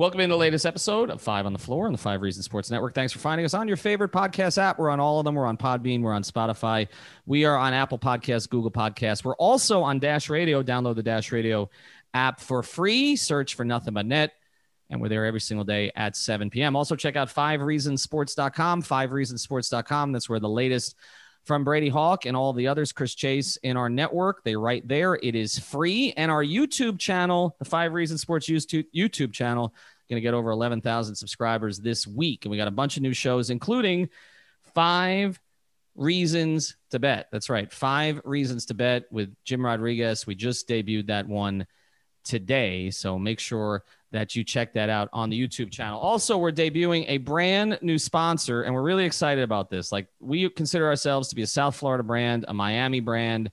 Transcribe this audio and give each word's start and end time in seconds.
Welcome 0.00 0.20
in 0.20 0.30
the 0.30 0.36
latest 0.38 0.64
episode 0.64 1.10
of 1.10 1.20
Five 1.20 1.44
on 1.44 1.52
the 1.52 1.58
Floor 1.58 1.84
on 1.84 1.92
the 1.92 1.98
Five 1.98 2.22
Reasons 2.22 2.46
Sports 2.46 2.70
Network. 2.70 2.94
Thanks 2.94 3.12
for 3.12 3.18
finding 3.18 3.44
us 3.44 3.52
on 3.52 3.68
your 3.68 3.76
favorite 3.76 4.12
podcast 4.12 4.56
app. 4.56 4.78
We're 4.78 4.88
on 4.88 4.98
all 4.98 5.18
of 5.18 5.26
them. 5.26 5.34
We're 5.34 5.44
on 5.44 5.58
Podbean. 5.58 6.00
We're 6.00 6.14
on 6.14 6.22
Spotify. 6.22 6.88
We 7.26 7.44
are 7.44 7.54
on 7.54 7.74
Apple 7.74 7.98
Podcasts, 7.98 8.48
Google 8.48 8.70
Podcasts. 8.70 9.22
We're 9.22 9.34
also 9.34 9.82
on 9.82 9.98
Dash 9.98 10.30
Radio. 10.30 10.62
Download 10.62 10.94
the 10.94 11.02
Dash 11.02 11.30
Radio 11.32 11.68
app 12.14 12.40
for 12.40 12.62
free. 12.62 13.14
Search 13.14 13.54
for 13.56 13.66
nothing 13.66 13.92
but 13.92 14.06
net. 14.06 14.32
And 14.88 15.02
we're 15.02 15.10
there 15.10 15.26
every 15.26 15.38
single 15.38 15.66
day 15.66 15.92
at 15.94 16.16
7 16.16 16.48
p.m. 16.48 16.76
Also, 16.76 16.96
check 16.96 17.16
out 17.16 17.28
fivereasonsports.com, 17.28 18.82
fivereasonsports.com. 18.82 20.12
That's 20.12 20.30
where 20.30 20.40
the 20.40 20.48
latest 20.48 20.96
from 21.44 21.64
Brady 21.64 21.88
Hawk 21.88 22.26
and 22.26 22.36
all 22.36 22.52
the 22.52 22.68
others, 22.68 22.92
Chris 22.92 23.14
Chase 23.14 23.56
in 23.58 23.76
our 23.76 23.88
network. 23.88 24.44
They 24.44 24.56
right 24.56 24.86
there. 24.86 25.14
It 25.14 25.34
is 25.34 25.58
free. 25.58 26.12
And 26.16 26.30
our 26.30 26.44
YouTube 26.44 26.98
channel, 26.98 27.56
the 27.58 27.64
Five 27.64 27.92
Reasons 27.92 28.20
Sports 28.20 28.48
YouTube 28.48 29.32
channel, 29.32 29.74
going 30.10 30.16
to 30.16 30.20
get 30.20 30.34
over 30.34 30.50
11,000 30.50 31.14
subscribers 31.14 31.78
this 31.78 32.06
week. 32.06 32.44
And 32.44 32.50
we 32.50 32.56
got 32.56 32.68
a 32.68 32.72
bunch 32.72 32.96
of 32.96 33.02
new 33.02 33.14
shows, 33.14 33.48
including 33.50 34.08
Five 34.74 35.40
Reasons 35.94 36.76
to 36.90 36.98
Bet. 36.98 37.28
That's 37.32 37.48
right. 37.48 37.72
Five 37.72 38.20
Reasons 38.24 38.66
to 38.66 38.74
Bet 38.74 39.04
with 39.10 39.34
Jim 39.44 39.64
Rodriguez. 39.64 40.26
We 40.26 40.34
just 40.34 40.68
debuted 40.68 41.06
that 41.06 41.28
one 41.28 41.66
today. 42.24 42.90
So 42.90 43.18
make 43.18 43.38
sure 43.38 43.84
that 44.12 44.34
you 44.34 44.42
check 44.42 44.72
that 44.74 44.88
out 44.88 45.08
on 45.12 45.30
the 45.30 45.40
YouTube 45.40 45.70
channel. 45.70 46.00
Also, 46.00 46.36
we're 46.36 46.52
debuting 46.52 47.04
a 47.08 47.18
brand 47.18 47.78
new 47.80 47.98
sponsor, 47.98 48.62
and 48.62 48.74
we're 48.74 48.82
really 48.82 49.04
excited 49.04 49.44
about 49.44 49.70
this. 49.70 49.92
Like, 49.92 50.08
we 50.18 50.48
consider 50.50 50.86
ourselves 50.88 51.28
to 51.28 51.36
be 51.36 51.42
a 51.42 51.46
South 51.46 51.76
Florida 51.76 52.02
brand, 52.02 52.44
a 52.48 52.54
Miami 52.54 53.00
brand, 53.00 53.50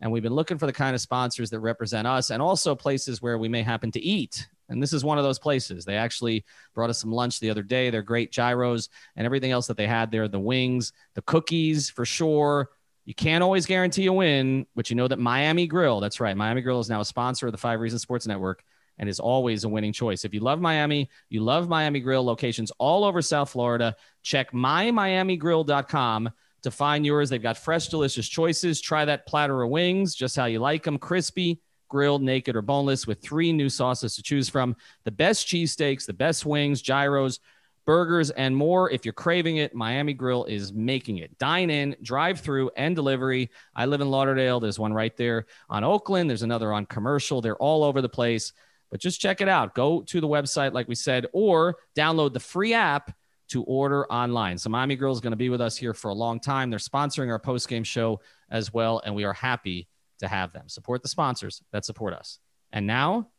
and 0.00 0.10
we've 0.10 0.22
been 0.22 0.34
looking 0.34 0.58
for 0.58 0.66
the 0.66 0.72
kind 0.72 0.94
of 0.94 1.00
sponsors 1.00 1.50
that 1.50 1.60
represent 1.60 2.08
us 2.08 2.30
and 2.30 2.42
also 2.42 2.74
places 2.74 3.22
where 3.22 3.38
we 3.38 3.48
may 3.48 3.62
happen 3.62 3.92
to 3.92 4.00
eat. 4.00 4.48
And 4.68 4.82
this 4.82 4.92
is 4.92 5.04
one 5.04 5.18
of 5.18 5.24
those 5.24 5.38
places. 5.38 5.84
They 5.84 5.96
actually 5.96 6.44
brought 6.74 6.90
us 6.90 7.00
some 7.00 7.12
lunch 7.12 7.38
the 7.38 7.50
other 7.50 7.62
day. 7.62 7.90
They're 7.90 8.02
great 8.02 8.32
gyros 8.32 8.88
and 9.14 9.24
everything 9.24 9.52
else 9.52 9.68
that 9.68 9.76
they 9.76 9.86
had 9.86 10.10
there 10.10 10.26
the 10.26 10.40
wings, 10.40 10.92
the 11.14 11.22
cookies 11.22 11.88
for 11.88 12.04
sure. 12.04 12.70
You 13.04 13.14
can't 13.14 13.44
always 13.44 13.66
guarantee 13.66 14.06
a 14.06 14.12
win, 14.12 14.66
but 14.74 14.90
you 14.90 14.96
know 14.96 15.08
that 15.08 15.18
Miami 15.18 15.66
Grill, 15.66 16.00
that's 16.00 16.20
right. 16.20 16.36
Miami 16.36 16.62
Grill 16.62 16.80
is 16.80 16.88
now 16.88 17.00
a 17.00 17.04
sponsor 17.04 17.46
of 17.46 17.52
the 17.52 17.58
Five 17.58 17.80
Reasons 17.80 18.02
Sports 18.02 18.26
Network 18.26 18.64
and 18.98 19.08
is 19.08 19.20
always 19.20 19.64
a 19.64 19.68
winning 19.68 19.92
choice. 19.92 20.24
If 20.24 20.34
you 20.34 20.40
love 20.40 20.60
Miami, 20.60 21.10
you 21.28 21.42
love 21.42 21.68
Miami 21.68 22.00
Grill 22.00 22.24
locations 22.24 22.70
all 22.78 23.04
over 23.04 23.22
South 23.22 23.50
Florida, 23.50 23.96
check 24.22 24.52
mymiamigrill.com 24.52 26.30
to 26.62 26.70
find 26.70 27.04
yours. 27.04 27.30
They've 27.30 27.42
got 27.42 27.58
fresh, 27.58 27.88
delicious 27.88 28.28
choices. 28.28 28.80
Try 28.80 29.04
that 29.04 29.26
platter 29.26 29.62
of 29.62 29.70
wings, 29.70 30.14
just 30.14 30.36
how 30.36 30.46
you 30.46 30.60
like 30.60 30.84
them 30.84 30.98
crispy, 30.98 31.60
grilled, 31.88 32.22
naked, 32.22 32.56
or 32.56 32.62
boneless, 32.62 33.06
with 33.06 33.20
three 33.20 33.52
new 33.52 33.68
sauces 33.68 34.16
to 34.16 34.22
choose 34.22 34.48
from. 34.48 34.76
The 35.04 35.10
best 35.10 35.46
cheesesteaks, 35.46 36.06
the 36.06 36.12
best 36.12 36.46
wings, 36.46 36.80
gyros, 36.80 37.40
burgers, 37.84 38.30
and 38.30 38.56
more. 38.56 38.90
If 38.90 39.04
you're 39.04 39.12
craving 39.12 39.56
it, 39.56 39.74
Miami 39.74 40.12
Grill 40.12 40.44
is 40.44 40.72
making 40.72 41.18
it. 41.18 41.36
Dine 41.38 41.70
in, 41.70 41.96
drive 42.02 42.40
through, 42.40 42.70
and 42.76 42.94
delivery. 42.94 43.50
I 43.74 43.86
live 43.86 44.00
in 44.00 44.10
Lauderdale. 44.10 44.60
There's 44.60 44.78
one 44.78 44.92
right 44.92 45.16
there 45.16 45.46
on 45.68 45.84
Oakland, 45.84 46.30
there's 46.30 46.42
another 46.42 46.72
on 46.72 46.86
commercial. 46.86 47.40
They're 47.40 47.56
all 47.56 47.84
over 47.84 48.00
the 48.00 48.08
place. 48.08 48.52
But 48.92 49.00
just 49.00 49.22
check 49.22 49.40
it 49.40 49.48
out. 49.48 49.74
Go 49.74 50.02
to 50.02 50.20
the 50.20 50.28
website, 50.28 50.74
like 50.74 50.86
we 50.86 50.94
said, 50.94 51.26
or 51.32 51.76
download 51.96 52.34
the 52.34 52.40
free 52.40 52.74
app 52.74 53.16
to 53.48 53.62
order 53.64 54.06
online. 54.12 54.58
So 54.58 54.68
Miami 54.68 54.96
Grill 54.96 55.14
is 55.14 55.20
going 55.20 55.32
to 55.32 55.36
be 55.36 55.48
with 55.48 55.62
us 55.62 55.78
here 55.78 55.94
for 55.94 56.10
a 56.10 56.14
long 56.14 56.40
time. 56.40 56.68
They're 56.68 56.78
sponsoring 56.78 57.30
our 57.30 57.38
post 57.38 57.68
game 57.70 57.84
show 57.84 58.20
as 58.50 58.72
well, 58.72 59.00
and 59.02 59.14
we 59.14 59.24
are 59.24 59.32
happy 59.32 59.88
to 60.18 60.28
have 60.28 60.52
them. 60.52 60.68
Support 60.68 61.02
the 61.02 61.08
sponsors 61.08 61.62
that 61.72 61.86
support 61.86 62.12
us. 62.12 62.38
And 62.70 62.86
now, 62.86 63.30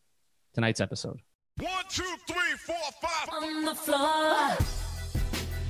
tonight's 0.55 0.81
episode. 0.81 1.19
One, 1.59 1.69
two, 1.87 2.15
three, 2.27 2.57
four, 2.57 2.75
five. 2.99 3.29
On 3.43 3.65
the 3.65 3.75
floor. 3.75 4.57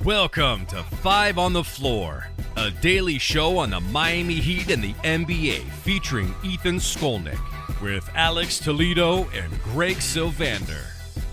Welcome 0.02 0.64
to 0.66 0.82
Five 0.82 1.38
on 1.38 1.52
the 1.52 1.64
Floor, 1.64 2.26
a 2.56 2.70
daily 2.70 3.18
show 3.18 3.58
on 3.58 3.68
the 3.68 3.80
Miami 3.80 4.36
Heat 4.36 4.70
and 4.70 4.82
the 4.82 4.94
NBA 4.94 5.62
featuring 5.82 6.34
Ethan 6.42 6.76
Skolnick 6.76 7.53
with 7.82 8.08
Alex 8.14 8.58
Toledo 8.58 9.28
and 9.30 9.62
Greg 9.62 9.96
Sylvander, 9.96 10.84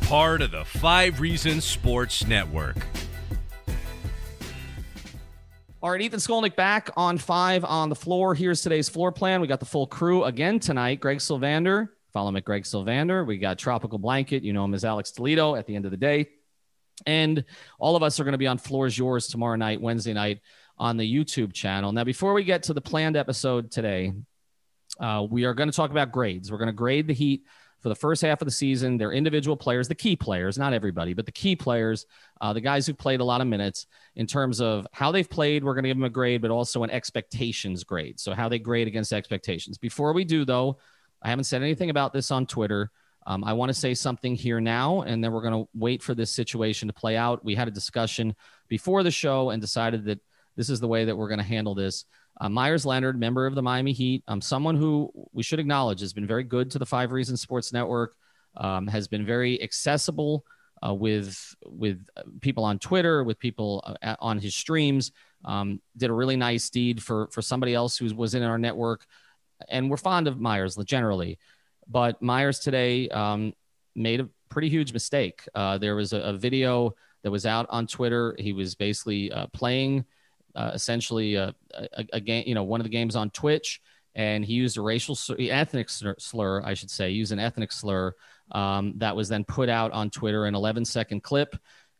part 0.01 0.41
of 0.41 0.51
the 0.51 0.65
Five 0.65 1.19
Reasons 1.19 1.63
Sports 1.63 2.27
Network. 2.27 2.77
All 5.83 5.89
right, 5.89 6.01
Ethan 6.01 6.19
Skolnick 6.19 6.55
back 6.55 6.91
on 6.95 7.17
five 7.17 7.65
on 7.65 7.89
the 7.89 7.95
floor. 7.95 8.35
Here's 8.35 8.61
today's 8.61 8.87
floor 8.87 9.11
plan. 9.11 9.41
We 9.41 9.47
got 9.47 9.59
the 9.59 9.65
full 9.65 9.87
crew 9.87 10.25
again 10.25 10.59
tonight. 10.59 10.99
Greg 10.99 11.17
Sylvander, 11.17 11.89
follow 12.13 12.29
him 12.29 12.35
at 12.35 12.45
Greg 12.45 12.63
Sylvander. 12.63 13.25
We 13.25 13.37
got 13.39 13.57
Tropical 13.57 13.97
Blanket. 13.97 14.43
You 14.43 14.53
know 14.53 14.63
him 14.63 14.75
as 14.75 14.85
Alex 14.85 15.11
Toledo 15.11 15.55
at 15.55 15.65
the 15.65 15.75
end 15.75 15.85
of 15.85 15.91
the 15.91 15.97
day. 15.97 16.29
And 17.07 17.43
all 17.79 17.95
of 17.95 18.03
us 18.03 18.19
are 18.19 18.23
going 18.23 18.33
to 18.33 18.37
be 18.37 18.45
on 18.45 18.59
Floors 18.59 18.95
Yours 18.95 19.27
tomorrow 19.27 19.55
night, 19.55 19.81
Wednesday 19.81 20.13
night 20.13 20.41
on 20.77 20.97
the 20.97 21.15
YouTube 21.15 21.51
channel. 21.51 21.91
Now, 21.91 22.03
before 22.03 22.33
we 22.33 22.43
get 22.43 22.63
to 22.63 22.73
the 22.73 22.81
planned 22.81 23.17
episode 23.17 23.71
today, 23.71 24.13
uh, 24.99 25.25
we 25.29 25.45
are 25.45 25.53
going 25.53 25.69
to 25.69 25.75
talk 25.75 25.91
about 25.91 26.11
grades. 26.11 26.51
We're 26.51 26.57
going 26.57 26.67
to 26.67 26.73
grade 26.73 27.07
the 27.07 27.13
Heat 27.13 27.43
for 27.81 27.89
the 27.89 27.95
first 27.95 28.21
half 28.21 28.41
of 28.41 28.45
the 28.45 28.51
season. 28.51 28.97
Their 28.97 29.11
individual 29.11 29.57
players, 29.57 29.87
the 29.87 29.95
key 29.95 30.15
players, 30.15 30.57
not 30.57 30.73
everybody, 30.73 31.13
but 31.13 31.25
the 31.25 31.31
key 31.31 31.55
players, 31.55 32.05
uh, 32.39 32.53
the 32.53 32.61
guys 32.61 32.85
who 32.85 32.93
played 32.93 33.19
a 33.19 33.23
lot 33.23 33.41
of 33.41 33.47
minutes 33.47 33.87
in 34.15 34.27
terms 34.27 34.61
of 34.61 34.85
how 34.91 35.11
they've 35.11 35.29
played. 35.29 35.63
We're 35.63 35.73
going 35.73 35.83
to 35.83 35.89
give 35.89 35.97
them 35.97 36.03
a 36.03 36.09
grade, 36.09 36.41
but 36.41 36.51
also 36.51 36.83
an 36.83 36.91
expectations 36.91 37.83
grade. 37.83 38.19
So, 38.19 38.33
how 38.33 38.49
they 38.49 38.59
grade 38.59 38.87
against 38.87 39.13
expectations. 39.13 39.77
Before 39.77 40.13
we 40.13 40.23
do, 40.23 40.45
though, 40.45 40.77
I 41.21 41.29
haven't 41.29 41.45
said 41.45 41.61
anything 41.61 41.89
about 41.89 42.13
this 42.13 42.31
on 42.31 42.45
Twitter. 42.45 42.91
Um, 43.27 43.43
I 43.43 43.53
want 43.53 43.69
to 43.69 43.73
say 43.73 43.93
something 43.93 44.35
here 44.35 44.59
now, 44.59 45.01
and 45.01 45.23
then 45.23 45.31
we're 45.31 45.43
going 45.43 45.63
to 45.63 45.69
wait 45.75 46.01
for 46.01 46.15
this 46.15 46.31
situation 46.31 46.87
to 46.87 46.93
play 46.93 47.17
out. 47.17 47.45
We 47.45 47.53
had 47.53 47.67
a 47.67 47.71
discussion 47.71 48.35
before 48.67 49.03
the 49.03 49.11
show 49.11 49.51
and 49.51 49.61
decided 49.61 50.05
that 50.05 50.19
this 50.55 50.69
is 50.69 50.79
the 50.79 50.87
way 50.87 51.05
that 51.05 51.15
we're 51.15 51.27
going 51.27 51.39
to 51.39 51.43
handle 51.43 51.75
this. 51.75 52.05
Uh, 52.39 52.49
Meyers 52.49 52.85
Leonard, 52.85 53.19
member 53.19 53.45
of 53.45 53.55
the 53.55 53.61
Miami 53.61 53.91
Heat, 53.91 54.23
um, 54.27 54.41
someone 54.41 54.75
who 54.75 55.11
we 55.31 55.43
should 55.43 55.59
acknowledge 55.59 55.99
has 55.99 56.13
been 56.13 56.27
very 56.27 56.43
good 56.43 56.71
to 56.71 56.79
the 56.79 56.85
Five 56.85 57.11
Reasons 57.11 57.41
Sports 57.41 57.73
Network, 57.73 58.15
um, 58.57 58.87
has 58.87 59.07
been 59.07 59.25
very 59.25 59.61
accessible 59.61 60.45
uh, 60.85 60.93
with 60.93 61.55
with 61.65 62.05
people 62.41 62.63
on 62.63 62.79
Twitter, 62.79 63.23
with 63.23 63.39
people 63.39 63.97
uh, 64.01 64.15
on 64.19 64.39
his 64.39 64.55
streams. 64.55 65.11
Um, 65.43 65.81
did 65.97 66.09
a 66.09 66.13
really 66.13 66.35
nice 66.35 66.69
deed 66.69 67.01
for 67.01 67.27
for 67.31 67.41
somebody 67.41 67.73
else 67.73 67.97
who 67.97 68.13
was 68.15 68.33
in 68.33 68.43
our 68.43 68.57
network, 68.57 69.05
and 69.69 69.89
we're 69.89 69.97
fond 69.97 70.27
of 70.27 70.39
Meyers 70.39 70.75
generally, 70.77 71.37
but 71.87 72.21
Meyers 72.21 72.59
today 72.59 73.09
um, 73.09 73.53
made 73.95 74.21
a 74.21 74.29
pretty 74.49 74.69
huge 74.69 74.93
mistake. 74.93 75.47
Uh, 75.55 75.77
there 75.77 75.95
was 75.95 76.13
a, 76.13 76.17
a, 76.17 76.33
video 76.33 76.93
that 77.23 77.31
was 77.31 77.45
out 77.45 77.65
on 77.69 77.87
Twitter. 77.87 78.35
He 78.37 78.53
was 78.53 78.75
basically 78.75 79.31
uh, 79.31 79.47
playing 79.47 80.05
uh, 80.55 80.71
essentially 80.73 81.35
a, 81.35 81.53
a, 81.73 82.05
a, 82.13 82.19
game, 82.19 82.43
you 82.47 82.55
know, 82.55 82.63
one 82.63 82.79
of 82.79 82.85
the 82.85 82.89
games 82.89 83.15
on 83.15 83.29
Twitch, 83.29 83.81
and 84.15 84.43
he 84.43 84.53
used 84.53 84.77
a 84.77 84.81
racial, 84.81 85.17
ethnic 85.39 85.89
slur, 85.89 86.61
I 86.63 86.73
should 86.73 86.91
say, 86.91 87.11
used 87.11 87.31
an 87.31 87.39
ethnic 87.39 87.71
slur 87.71 88.13
um, 88.51 88.93
that 88.97 89.15
was 89.15 89.29
then 89.29 89.43
put 89.43 89.69
out 89.69 89.91
on 89.91 90.09
Twitter, 90.09 90.45
an 90.45 90.55
11 90.55 90.85
second 90.85 91.23
clip. 91.23 91.55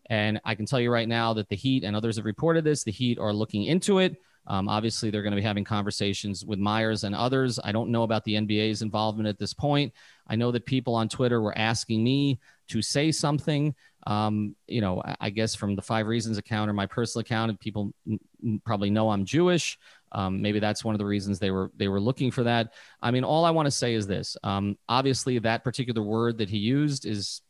And 0.10 0.42
I 0.44 0.56
can 0.56 0.66
tell 0.66 0.80
you 0.80 0.92
right 0.92 1.08
now 1.08 1.34
that 1.34 1.48
the 1.48 1.56
Heat 1.56 1.84
and 1.84 1.96
others 1.96 2.18
have 2.18 2.26
reported 2.26 2.64
this. 2.64 2.84
The 2.84 2.92
Heat 2.92 3.18
are 3.18 3.32
looking 3.32 3.64
into 3.64 4.00
it. 4.00 4.18
Um, 4.48 4.68
obviously, 4.68 5.10
they're 5.10 5.22
going 5.22 5.32
to 5.32 5.38
be 5.38 5.44
having 5.44 5.64
conversations 5.64 6.44
with 6.44 6.60
Meyers 6.60 7.04
and 7.04 7.16
others. 7.16 7.60
I 7.64 7.72
don't 7.72 7.92
know 7.92 8.04
about 8.04 8.26
the 8.26 8.34
NBA's 8.34 8.82
involvement 8.82 9.30
at 9.30 9.38
this 9.38 9.54
point. 9.54 9.94
I 10.28 10.36
know 10.36 10.52
that 10.52 10.66
people 10.66 10.96
on 10.96 11.08
Twitter 11.08 11.42
were 11.42 11.58
asking 11.58 12.04
me 12.04 12.40
to 12.72 12.82
say 12.82 13.12
something 13.12 13.76
um, 14.08 14.56
you 14.68 14.82
know, 14.82 15.02
I 15.20 15.30
guess 15.30 15.54
from 15.54 15.76
the 15.76 15.82
Five 15.82 16.08
Reasons 16.08 16.38
account 16.38 16.70
or 16.70 16.74
my 16.74 16.88
personal 16.88 17.22
account, 17.22 17.60
people 17.60 17.94
probably 18.64 18.90
know 18.90 19.10
I'm 19.12 19.26
Jewish. 19.26 19.78
Um, 20.12 20.42
maybe 20.42 20.60
that's 20.60 20.84
one 20.84 20.96
of 20.96 21.00
the 21.00 21.06
reasons 21.06 21.40
they 21.40 21.52
were 21.52 21.72
they 21.78 21.88
were 21.88 22.00
looking 22.00 22.32
for 22.32 22.44
that. 22.44 22.74
I 23.02 23.12
mean, 23.12 23.24
all 23.24 23.46
I 23.46 23.52
want 23.52 23.68
to 23.68 23.72
say 23.72 23.94
is 23.94 24.08
this: 24.08 24.36
um, 24.44 24.78
obviously, 24.90 25.38
that 25.40 25.64
particular 25.64 26.02
word 26.02 26.40
that 26.40 26.50
he 26.50 26.58
used 26.58 27.06
is 27.06 27.42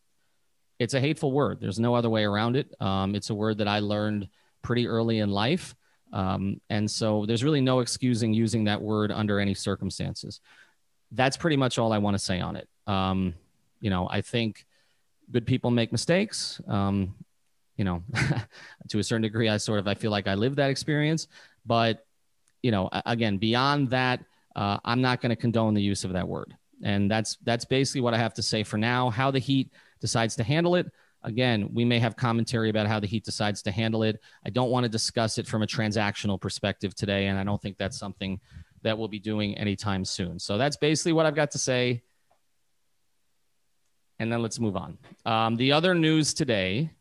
it's 0.78 0.94
a 0.94 1.00
hateful 1.00 1.32
word. 1.32 1.60
There's 1.62 1.80
no 1.80 1.96
other 1.96 2.10
way 2.10 2.24
around 2.24 2.58
it. 2.58 2.74
Um, 2.82 3.16
it's 3.16 3.30
a 3.30 3.36
word 3.36 3.60
that 3.60 3.68
I 3.68 3.80
learned 3.80 4.28
pretty 4.62 4.88
early 4.88 5.20
in 5.20 5.30
life, 5.30 5.74
um, 6.12 6.60
and 6.70 6.92
so 6.92 7.26
there's 7.26 7.46
really 7.46 7.62
no 7.62 7.80
excusing 7.80 8.34
using 8.34 8.66
that 8.66 8.82
word 8.82 9.12
under 9.12 9.40
any 9.40 9.54
circumstances. 9.54 10.42
That's 11.14 11.38
pretty 11.38 11.58
much 11.58 11.80
all 11.80 11.94
I 11.94 11.98
want 12.00 12.16
to 12.16 12.20
say 12.20 12.42
on 12.42 12.58
it. 12.58 12.68
Um, 12.88 13.36
you 13.80 13.90
know, 13.90 14.08
I 14.10 14.22
think 14.22 14.66
good 15.32 15.46
people 15.46 15.72
make 15.72 15.92
mistakes. 15.92 16.62
Um, 16.68 17.16
you 17.78 17.86
know, 17.86 18.04
to 18.90 19.00
a 19.00 19.04
certain 19.04 19.24
degree, 19.24 19.50
I 19.50 19.58
sort 19.58 19.80
of 19.80 19.88
I 19.88 19.94
feel 19.94 20.12
like 20.12 20.28
I 20.28 20.36
lived 20.36 20.58
that 20.58 20.70
experience. 20.70 21.28
But 21.66 22.06
you 22.62 22.72
know, 22.72 22.90
again, 23.06 23.38
beyond 23.38 23.90
that, 23.90 24.24
uh, 24.56 24.78
I'm 24.86 25.02
not 25.02 25.22
going 25.22 25.32
to 25.32 25.36
condone 25.36 25.74
the 25.74 25.82
use 25.82 26.04
of 26.04 26.14
that 26.14 26.28
word. 26.28 26.56
And 26.84 27.10
that's 27.10 27.38
that's 27.44 27.66
basically 27.66 28.02
what 28.02 28.14
I 28.14 28.18
have 28.18 28.34
to 28.36 28.44
say 28.44 28.64
for 28.64 28.78
now. 28.78 29.10
How 29.10 29.32
the 29.32 29.40
Heat 29.40 29.72
decides 30.00 30.36
to 30.38 30.44
handle 30.44 30.76
it. 30.76 30.92
Again, 31.24 31.70
we 31.72 31.86
may 31.86 32.00
have 32.00 32.16
commentary 32.16 32.70
about 32.70 32.88
how 32.88 33.00
the 33.00 33.08
Heat 33.08 33.24
decides 33.24 33.62
to 33.64 33.72
handle 33.72 34.02
it. 34.04 34.20
I 34.46 34.50
don't 34.50 34.72
want 34.72 34.84
to 34.84 34.90
discuss 34.90 35.38
it 35.38 35.48
from 35.48 35.62
a 35.62 35.68
transactional 35.68 36.42
perspective 36.42 36.96
today, 36.96 37.28
and 37.28 37.38
I 37.38 37.44
don't 37.44 37.62
think 37.62 37.78
that's 37.78 38.00
something 38.00 38.40
that 38.82 38.98
we'll 38.98 39.08
be 39.08 39.20
doing 39.20 39.56
anytime 39.58 40.04
soon. 40.04 40.40
So 40.40 40.58
that's 40.58 40.78
basically 40.78 41.14
what 41.14 41.28
I've 41.28 41.36
got 41.36 41.52
to 41.52 41.60
say. 41.60 42.02
And 44.22 44.32
then 44.32 44.44
let's 44.44 44.60
move 44.60 44.78
on. 44.78 45.00
Um, 45.26 45.56
the 45.56 45.72
other 45.72 45.96
news 45.96 46.36
today 46.36 46.92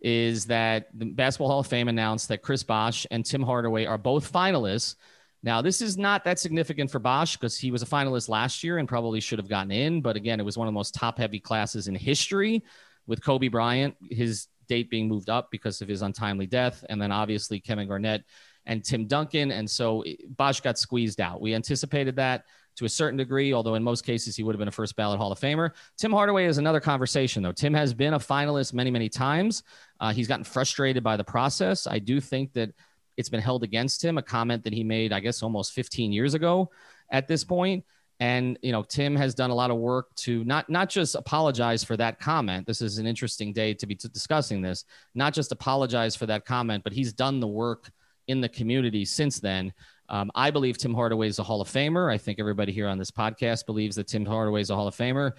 is 0.00 0.46
that 0.46 0.88
the 0.92 1.04
Basketball 1.06 1.48
Hall 1.48 1.60
of 1.60 1.68
Fame 1.68 1.86
announced 1.86 2.26
that 2.28 2.42
Chris 2.42 2.64
Bosh 2.64 3.06
and 3.12 3.24
Tim 3.24 3.44
Hardaway 3.44 3.84
are 3.84 3.96
both 3.96 4.30
finalists. 4.32 4.96
Now, 5.44 5.62
this 5.62 5.80
is 5.80 5.96
not 5.96 6.24
that 6.24 6.40
significant 6.40 6.90
for 6.90 6.98
Bosh 6.98 7.36
because 7.36 7.56
he 7.56 7.70
was 7.70 7.82
a 7.82 7.86
finalist 7.86 8.28
last 8.28 8.64
year 8.64 8.78
and 8.78 8.88
probably 8.88 9.20
should 9.20 9.38
have 9.38 9.48
gotten 9.48 9.70
in. 9.70 10.02
But 10.02 10.16
again, 10.16 10.40
it 10.40 10.42
was 10.42 10.58
one 10.58 10.66
of 10.66 10.72
the 10.72 10.76
most 10.76 10.96
top 10.96 11.16
heavy 11.16 11.38
classes 11.38 11.86
in 11.86 11.94
history 11.94 12.64
with 13.06 13.24
Kobe 13.24 13.46
Bryant, 13.46 13.94
his 14.10 14.48
date 14.68 14.90
being 14.90 15.06
moved 15.06 15.30
up 15.30 15.52
because 15.52 15.80
of 15.80 15.86
his 15.86 16.02
untimely 16.02 16.48
death. 16.48 16.84
And 16.88 17.00
then 17.00 17.12
obviously 17.12 17.60
Kevin 17.60 17.86
Garnett 17.86 18.24
and 18.66 18.84
Tim 18.84 19.06
Duncan. 19.06 19.52
And 19.52 19.70
so 19.70 20.02
Bosh 20.30 20.60
got 20.60 20.76
squeezed 20.76 21.20
out. 21.20 21.40
We 21.40 21.54
anticipated 21.54 22.16
that 22.16 22.42
to 22.78 22.84
a 22.84 22.88
certain 22.88 23.16
degree, 23.16 23.52
although 23.52 23.74
in 23.74 23.82
most 23.82 24.04
cases 24.04 24.36
he 24.36 24.44
would 24.44 24.54
have 24.54 24.58
been 24.58 24.68
a 24.68 24.72
first 24.72 24.94
ballot 24.94 25.18
Hall 25.18 25.32
of 25.32 25.40
Famer. 25.40 25.72
Tim 25.96 26.12
Hardaway 26.12 26.46
is 26.46 26.58
another 26.58 26.80
conversation, 26.80 27.42
though. 27.42 27.52
Tim 27.52 27.74
has 27.74 27.92
been 27.92 28.14
a 28.14 28.18
finalist 28.18 28.72
many, 28.72 28.90
many 28.90 29.08
times. 29.08 29.64
Uh, 29.98 30.12
he's 30.12 30.28
gotten 30.28 30.44
frustrated 30.44 31.02
by 31.02 31.16
the 31.16 31.24
process. 31.24 31.88
I 31.88 31.98
do 31.98 32.20
think 32.20 32.52
that 32.52 32.70
it's 33.16 33.28
been 33.28 33.40
held 33.40 33.64
against 33.64 34.04
him, 34.04 34.16
a 34.16 34.22
comment 34.22 34.62
that 34.62 34.72
he 34.72 34.84
made, 34.84 35.12
I 35.12 35.18
guess, 35.18 35.42
almost 35.42 35.72
15 35.72 36.12
years 36.12 36.34
ago 36.34 36.70
at 37.10 37.26
this 37.26 37.42
point. 37.42 37.84
And 38.20 38.58
you 38.62 38.70
know, 38.70 38.82
Tim 38.82 39.16
has 39.16 39.34
done 39.34 39.50
a 39.50 39.54
lot 39.54 39.70
of 39.70 39.76
work 39.76 40.14
to 40.16 40.44
not 40.44 40.68
not 40.68 40.88
just 40.88 41.14
apologize 41.14 41.84
for 41.84 41.96
that 41.96 42.18
comment. 42.20 42.66
This 42.66 42.80
is 42.80 42.98
an 42.98 43.06
interesting 43.06 43.52
day 43.52 43.74
to 43.74 43.86
be 43.86 43.94
t- 43.94 44.08
discussing 44.12 44.60
this. 44.60 44.84
Not 45.14 45.34
just 45.34 45.52
apologize 45.52 46.16
for 46.16 46.26
that 46.26 46.44
comment, 46.44 46.82
but 46.82 46.92
he's 46.92 47.12
done 47.12 47.38
the 47.38 47.46
work 47.46 47.90
in 48.26 48.40
the 48.40 48.48
community 48.48 49.04
since 49.04 49.40
then. 49.40 49.72
Um, 50.08 50.30
I 50.34 50.50
believe 50.50 50.78
Tim 50.78 50.94
Hardaway 50.94 51.28
is 51.28 51.38
a 51.38 51.42
Hall 51.42 51.60
of 51.60 51.68
Famer. 51.68 52.12
I 52.12 52.18
think 52.18 52.40
everybody 52.40 52.72
here 52.72 52.88
on 52.88 52.98
this 52.98 53.10
podcast 53.10 53.66
believes 53.66 53.96
that 53.96 54.06
Tim 54.08 54.24
Hardaway 54.24 54.60
is 54.60 54.70
a 54.70 54.74
Hall 54.74 54.88
of 54.88 54.96
Famer. 54.96 55.32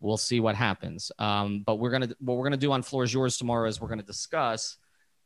We'll 0.00 0.16
see 0.16 0.40
what 0.40 0.54
happens. 0.54 1.12
Um, 1.18 1.62
but 1.64 1.76
we're 1.76 1.90
gonna 1.90 2.08
what 2.18 2.36
we're 2.36 2.44
gonna 2.44 2.56
do 2.56 2.72
on 2.72 2.82
Floor 2.82 3.04
is 3.04 3.14
Yours 3.14 3.38
tomorrow 3.38 3.68
is 3.68 3.80
we're 3.80 3.88
gonna 3.88 4.02
discuss 4.02 4.76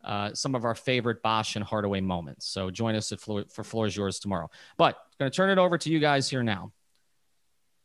uh, 0.04 0.32
some 0.34 0.54
of 0.54 0.64
our 0.64 0.74
favorite 0.74 1.22
Bosh 1.22 1.56
and 1.56 1.64
Hardaway 1.64 2.00
moments. 2.00 2.46
So 2.46 2.70
join 2.70 2.94
us 2.94 3.12
at 3.12 3.20
Floor, 3.20 3.44
for 3.50 3.64
Floor 3.64 3.86
is 3.86 3.96
Yours 3.96 4.18
tomorrow. 4.18 4.50
But 4.76 4.96
to 5.18 5.30
turn 5.30 5.50
it 5.50 5.58
over 5.58 5.76
to 5.78 5.90
you 5.90 5.98
guys 5.98 6.28
here 6.28 6.42
now. 6.42 6.72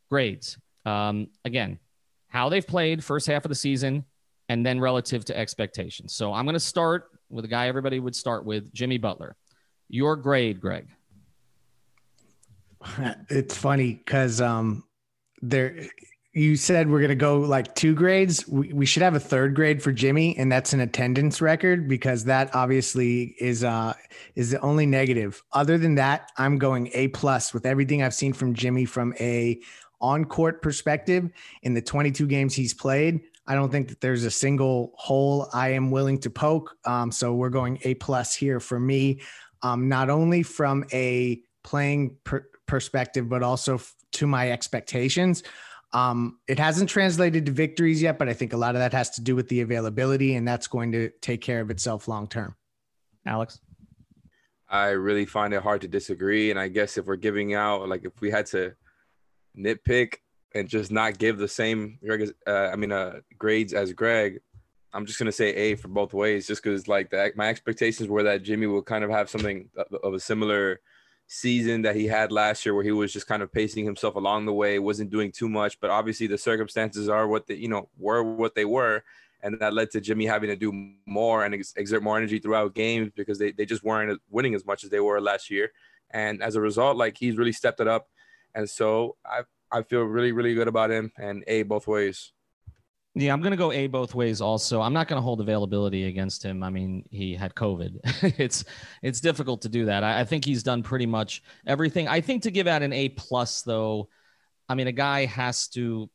Grades. 0.10 0.58
Um, 0.86 1.28
again, 1.44 1.80
how 2.28 2.50
they've 2.50 2.66
played 2.66 3.04
first 3.04 3.28
half 3.28 3.44
of 3.46 3.50
the 3.50 3.56
season, 3.56 4.06
and 4.50 4.66
then 4.66 4.80
relative 4.80 5.26
to 5.26 5.38
expectations. 5.38 6.14
So 6.14 6.34
I'm 6.34 6.46
to 6.54 6.60
start 6.60 7.10
with 7.30 7.46
a 7.46 7.48
guy 7.48 7.68
everybody 7.68 8.00
would 8.00 8.16
start 8.16 8.46
with, 8.46 8.72
Jimmy 8.74 8.98
Butler. 8.98 9.36
Your 9.90 10.16
grade, 10.16 10.62
Greg. 10.62 10.88
It's 13.30 13.58
funny 13.58 13.94
because 13.94 14.42
um, 14.42 14.84
there 15.42 15.88
you 16.36 16.58
said 16.58 16.90
we're 16.90 17.00
going 17.00 17.10
to 17.10 17.16
go 17.16 17.40
like 17.40 17.74
two 17.76 17.96
grades. 17.96 18.46
We, 18.48 18.74
we 18.74 18.86
should 18.86 19.02
have 19.02 19.16
a 19.16 19.20
third 19.20 19.56
grade 19.56 19.82
for 19.82 19.94
Jimmy, 19.94 20.38
and 20.38 20.52
that's 20.52 20.74
an 20.74 20.82
attendance 20.82 21.40
record 21.40 21.88
because 21.88 22.26
that 22.26 22.54
obviously 22.54 23.36
is 23.40 23.64
uh 23.64 23.94
is 24.36 24.52
the 24.52 24.60
only 24.60 24.86
negative. 24.86 25.42
Other 25.54 25.78
than 25.78 25.96
that, 25.96 26.32
I'm 26.38 26.58
going 26.58 26.92
A 26.94 27.08
plus 27.10 27.54
with 27.54 27.66
everything 27.66 28.04
I've 28.04 28.14
seen 28.14 28.34
from 28.34 28.54
Jimmy 28.54 28.86
from 28.86 29.14
a 29.20 29.60
on 30.02 30.26
court 30.26 30.62
perspective 30.62 31.32
in 31.64 31.74
the 31.74 31.82
22 31.82 32.28
games 32.28 32.54
he's 32.54 32.74
played. 32.74 33.22
I 33.48 33.56
don't 33.56 33.72
think 33.72 33.88
that 33.90 34.02
there's 34.02 34.26
a 34.26 34.32
single 34.32 34.92
hole 34.96 35.50
I 35.54 35.70
am 35.70 35.90
willing 35.90 36.20
to 36.20 36.30
poke. 36.30 36.76
Um, 36.84 37.12
so 37.12 37.34
we're 37.34 37.50
going 37.50 37.80
A 37.84 37.94
plus 37.96 38.36
here 38.36 38.60
for 38.60 38.80
me, 38.80 39.22
um, 39.62 39.88
not 39.88 40.10
only 40.10 40.44
from 40.44 40.84
a 40.92 41.42
playing 41.64 42.18
per- 42.24 42.48
perspective, 42.66 43.30
but 43.30 43.44
also 43.44 43.76
f- 43.76 43.94
to 44.14 44.28
my 44.28 44.52
expectations. 44.52 45.44
Um, 45.94 46.40
it 46.48 46.60
hasn't 46.60 46.90
translated 46.90 47.46
to 47.46 47.52
victories 47.52 48.02
yet, 48.02 48.18
but 48.20 48.28
I 48.28 48.34
think 48.34 48.54
a 48.54 48.58
lot 48.58 48.76
of 48.76 48.80
that 48.80 48.94
has 48.94 49.12
to 49.12 49.22
do 49.22 49.36
with 49.36 49.48
the 49.48 49.62
availability, 49.62 50.36
and 50.36 50.48
that's 50.48 50.68
going 50.68 50.92
to 50.92 51.10
take 51.22 51.42
care 51.42 51.62
of 51.62 51.70
itself 51.70 52.08
long 52.08 52.28
term. 52.28 52.56
Alex? 53.26 53.60
I 54.68 54.90
really 54.90 55.26
find 55.26 55.54
it 55.54 55.62
hard 55.62 55.82
to 55.82 55.88
disagree. 55.88 56.52
And 56.52 56.60
I 56.60 56.68
guess 56.68 56.98
if 56.98 57.06
we're 57.06 57.16
giving 57.16 57.54
out, 57.54 57.88
like 57.88 58.04
if 58.04 58.20
we 58.20 58.32
had 58.32 58.46
to 58.48 58.74
nitpick 59.58 60.16
and 60.54 60.68
just 60.68 60.92
not 60.92 61.18
give 61.18 61.38
the 61.38 61.48
same, 61.48 62.00
uh, 62.48 62.52
I 62.52 62.76
mean, 62.76 62.92
uh, 62.92 63.20
grades 63.38 63.74
as 63.74 63.94
Greg, 63.94 64.40
I'm 64.94 65.06
just 65.06 65.20
gonna 65.20 65.32
say 65.32 65.54
A 65.54 65.76
for 65.76 65.90
both 65.90 66.14
ways, 66.14 66.48
just 66.48 66.64
because 66.64 66.88
like 66.88 67.10
that 67.12 67.36
my 67.36 67.50
expectations 67.50 68.10
were 68.10 68.24
that 68.24 68.44
Jimmy 68.44 68.66
will 68.66 68.82
kind 68.82 69.04
of 69.04 69.10
have 69.10 69.30
something 69.30 69.70
of 70.04 70.14
a 70.14 70.20
similar 70.20 70.80
season 71.28 71.82
that 71.82 71.96
he 71.96 72.06
had 72.06 72.32
last 72.32 72.66
year 72.66 72.76
where 72.76 72.84
he 72.84 72.92
was 72.92 73.12
just 73.12 73.28
kind 73.28 73.42
of 73.42 73.52
pacing 73.52 73.86
himself 73.86 74.16
along 74.16 74.46
the 74.46 74.54
way, 74.54 74.80
wasn't 74.80 75.10
doing 75.10 75.32
too 75.32 75.50
much. 75.50 75.80
But 75.80 75.90
obviously 75.90 76.28
the 76.28 76.38
circumstances 76.38 77.10
are 77.10 77.28
what 77.28 77.48
they, 77.48 77.56
you 77.56 77.68
know, 77.68 77.90
were 77.98 78.24
what 78.24 78.56
they 78.56 78.66
were. 78.66 79.04
And 79.42 79.60
that 79.60 79.74
led 79.74 79.92
to 79.92 80.02
Jimmy 80.02 80.26
having 80.26 80.50
to 80.50 80.56
do 80.56 80.72
more 81.06 81.46
and 81.46 81.54
ex- 81.54 81.74
exert 81.76 82.02
more 82.02 82.18
energy 82.18 82.40
throughout 82.40 82.74
games 82.74 83.12
because 83.16 83.38
they, 83.38 83.52
they 83.52 83.66
just 83.66 83.84
weren't 83.84 84.20
winning 84.30 84.56
as 84.56 84.66
much 84.66 84.84
as 84.84 84.90
they 84.90 85.00
were 85.00 85.22
last 85.22 85.52
year. 85.52 85.72
And 86.12 86.42
as 86.42 86.56
a 86.56 86.62
result, 86.62 86.98
like 86.98 87.18
he's 87.18 87.38
really 87.38 87.52
stepped 87.52 87.80
it 87.80 87.88
up. 87.88 88.08
And 88.56 88.70
so 88.70 89.18
I, 89.26 89.42
I 89.72 89.84
feel 89.84 90.02
really, 90.02 90.32
really 90.32 90.56
good 90.56 90.68
about 90.68 90.92
him 90.92 91.12
and 91.18 91.44
A 91.48 91.64
both 91.64 91.88
ways. 91.88 92.32
Yeah, 93.18 93.32
I'm 93.32 93.40
going 93.40 93.52
to 93.52 93.58
go 93.58 93.72
A 93.72 93.88
both 93.88 94.14
ways 94.14 94.42
also. 94.42 94.82
I'm 94.82 94.92
not 94.92 95.08
going 95.08 95.18
to 95.18 95.22
hold 95.22 95.40
availability 95.40 96.04
against 96.04 96.44
him. 96.44 96.62
I 96.64 96.70
mean, 96.70 97.06
he 97.12 97.34
had 97.34 97.56
COVID. 97.56 98.00
it's 98.40 98.66
it's 99.02 99.22
difficult 99.22 99.62
to 99.62 99.70
do 99.70 99.86
that. 99.86 100.04
I, 100.04 100.20
I, 100.20 100.24
think 100.26 100.44
he's 100.44 100.64
done 100.64 100.84
pretty 100.84 101.06
much 101.06 101.42
everything. 101.66 102.10
I 102.10 102.20
think 102.20 102.44
to 102.44 102.52
give 102.52 102.68
out 102.68 102.84
an 102.84 102.92
A 102.92 103.08
plus 103.10 103.62
though, 103.62 104.10
I 104.68 104.76
mean, 104.76 104.88
a 104.88 104.92
guy 104.92 105.26
has 105.26 105.70
to 105.70 106.10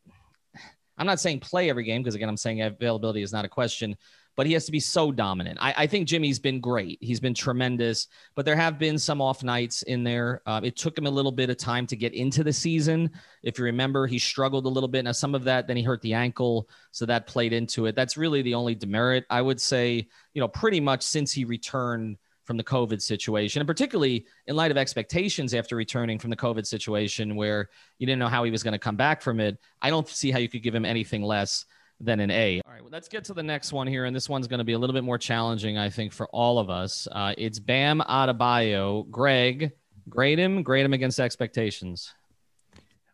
I'm 1.01 1.07
not 1.07 1.19
saying 1.19 1.41
play 1.41 1.71
every 1.71 1.85
game 1.85 2.03
because 2.03 2.15
again, 2.15 2.29
I'm 2.29 2.37
saying 2.37 2.61
availability 2.61 3.23
is 3.23 3.33
not 3.33 3.47
a 3.47 3.49
question, 3.49 3.97
but 4.37 4.47
he 4.47 4.53
has 4.53 4.65
to 4.67 4.73
be 4.73 4.81
so 4.81 5.13
dominant. 5.13 5.59
I, 5.61 5.75
I, 5.77 5.87
think 5.87 6.07
Jimmy's 6.07 6.39
been 6.39 6.61
great. 6.61 6.99
He's 7.01 7.21
been 7.21 7.35
tremendous, 7.35 8.07
but 8.35 8.45
there 8.45 8.57
have 8.57 8.79
been 8.79 8.99
some 8.99 9.21
off 9.21 9.43
nights 9.43 9.83
in 9.83 10.05
there. 10.05 10.43
Uh, 10.47 10.61
it 10.63 10.77
took 10.77 10.97
him 10.97 11.07
a 11.07 11.11
little 11.11 11.33
bit 11.33 11.51
of 11.51 11.57
time 11.57 11.87
to 11.89 11.97
get 11.97 12.15
into 12.15 12.43
the 12.45 12.53
season. 12.53 13.11
If 13.43 13.59
you 13.59 13.65
remember, 13.65 14.07
he 14.07 14.19
struggled 14.19 14.67
a 14.67 14.69
little 14.69 14.89
bit. 14.89 15.05
Now, 15.05 15.13
some 15.13 15.35
of 15.35 15.45
that, 15.45 15.67
then 15.67 15.77
he 15.77 15.83
hurt 15.83 16.01
the 16.03 16.15
ankle. 16.15 16.69
So 16.91 17.07
that 17.07 17.27
played 17.27 17.53
into 17.53 17.87
it. 17.87 17.95
That's 17.95 18.17
really 18.17 18.43
the 18.43 18.55
only 18.55 18.75
demerit. 18.75 19.25
I 19.31 19.43
would 19.43 19.61
say, 19.61 20.09
you 20.35 20.41
know, 20.41 20.49
pretty 20.49 20.81
much 20.81 21.03
since 21.03 21.33
he 21.33 21.45
returned 21.45 22.17
from 22.45 22.57
the 22.57 22.65
COVID 22.65 23.01
situation, 23.01 23.61
and 23.61 23.67
particularly 23.69 24.27
in 24.49 24.57
light 24.57 24.73
of 24.73 24.77
expectations 24.77 25.55
after 25.55 25.77
returning 25.77 26.19
from 26.19 26.31
the 26.31 26.37
COVID 26.37 26.67
situation 26.67 27.37
where 27.37 27.69
you 27.99 28.07
didn't 28.07 28.19
know 28.19 28.27
how 28.27 28.43
he 28.43 28.51
was 28.51 28.65
going 28.65 28.73
to 28.73 28.79
come 28.79 28.97
back 28.97 29.23
from 29.23 29.39
it. 29.39 29.57
I 29.81 29.91
don't 29.91 30.09
see 30.09 30.33
how 30.33 30.41
you 30.41 30.49
could 30.49 30.63
give 30.63 30.75
him 30.75 30.85
anything 30.85 31.23
less 31.23 31.65
than 32.01 32.21
an 32.21 32.31
A. 32.31 32.61
All 32.67 32.73
right, 32.73 32.83
well, 32.83 32.91
let's 32.91 33.09
get 33.09 33.25
to 33.25 33.35
the 33.35 33.43
next 33.43 33.73
one 33.73 33.87
here, 33.87 34.07
and 34.07 34.17
this 34.17 34.29
one's 34.29 34.47
going 34.47 34.59
to 34.59 34.65
be 34.65 34.73
a 34.73 34.79
little 34.79 34.95
bit 34.95 35.05
more 35.05 35.19
challenging, 35.19 35.79
I 35.79 35.91
think, 35.91 36.13
for 36.13 36.27
all 36.29 36.59
of 36.59 36.71
us. 36.71 37.07
Uh, 37.11 37.35
it's 37.37 37.59
Bam 37.59 38.01
Adebayo. 38.01 39.09
Greg, 39.11 39.73
grade 40.09 40.39
him, 40.39 40.63
grade 40.63 40.85
him 40.85 40.93
against 40.93 41.21
expectations. 41.21 42.13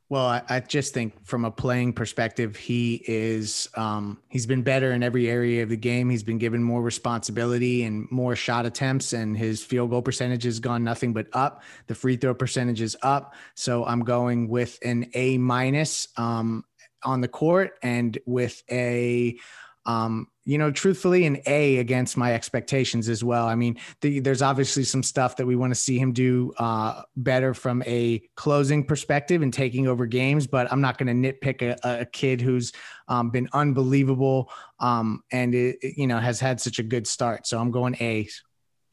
Well, 0.09 0.27
I, 0.27 0.43
I 0.49 0.61
just 0.61 0.95
think 0.95 1.27
from 1.27 1.45
a 1.45 1.51
playing 1.51 1.95
perspective, 1.95 2.55
he 2.55 3.03
is 3.09 3.69
um, 3.75 4.19
he's 4.29 4.47
been 4.47 4.63
better 4.63 4.93
in 4.93 5.03
every 5.03 5.29
area 5.29 5.65
of 5.65 5.69
the 5.69 5.77
game. 5.77 6.09
He's 6.09 6.23
been 6.23 6.39
given 6.39 6.63
more 6.63 6.81
responsibility 6.81 7.83
and 7.83 8.09
more 8.13 8.37
shot 8.37 8.67
attempts, 8.67 9.15
and 9.15 9.37
his 9.37 9.65
field 9.65 9.91
goal 9.91 10.03
percentage 10.03 10.45
has 10.45 10.61
gone 10.61 10.85
nothing 10.85 11.13
but 11.13 11.27
up. 11.33 11.65
The 11.89 11.97
free 11.97 12.17
throw 12.17 12.35
percentage 12.35 12.81
is 12.81 12.97
up. 13.03 13.35
So 13.57 13.85
I'm 13.85 14.05
going 14.05 14.47
with 14.47 14.79
an 14.85 15.11
A 15.15 15.39
minus. 15.39 16.07
Um, 16.17 16.65
on 17.07 17.23
the 17.23 17.29
court 17.29 17.79
and 17.83 18.19
with 18.27 18.63
a 18.71 19.39
um, 19.87 20.27
you 20.45 20.59
know, 20.59 20.71
truthfully, 20.71 21.27
an 21.27 21.39
A 21.47 21.79
against 21.79 22.17
my 22.17 22.35
expectations 22.35 23.09
as 23.09 23.25
well. 23.25 23.47
I 23.47 23.55
mean, 23.55 23.79
the, 24.01 24.21
there's 24.21 24.43
obviously 24.43 24.85
some 24.85 25.03
stuff 25.03 25.37
that 25.37 25.47
we 25.47 25.57
want 25.57 25.73
to 25.73 25.79
see 25.79 25.99
him 25.99 26.13
do 26.13 26.53
uh, 26.59 27.03
better 27.17 27.55
from 27.55 27.83
a 27.87 28.21
closing 28.35 28.85
perspective 28.85 29.43
and 29.43 29.53
taking 29.53 29.87
over 29.87 30.07
games, 30.07 30.47
but 30.47 30.71
I'm 30.73 30.81
not 30.81 30.99
going 30.99 31.23
to 31.23 31.33
nitpick 31.33 31.63
a, 31.63 32.01
a, 32.01 32.07
kid 32.07 32.41
who's 32.41 32.73
um, 33.09 33.31
been 33.31 33.49
unbelievable 33.53 34.51
um, 34.79 35.23
and, 35.33 35.55
it, 35.55 35.79
you 35.83 36.07
know, 36.07 36.19
has 36.19 36.39
had 36.39 36.61
such 36.61 36.79
a 36.79 36.85
good 36.85 37.07
start. 37.07 37.47
So 37.47 37.59
I'm 37.59 37.71
going 37.71 37.97
A. 38.01 38.29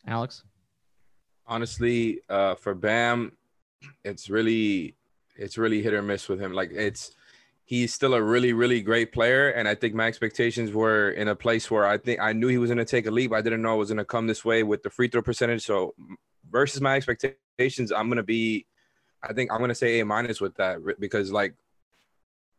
Alex? 0.08 0.44
Honestly, 1.46 2.22
uh, 2.30 2.56
for 2.56 2.74
Bam, 2.74 3.32
it's 4.04 4.30
really, 4.30 4.96
it's 5.36 5.58
really 5.58 5.82
hit 5.82 5.94
or 5.94 6.02
miss 6.02 6.30
with 6.30 6.40
him. 6.40 6.54
Like 6.54 6.72
it's, 6.72 7.16
he's 7.74 7.92
still 7.92 8.14
a 8.14 8.22
really, 8.22 8.54
really 8.54 8.82
great 8.82 9.12
player. 9.12 9.50
And 9.50 9.68
I 9.68 9.74
think 9.74 9.96
my 9.96 10.06
expectations 10.06 10.72
were 10.72 11.10
in 11.10 11.28
a 11.28 11.36
place 11.36 11.72
where 11.72 11.88
I 11.88 11.98
think 11.98 12.20
I 12.20 12.32
knew 12.32 12.48
he 12.48 12.60
was 12.60 12.70
going 12.70 12.78
to 12.78 12.86
take 12.86 13.08
a 13.08 13.12
leap. 13.12 13.34
I 13.34 13.42
didn't 13.42 13.64
know 13.64 13.74
it 13.74 13.78
was 13.80 13.90
going 13.90 13.98
to 13.98 14.06
come 14.06 14.28
this 14.28 14.46
way 14.46 14.62
with 14.62 14.84
the 14.84 14.92
free 14.92 15.08
throw 15.08 15.24
percentage. 15.24 15.66
So 15.66 15.96
versus 16.52 16.82
my 16.82 16.96
expectations, 16.96 17.92
I'm 17.92 18.10
going 18.10 18.18
to 18.18 18.30
be, 18.38 18.68
I 19.24 19.34
think 19.34 19.52
I'm 19.52 19.58
going 19.58 19.70
to 19.70 19.76
say 19.76 20.00
A 20.00 20.06
minus 20.06 20.40
with 20.40 20.54
that 20.58 20.78
because 21.00 21.32
like 21.32 21.56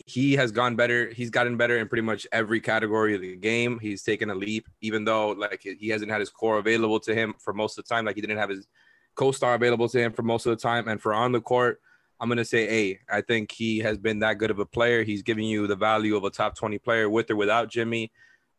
he 0.05 0.33
has 0.33 0.51
gone 0.51 0.75
better. 0.75 1.11
He's 1.11 1.31
gotten 1.31 1.57
better 1.57 1.79
in 1.79 1.87
pretty 1.87 2.03
much 2.03 2.27
every 2.33 2.61
category 2.61 3.15
of 3.15 3.21
the 3.21 3.37
game. 3.37 3.79
He's 3.79 4.03
taken 4.03 4.31
a 4.31 4.35
leap, 4.35 4.67
even 4.81 5.05
though 5.05 5.31
like 5.31 5.63
he 5.63 5.91
hasn't 5.91 6.11
had 6.11 6.19
his 6.19 6.31
core 6.31 6.59
available 6.59 6.99
to 6.99 7.15
him 7.15 7.37
for 7.39 7.55
most 7.55 7.79
of 7.79 7.85
the 7.85 7.95
time. 7.95 8.05
Like 8.05 8.17
he 8.17 8.21
didn't 8.21 8.39
have 8.39 8.51
his 8.51 8.67
co-star 9.15 9.55
available 9.55 9.89
to 9.91 9.99
him 10.01 10.13
for 10.13 10.23
most 10.23 10.45
of 10.45 10.51
the 10.51 10.61
time. 10.61 10.89
And 10.89 11.01
for 11.01 11.15
on 11.15 11.31
the 11.31 11.41
court, 11.41 11.81
I'm 12.25 12.31
gonna 12.31 12.43
say 12.43 12.89
A. 12.89 13.01
I 13.15 13.21
think 13.21 13.53
he 13.53 13.81
has 13.81 13.99
been 13.99 14.21
that 14.21 14.39
good 14.39 14.51
of 14.51 14.59
a 14.59 14.65
player. 14.65 15.05
He's 15.05 15.23
giving 15.23 15.45
you 15.45 15.67
the 15.67 15.77
value 15.77 16.17
of 16.17 16.25
a 16.25 16.31
top 16.31 16.57
20 16.57 16.79
player 16.79 17.11
with 17.11 17.31
or 17.31 17.37
without 17.37 17.69
Jimmy. 17.69 18.11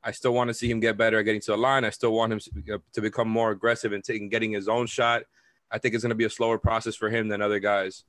I 0.04 0.12
still 0.12 0.36
want 0.36 0.50
to 0.50 0.54
see 0.54 0.70
him 0.70 0.80
get 0.80 0.98
better 0.98 1.18
at 1.18 1.24
getting 1.24 1.42
to 1.42 1.52
the 1.54 1.58
line. 1.58 1.84
I 1.84 1.90
still 1.90 2.14
want 2.14 2.32
him 2.32 2.40
uh, 2.72 2.78
to 2.94 3.02
become 3.02 3.28
more 3.28 3.50
aggressive 3.50 3.92
and 3.92 4.04
taking 4.04 4.30
getting 4.30 4.52
his 4.52 4.68
own 4.68 4.86
shot. 4.86 5.24
I 5.72 5.80
think 5.80 5.96
it's 5.96 6.04
going 6.04 6.12
to 6.12 6.16
be 6.16 6.26
a 6.26 6.30
slower 6.30 6.60
process 6.60 6.96
for 6.96 7.10
him 7.10 7.28
than 7.28 7.42
other 7.42 7.58
guys. 7.58 8.04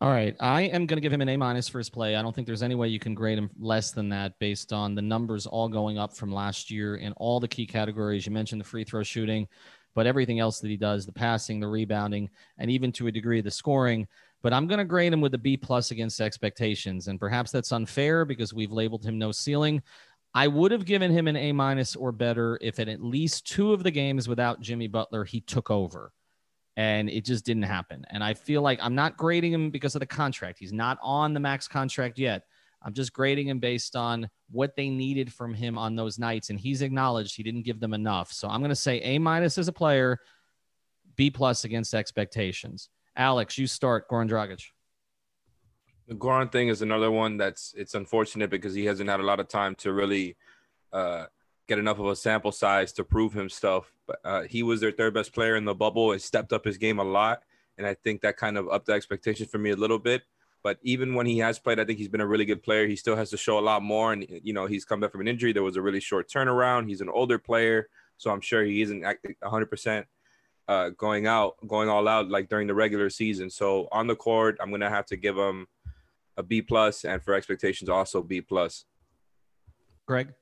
All 0.00 0.10
right. 0.10 0.36
I 0.38 0.62
am 0.62 0.86
going 0.86 0.96
to 0.96 1.00
give 1.00 1.12
him 1.12 1.22
an 1.22 1.28
A 1.28 1.36
minus 1.36 1.68
for 1.68 1.78
his 1.78 1.90
play. 1.90 2.14
I 2.14 2.22
don't 2.22 2.32
think 2.32 2.46
there's 2.46 2.62
any 2.62 2.76
way 2.76 2.86
you 2.86 3.00
can 3.00 3.16
grade 3.16 3.36
him 3.36 3.50
less 3.58 3.90
than 3.90 4.10
that 4.10 4.38
based 4.38 4.72
on 4.72 4.94
the 4.94 5.02
numbers 5.02 5.44
all 5.44 5.68
going 5.68 5.98
up 5.98 6.16
from 6.16 6.32
last 6.32 6.70
year 6.70 6.94
in 6.94 7.12
all 7.14 7.40
the 7.40 7.48
key 7.48 7.66
categories. 7.66 8.26
You 8.26 8.32
mentioned 8.32 8.60
the 8.60 8.64
free 8.64 8.84
throw 8.84 9.02
shooting, 9.02 9.48
but 9.94 10.06
everything 10.06 10.40
else 10.40 10.60
that 10.60 10.68
he 10.68 10.76
does, 10.76 11.06
the 11.06 11.12
passing, 11.12 11.60
the 11.60 11.68
rebounding, 11.68 12.30
and 12.58 12.70
even 12.70 12.92
to 12.92 13.06
a 13.06 13.12
degree 13.12 13.40
the 13.40 13.50
scoring. 13.50 14.06
But 14.42 14.52
I'm 14.52 14.66
going 14.66 14.78
to 14.78 14.84
grade 14.84 15.12
him 15.12 15.20
with 15.20 15.34
a 15.34 15.38
B 15.38 15.56
plus 15.56 15.90
against 15.90 16.20
expectations. 16.20 17.08
And 17.08 17.20
perhaps 17.20 17.50
that's 17.50 17.72
unfair 17.72 18.24
because 18.24 18.54
we've 18.54 18.72
labeled 18.72 19.04
him 19.04 19.18
no 19.18 19.32
ceiling. 19.32 19.82
I 20.32 20.46
would 20.46 20.70
have 20.70 20.84
given 20.84 21.10
him 21.10 21.26
an 21.28 21.36
A 21.36 21.52
minus 21.52 21.96
or 21.96 22.12
better 22.12 22.58
if 22.62 22.78
in 22.78 22.88
at 22.88 23.02
least 23.02 23.46
two 23.46 23.72
of 23.72 23.82
the 23.82 23.90
games 23.90 24.28
without 24.28 24.60
Jimmy 24.60 24.86
Butler, 24.86 25.24
he 25.24 25.40
took 25.40 25.70
over 25.70 26.12
and 26.76 27.10
it 27.10 27.24
just 27.24 27.44
didn't 27.44 27.64
happen. 27.64 28.06
And 28.10 28.22
I 28.22 28.34
feel 28.34 28.62
like 28.62 28.78
I'm 28.80 28.94
not 28.94 29.16
grading 29.16 29.52
him 29.52 29.70
because 29.70 29.96
of 29.96 30.00
the 30.00 30.06
contract. 30.06 30.58
He's 30.58 30.72
not 30.72 30.98
on 31.02 31.34
the 31.34 31.40
max 31.40 31.66
contract 31.66 32.16
yet. 32.16 32.44
I'm 32.82 32.94
just 32.94 33.12
grading 33.12 33.48
him 33.48 33.58
based 33.58 33.94
on 33.94 34.28
what 34.50 34.74
they 34.76 34.88
needed 34.88 35.32
from 35.32 35.54
him 35.54 35.76
on 35.76 35.96
those 35.96 36.18
nights. 36.18 36.50
And 36.50 36.58
he's 36.58 36.82
acknowledged 36.82 37.36
he 37.36 37.42
didn't 37.42 37.62
give 37.62 37.80
them 37.80 37.92
enough. 37.92 38.32
So 38.32 38.48
I'm 38.48 38.60
going 38.60 38.70
to 38.70 38.76
say 38.76 39.00
A 39.00 39.18
minus 39.18 39.58
as 39.58 39.68
a 39.68 39.72
player, 39.72 40.18
B 41.16 41.30
plus 41.30 41.64
against 41.64 41.94
expectations. 41.94 42.88
Alex, 43.16 43.58
you 43.58 43.66
start 43.66 44.08
Goran 44.08 44.30
Dragic. 44.30 44.62
The 46.08 46.14
Goran 46.14 46.50
thing 46.50 46.68
is 46.68 46.82
another 46.82 47.10
one 47.10 47.36
that's 47.36 47.74
it's 47.76 47.94
unfortunate 47.94 48.50
because 48.50 48.74
he 48.74 48.84
hasn't 48.84 49.08
had 49.08 49.20
a 49.20 49.24
lot 49.24 49.38
of 49.38 49.48
time 49.48 49.74
to 49.76 49.92
really 49.92 50.36
uh, 50.92 51.26
get 51.68 51.78
enough 51.78 52.00
of 52.00 52.06
a 52.06 52.16
sample 52.16 52.50
size 52.50 52.92
to 52.94 53.04
prove 53.04 53.32
himself. 53.32 53.92
But 54.06 54.18
uh, 54.24 54.42
he 54.42 54.62
was 54.62 54.80
their 54.80 54.90
third 54.90 55.14
best 55.14 55.32
player 55.32 55.56
in 55.56 55.64
the 55.64 55.74
bubble 55.74 56.12
and 56.12 56.20
stepped 56.20 56.52
up 56.52 56.64
his 56.64 56.78
game 56.78 56.98
a 56.98 57.04
lot. 57.04 57.42
And 57.78 57.86
I 57.86 57.94
think 57.94 58.22
that 58.22 58.36
kind 58.36 58.58
of 58.58 58.68
upped 58.68 58.86
the 58.86 58.92
expectations 58.92 59.50
for 59.50 59.58
me 59.58 59.70
a 59.70 59.76
little 59.76 59.98
bit. 59.98 60.22
But 60.62 60.78
even 60.82 61.14
when 61.14 61.26
he 61.26 61.38
has 61.38 61.58
played, 61.58 61.80
I 61.80 61.84
think 61.84 61.98
he's 61.98 62.08
been 62.08 62.20
a 62.20 62.26
really 62.26 62.44
good 62.44 62.62
player. 62.62 62.86
He 62.86 62.96
still 62.96 63.16
has 63.16 63.30
to 63.30 63.36
show 63.36 63.58
a 63.58 63.60
lot 63.60 63.82
more. 63.82 64.12
And, 64.12 64.26
you 64.28 64.52
know, 64.52 64.66
he's 64.66 64.84
come 64.84 65.00
back 65.00 65.12
from 65.12 65.22
an 65.22 65.28
injury. 65.28 65.52
There 65.52 65.62
was 65.62 65.76
a 65.76 65.82
really 65.82 66.00
short 66.00 66.28
turnaround. 66.28 66.88
He's 66.88 67.00
an 67.00 67.08
older 67.08 67.38
player. 67.38 67.88
So 68.18 68.30
I'm 68.30 68.42
sure 68.42 68.62
he 68.62 68.82
isn't 68.82 69.02
100% 69.42 70.04
uh, 70.68 70.90
going 70.90 71.26
out, 71.26 71.56
going 71.66 71.88
all 71.88 72.06
out 72.06 72.28
like 72.28 72.48
during 72.48 72.66
the 72.66 72.74
regular 72.74 73.08
season. 73.08 73.48
So 73.48 73.88
on 73.90 74.06
the 74.06 74.16
court, 74.16 74.58
I'm 74.60 74.68
going 74.68 74.82
to 74.82 74.90
have 74.90 75.06
to 75.06 75.16
give 75.16 75.36
him 75.36 75.66
a 76.36 76.42
B 76.42 76.60
plus 76.60 77.04
and 77.04 77.22
for 77.22 77.34
expectations, 77.34 77.88
also 77.88 78.22
B 78.22 78.42
plus. 78.42 78.84
Greg? 80.06 80.34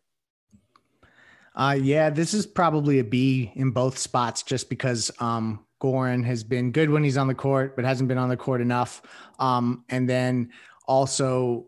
Uh, 1.55 1.77
yeah, 1.81 2.11
this 2.11 2.35
is 2.35 2.47
probably 2.47 2.99
a 2.99 3.05
B 3.05 3.53
in 3.55 3.71
both 3.71 3.99
spots 3.99 4.43
just 4.43 4.69
because 4.69 5.11
um, 5.21 5.65
Goran 5.81 6.25
has 6.25 6.45
been 6.45 6.73
good 6.73 6.91
when 6.91 7.05
he's 7.05 7.17
on 7.17 7.29
the 7.29 7.35
court, 7.35 7.77
but 7.77 7.85
hasn't 7.85 8.09
been 8.09 8.19
on 8.19 8.29
the 8.29 8.37
court 8.37 8.61
enough. 8.61 9.03
Um, 9.39 9.85
and 9.89 10.09
then 10.09 10.51
also, 10.87 11.67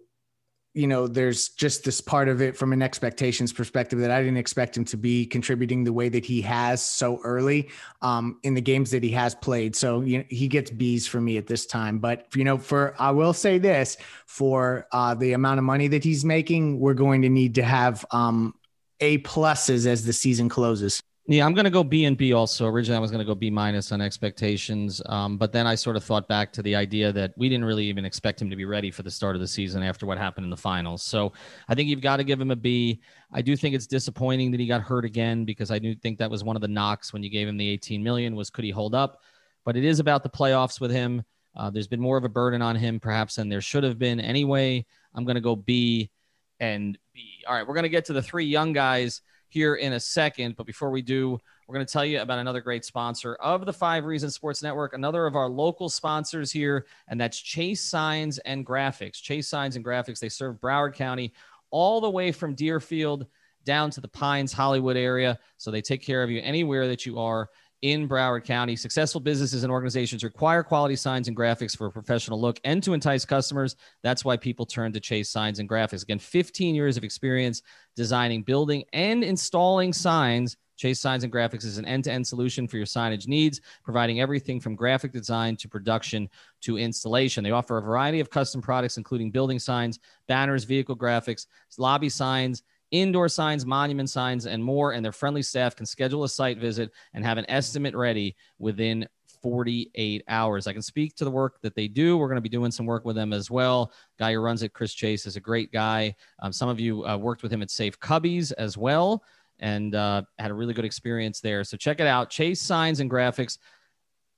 you 0.74 0.86
know, 0.86 1.08
there's 1.08 1.48
just 1.50 1.84
this 1.84 2.00
part 2.00 2.28
of 2.28 2.40
it 2.40 2.56
from 2.56 2.72
an 2.72 2.80
expectations 2.80 3.52
perspective 3.52 3.98
that 3.98 4.10
I 4.10 4.20
didn't 4.20 4.36
expect 4.36 4.76
him 4.76 4.84
to 4.86 4.96
be 4.96 5.26
contributing 5.26 5.82
the 5.82 5.92
way 5.92 6.08
that 6.08 6.24
he 6.24 6.40
has 6.42 6.80
so 6.84 7.20
early 7.24 7.70
um, 8.02 8.38
in 8.44 8.54
the 8.54 8.60
games 8.60 8.90
that 8.92 9.02
he 9.02 9.10
has 9.10 9.34
played. 9.34 9.74
So 9.74 10.00
you 10.00 10.18
know, 10.18 10.24
he 10.28 10.46
gets 10.48 10.70
B's 10.70 11.06
for 11.06 11.20
me 11.20 11.38
at 11.38 11.46
this 11.46 11.66
time. 11.66 11.98
But 11.98 12.26
you 12.36 12.44
know, 12.44 12.56
for 12.56 12.94
I 12.98 13.10
will 13.10 13.32
say 13.32 13.58
this: 13.58 13.96
for 14.26 14.86
uh, 14.92 15.14
the 15.14 15.32
amount 15.32 15.58
of 15.58 15.64
money 15.64 15.88
that 15.88 16.04
he's 16.04 16.24
making, 16.24 16.78
we're 16.78 16.94
going 16.94 17.22
to 17.22 17.28
need 17.28 17.56
to 17.56 17.62
have 17.64 18.04
um, 18.12 18.54
a 19.00 19.18
pluses 19.18 19.86
as 19.86 20.04
the 20.04 20.12
season 20.12 20.48
closes. 20.48 21.02
Yeah, 21.26 21.44
I'm 21.44 21.54
going 21.54 21.64
to 21.64 21.70
go 21.70 21.84
B 21.84 22.06
and 22.06 22.16
B 22.16 22.32
also. 22.32 22.66
Originally, 22.66 22.96
I 22.96 23.00
was 23.00 23.10
going 23.10 23.24
to 23.24 23.26
go 23.26 23.34
B 23.34 23.50
minus 23.50 23.92
on 23.92 24.00
expectations, 24.00 25.02
um, 25.06 25.36
but 25.36 25.52
then 25.52 25.66
I 25.66 25.74
sort 25.74 25.96
of 25.96 26.02
thought 26.02 26.26
back 26.26 26.52
to 26.54 26.62
the 26.62 26.74
idea 26.74 27.12
that 27.12 27.34
we 27.36 27.48
didn't 27.48 27.66
really 27.66 27.84
even 27.84 28.04
expect 28.04 28.40
him 28.40 28.50
to 28.50 28.56
be 28.56 28.64
ready 28.64 28.90
for 28.90 29.02
the 29.02 29.10
start 29.10 29.36
of 29.36 29.40
the 29.40 29.46
season 29.46 29.82
after 29.82 30.06
what 30.06 30.18
happened 30.18 30.44
in 30.44 30.50
the 30.50 30.56
finals. 30.56 31.02
So 31.04 31.32
I 31.68 31.74
think 31.74 31.88
you've 31.88 32.00
got 32.00 32.16
to 32.16 32.24
give 32.24 32.40
him 32.40 32.50
a 32.50 32.56
B. 32.56 33.00
I 33.32 33.42
do 33.42 33.54
think 33.54 33.74
it's 33.74 33.86
disappointing 33.86 34.50
that 34.50 34.60
he 34.60 34.66
got 34.66 34.80
hurt 34.80 35.04
again 35.04 35.44
because 35.44 35.70
I 35.70 35.78
do 35.78 35.94
think 35.94 36.18
that 36.18 36.30
was 36.30 36.42
one 36.42 36.56
of 36.56 36.62
the 36.62 36.68
knocks 36.68 37.12
when 37.12 37.22
you 37.22 37.30
gave 37.30 37.46
him 37.46 37.58
the 37.58 37.68
18 37.68 38.02
million 38.02 38.34
was 38.34 38.50
could 38.50 38.64
he 38.64 38.70
hold 38.70 38.94
up? 38.94 39.20
But 39.64 39.76
it 39.76 39.84
is 39.84 40.00
about 40.00 40.22
the 40.22 40.30
playoffs 40.30 40.80
with 40.80 40.90
him. 40.90 41.22
Uh, 41.54 41.70
there's 41.70 41.88
been 41.88 42.00
more 42.00 42.16
of 42.16 42.24
a 42.24 42.28
burden 42.28 42.62
on 42.62 42.74
him 42.74 42.98
perhaps 42.98 43.36
than 43.36 43.48
there 43.48 43.60
should 43.60 43.84
have 43.84 43.98
been 43.98 44.20
anyway. 44.20 44.86
I'm 45.14 45.24
going 45.24 45.34
to 45.34 45.40
go 45.40 45.54
B 45.54 46.10
and 46.58 46.98
B. 47.12 47.44
All 47.46 47.54
right, 47.54 47.66
we're 47.66 47.74
going 47.74 47.84
to 47.84 47.90
get 47.90 48.06
to 48.06 48.14
the 48.14 48.22
three 48.22 48.46
young 48.46 48.72
guys 48.72 49.20
here 49.50 49.74
in 49.74 49.92
a 49.92 50.00
second. 50.00 50.56
But 50.56 50.66
before 50.66 50.90
we 50.90 51.02
do, 51.02 51.38
we're 51.66 51.74
going 51.74 51.86
to 51.86 51.92
tell 51.92 52.04
you 52.04 52.20
about 52.20 52.38
another 52.38 52.60
great 52.60 52.84
sponsor 52.84 53.34
of 53.34 53.66
the 53.66 53.72
Five 53.72 54.04
Reasons 54.04 54.34
Sports 54.34 54.62
Network, 54.62 54.94
another 54.94 55.26
of 55.26 55.36
our 55.36 55.48
local 55.48 55.88
sponsors 55.88 56.50
here, 56.50 56.86
and 57.08 57.20
that's 57.20 57.38
Chase 57.38 57.82
Signs 57.82 58.38
and 58.38 58.66
Graphics. 58.66 59.22
Chase 59.22 59.46
Signs 59.46 59.76
and 59.76 59.84
Graphics, 59.84 60.18
they 60.18 60.28
serve 60.28 60.60
Broward 60.60 60.94
County 60.94 61.32
all 61.70 62.00
the 62.00 62.10
way 62.10 62.32
from 62.32 62.54
Deerfield 62.54 63.26
down 63.64 63.90
to 63.90 64.00
the 64.00 64.08
Pines, 64.08 64.52
Hollywood 64.52 64.96
area. 64.96 65.38
So 65.58 65.70
they 65.70 65.82
take 65.82 66.02
care 66.02 66.22
of 66.22 66.30
you 66.30 66.40
anywhere 66.42 66.88
that 66.88 67.04
you 67.04 67.18
are 67.18 67.50
in 67.82 68.08
Broward 68.08 68.44
County. 68.44 68.76
Successful 68.76 69.20
businesses 69.20 69.62
and 69.62 69.72
organizations 69.72 70.22
require 70.22 70.62
quality 70.62 70.96
signs 70.96 71.28
and 71.28 71.36
graphics 71.36 71.76
for 71.76 71.86
a 71.86 71.90
professional 71.90 72.40
look 72.40 72.60
and 72.64 72.82
to 72.82 72.92
entice 72.92 73.24
customers. 73.24 73.76
That's 74.02 74.24
why 74.24 74.36
people 74.36 74.66
turn 74.66 74.92
to 74.92 75.00
Chase 75.00 75.30
Signs 75.30 75.58
and 75.58 75.68
Graphics. 75.68 76.02
Again, 76.02 76.18
15 76.18 76.74
years 76.74 76.96
of 76.96 77.04
experience 77.04 77.62
designing, 77.96 78.42
building, 78.42 78.84
and 78.92 79.24
installing 79.24 79.92
signs. 79.92 80.56
Chase 80.76 80.98
Signs 80.98 81.24
and 81.24 81.32
Graphics 81.32 81.64
is 81.66 81.76
an 81.76 81.84
end 81.84 82.04
to 82.04 82.12
end 82.12 82.26
solution 82.26 82.66
for 82.66 82.78
your 82.78 82.86
signage 82.86 83.28
needs, 83.28 83.60
providing 83.84 84.20
everything 84.20 84.60
from 84.60 84.74
graphic 84.74 85.12
design 85.12 85.54
to 85.56 85.68
production 85.68 86.28
to 86.62 86.78
installation. 86.78 87.44
They 87.44 87.50
offer 87.50 87.76
a 87.76 87.82
variety 87.82 88.20
of 88.20 88.30
custom 88.30 88.62
products, 88.62 88.96
including 88.96 89.30
building 89.30 89.58
signs, 89.58 89.98
banners, 90.26 90.64
vehicle 90.64 90.96
graphics, 90.96 91.46
lobby 91.76 92.08
signs, 92.08 92.62
indoor 92.90 93.28
signs, 93.28 93.64
monument 93.66 94.10
signs, 94.10 94.46
and 94.46 94.62
more. 94.62 94.92
And 94.92 95.04
their 95.04 95.12
friendly 95.12 95.42
staff 95.42 95.76
can 95.76 95.86
schedule 95.86 96.24
a 96.24 96.28
site 96.28 96.58
visit 96.58 96.90
and 97.14 97.24
have 97.24 97.38
an 97.38 97.46
estimate 97.48 97.94
ready 97.94 98.36
within 98.58 99.06
48 99.42 100.22
hours. 100.28 100.66
I 100.66 100.72
can 100.72 100.82
speak 100.82 101.14
to 101.16 101.24
the 101.24 101.30
work 101.30 101.60
that 101.62 101.74
they 101.74 101.88
do. 101.88 102.16
We're 102.16 102.28
going 102.28 102.36
to 102.36 102.42
be 102.42 102.48
doing 102.48 102.70
some 102.70 102.86
work 102.86 103.04
with 103.04 103.16
them 103.16 103.32
as 103.32 103.50
well. 103.50 103.92
Guy 104.18 104.34
who 104.34 104.40
runs 104.40 104.62
it, 104.62 104.72
Chris 104.72 104.92
Chase, 104.92 105.26
is 105.26 105.36
a 105.36 105.40
great 105.40 105.72
guy. 105.72 106.14
Um, 106.40 106.52
some 106.52 106.68
of 106.68 106.78
you 106.78 107.06
uh, 107.06 107.16
worked 107.16 107.42
with 107.42 107.52
him 107.52 107.62
at 107.62 107.70
Safe 107.70 107.98
Cubbies 108.00 108.52
as 108.58 108.76
well 108.76 109.22
and 109.60 109.94
uh, 109.94 110.22
had 110.38 110.50
a 110.50 110.54
really 110.54 110.74
good 110.74 110.84
experience 110.84 111.40
there. 111.40 111.64
So 111.64 111.76
check 111.76 112.00
it 112.00 112.06
out 112.06 112.30
Chase 112.30 112.60
Signs 112.60 113.00
and 113.00 113.10
Graphics. 113.10 113.58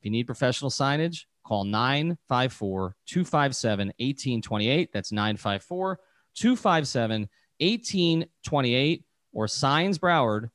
If 0.01 0.07
you 0.07 0.11
need 0.11 0.25
professional 0.25 0.71
signage, 0.71 1.25
call 1.45 1.65
954 1.65 2.97
257 3.07 3.87
1828. 3.89 4.93
That's 4.93 5.13
954 5.13 6.01
257 6.35 7.29
1828 7.63 9.05
or 9.33 9.49
Signs 9.49 9.99
Broward 9.99 10.51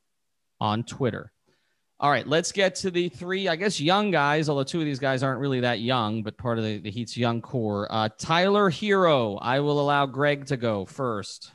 on 0.60 0.84
Twitter. 0.84 1.32
All 2.00 2.10
right, 2.10 2.26
let's 2.26 2.52
get 2.52 2.76
to 2.76 2.92
the 2.92 3.08
three, 3.08 3.48
I 3.48 3.56
guess, 3.56 3.80
young 3.80 4.12
guys, 4.12 4.48
although 4.48 4.62
two 4.62 4.78
of 4.78 4.84
these 4.84 5.00
guys 5.00 5.24
aren't 5.24 5.40
really 5.40 5.60
that 5.60 5.80
young, 5.80 6.22
but 6.22 6.38
part 6.38 6.58
of 6.58 6.64
the, 6.64 6.78
the 6.78 6.92
Heat's 6.92 7.16
young 7.16 7.40
core. 7.40 7.88
Uh, 7.90 8.08
Tyler 8.16 8.70
Herro, 8.70 9.36
I 9.42 9.58
will 9.58 9.80
allow 9.80 10.06
Greg 10.06 10.46
to 10.46 10.56
go 10.56 10.84
first. 10.84 11.50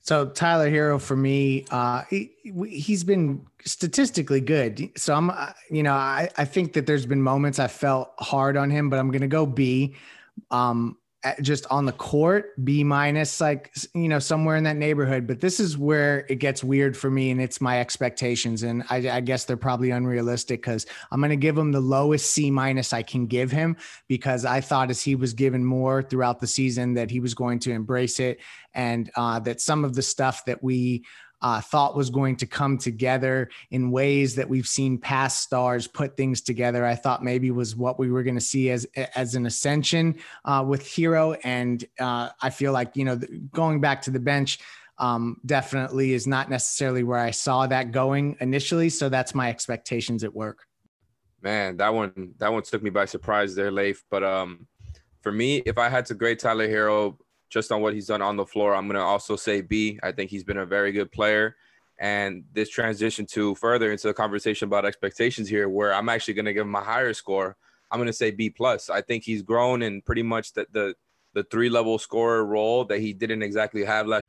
So 0.00 0.24
Tyler 0.24 0.70
Herro 0.70 0.98
for 0.98 1.16
me, 1.16 1.66
uh, 1.70 2.04
he, 2.08 2.30
he's 2.66 3.04
been 3.04 3.44
statistically 3.62 4.40
good. 4.40 4.90
So 4.96 5.14
I'm, 5.14 5.28
uh, 5.28 5.52
you 5.70 5.82
know, 5.82 5.92
I, 5.92 6.30
I 6.38 6.46
think 6.46 6.72
that 6.72 6.86
there's 6.86 7.04
been 7.04 7.20
moments 7.20 7.58
I 7.58 7.66
felt 7.66 8.14
hard 8.18 8.56
on 8.56 8.70
him, 8.70 8.88
but 8.88 8.98
I'm 8.98 9.10
going 9.10 9.20
to 9.20 9.28
go 9.28 9.44
B. 9.44 9.96
Um, 10.50 10.96
just 11.42 11.66
on 11.70 11.84
the 11.84 11.92
court, 11.92 12.52
B 12.64 12.84
minus, 12.84 13.40
like, 13.40 13.74
you 13.92 14.08
know, 14.08 14.20
somewhere 14.20 14.56
in 14.56 14.64
that 14.64 14.76
neighborhood. 14.76 15.26
But 15.26 15.40
this 15.40 15.58
is 15.58 15.76
where 15.76 16.24
it 16.28 16.36
gets 16.36 16.62
weird 16.62 16.96
for 16.96 17.10
me 17.10 17.30
and 17.30 17.40
it's 17.40 17.60
my 17.60 17.80
expectations. 17.80 18.62
And 18.62 18.84
I, 18.88 19.08
I 19.10 19.20
guess 19.20 19.44
they're 19.44 19.56
probably 19.56 19.90
unrealistic 19.90 20.62
because 20.62 20.86
I'm 21.10 21.20
going 21.20 21.30
to 21.30 21.36
give 21.36 21.58
him 21.58 21.72
the 21.72 21.80
lowest 21.80 22.30
C 22.30 22.50
minus 22.52 22.92
I 22.92 23.02
can 23.02 23.26
give 23.26 23.50
him 23.50 23.76
because 24.06 24.44
I 24.44 24.60
thought 24.60 24.90
as 24.90 25.02
he 25.02 25.16
was 25.16 25.34
given 25.34 25.64
more 25.64 26.02
throughout 26.02 26.38
the 26.38 26.46
season 26.46 26.94
that 26.94 27.10
he 27.10 27.18
was 27.18 27.34
going 27.34 27.58
to 27.60 27.72
embrace 27.72 28.20
it 28.20 28.38
and 28.74 29.10
uh, 29.16 29.40
that 29.40 29.60
some 29.60 29.84
of 29.84 29.94
the 29.94 30.02
stuff 30.02 30.44
that 30.44 30.62
we, 30.62 31.04
uh, 31.40 31.60
thought 31.60 31.96
was 31.96 32.10
going 32.10 32.36
to 32.36 32.46
come 32.46 32.78
together 32.78 33.48
in 33.70 33.90
ways 33.90 34.34
that 34.34 34.48
we've 34.48 34.66
seen 34.66 34.98
past 34.98 35.42
stars 35.42 35.86
put 35.86 36.16
things 36.16 36.40
together. 36.40 36.84
I 36.84 36.94
thought 36.94 37.22
maybe 37.22 37.50
was 37.50 37.76
what 37.76 37.98
we 37.98 38.10
were 38.10 38.22
going 38.22 38.34
to 38.34 38.40
see 38.40 38.70
as 38.70 38.86
as 39.14 39.34
an 39.34 39.46
ascension 39.46 40.16
uh, 40.44 40.64
with 40.66 40.82
Herro, 40.84 41.36
and 41.44 41.84
uh, 42.00 42.30
I 42.42 42.50
feel 42.50 42.72
like 42.72 42.96
you 42.96 43.04
know 43.04 43.20
going 43.52 43.80
back 43.80 44.02
to 44.02 44.10
the 44.10 44.20
bench. 44.20 44.58
Um, 45.00 45.40
definitely 45.46 46.12
is 46.12 46.26
not 46.26 46.50
necessarily 46.50 47.04
where 47.04 47.20
I 47.20 47.30
saw 47.30 47.68
that 47.68 47.92
going 47.92 48.36
initially. 48.40 48.88
So 48.88 49.08
that's 49.08 49.32
my 49.32 49.48
expectations 49.48 50.24
at 50.24 50.34
work. 50.34 50.66
Man, 51.40 51.76
that 51.76 51.94
one 51.94 52.34
that 52.38 52.52
one 52.52 52.64
took 52.64 52.82
me 52.82 52.90
by 52.90 53.04
surprise 53.04 53.54
there, 53.54 53.70
Leif. 53.70 54.02
But 54.10 54.24
um, 54.24 54.66
for 55.22 55.30
me, 55.30 55.58
if 55.58 55.78
I 55.78 55.88
had 55.88 56.06
to 56.06 56.14
grade 56.14 56.40
Tyler 56.40 56.68
Herro 56.68 57.16
just 57.48 57.72
on 57.72 57.80
what 57.80 57.94
he's 57.94 58.06
done 58.06 58.22
on 58.22 58.36
the 58.36 58.46
floor, 58.46 58.74
I'm 58.74 58.86
gonna 58.86 59.00
also 59.00 59.36
say 59.36 59.60
B. 59.60 59.98
I 60.02 60.12
think 60.12 60.30
he's 60.30 60.44
been 60.44 60.58
a 60.58 60.66
very 60.66 60.92
good 60.92 61.10
player. 61.10 61.56
And 61.98 62.44
this 62.52 62.68
transition 62.68 63.26
to 63.26 63.54
further 63.56 63.90
into 63.90 64.06
the 64.06 64.14
conversation 64.14 64.66
about 64.66 64.84
expectations 64.84 65.48
here, 65.48 65.68
where 65.68 65.92
I'm 65.92 66.08
actually 66.08 66.34
gonna 66.34 66.52
give 66.52 66.66
him 66.66 66.74
a 66.74 66.82
higher 66.82 67.12
score. 67.12 67.56
I'm 67.90 67.98
gonna 67.98 68.12
say 68.12 68.30
B 68.30 68.50
plus. 68.50 68.90
I 68.90 69.00
think 69.00 69.24
he's 69.24 69.42
grown 69.42 69.82
in 69.82 70.02
pretty 70.02 70.22
much 70.22 70.52
the 70.52 70.66
the, 70.72 70.94
the 71.34 71.44
three 71.44 71.68
level 71.68 71.98
scorer 71.98 72.44
role 72.44 72.84
that 72.86 73.00
he 73.00 73.12
didn't 73.12 73.42
exactly 73.42 73.84
have 73.84 74.06
last. 74.06 74.22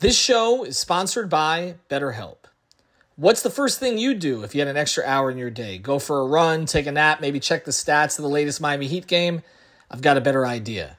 This 0.00 0.18
show 0.18 0.64
is 0.64 0.76
sponsored 0.76 1.30
by 1.30 1.76
BetterHelp. 1.88 2.36
What's 3.16 3.42
the 3.42 3.50
first 3.50 3.78
thing 3.78 3.96
you 3.96 4.12
do 4.12 4.42
if 4.42 4.54
you 4.54 4.60
had 4.60 4.66
an 4.66 4.76
extra 4.76 5.04
hour 5.04 5.30
in 5.30 5.38
your 5.38 5.50
day? 5.50 5.78
Go 5.78 6.00
for 6.00 6.20
a 6.20 6.26
run, 6.26 6.66
take 6.66 6.86
a 6.86 6.92
nap, 6.92 7.20
maybe 7.20 7.38
check 7.38 7.64
the 7.64 7.70
stats 7.70 8.18
of 8.18 8.24
the 8.24 8.28
latest 8.28 8.60
Miami 8.60 8.88
Heat 8.88 9.06
game? 9.06 9.42
I've 9.88 10.02
got 10.02 10.16
a 10.16 10.20
better 10.20 10.44
idea. 10.44 10.98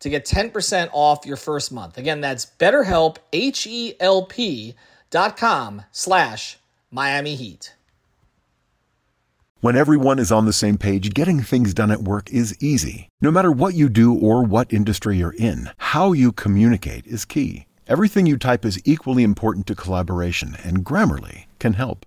to 0.00 0.08
get 0.08 0.24
10% 0.24 0.90
off 0.92 1.26
your 1.26 1.36
first 1.36 1.72
month. 1.72 1.98
Again, 1.98 2.20
that's 2.20 2.46
betterhelp, 2.46 3.16
H-E-L-P 3.32 4.74
dot 5.10 5.36
com 5.36 5.82
slash 5.90 6.58
Miami 6.90 7.34
Heat. 7.34 7.74
When 9.60 9.74
everyone 9.74 10.20
is 10.20 10.30
on 10.30 10.46
the 10.46 10.52
same 10.52 10.78
page, 10.78 11.12
getting 11.14 11.40
things 11.40 11.74
done 11.74 11.90
at 11.90 12.02
work 12.02 12.30
is 12.30 12.56
easy. 12.62 13.08
No 13.20 13.32
matter 13.32 13.50
what 13.50 13.74
you 13.74 13.88
do 13.88 14.14
or 14.14 14.44
what 14.44 14.72
industry 14.72 15.16
you're 15.16 15.34
in, 15.36 15.70
how 15.78 16.12
you 16.12 16.30
communicate 16.30 17.04
is 17.06 17.24
key. 17.24 17.66
Everything 17.88 18.24
you 18.26 18.36
type 18.36 18.64
is 18.64 18.80
equally 18.84 19.24
important 19.24 19.66
to 19.66 19.74
collaboration, 19.74 20.56
and 20.62 20.84
Grammarly 20.84 21.46
can 21.58 21.72
help. 21.72 22.06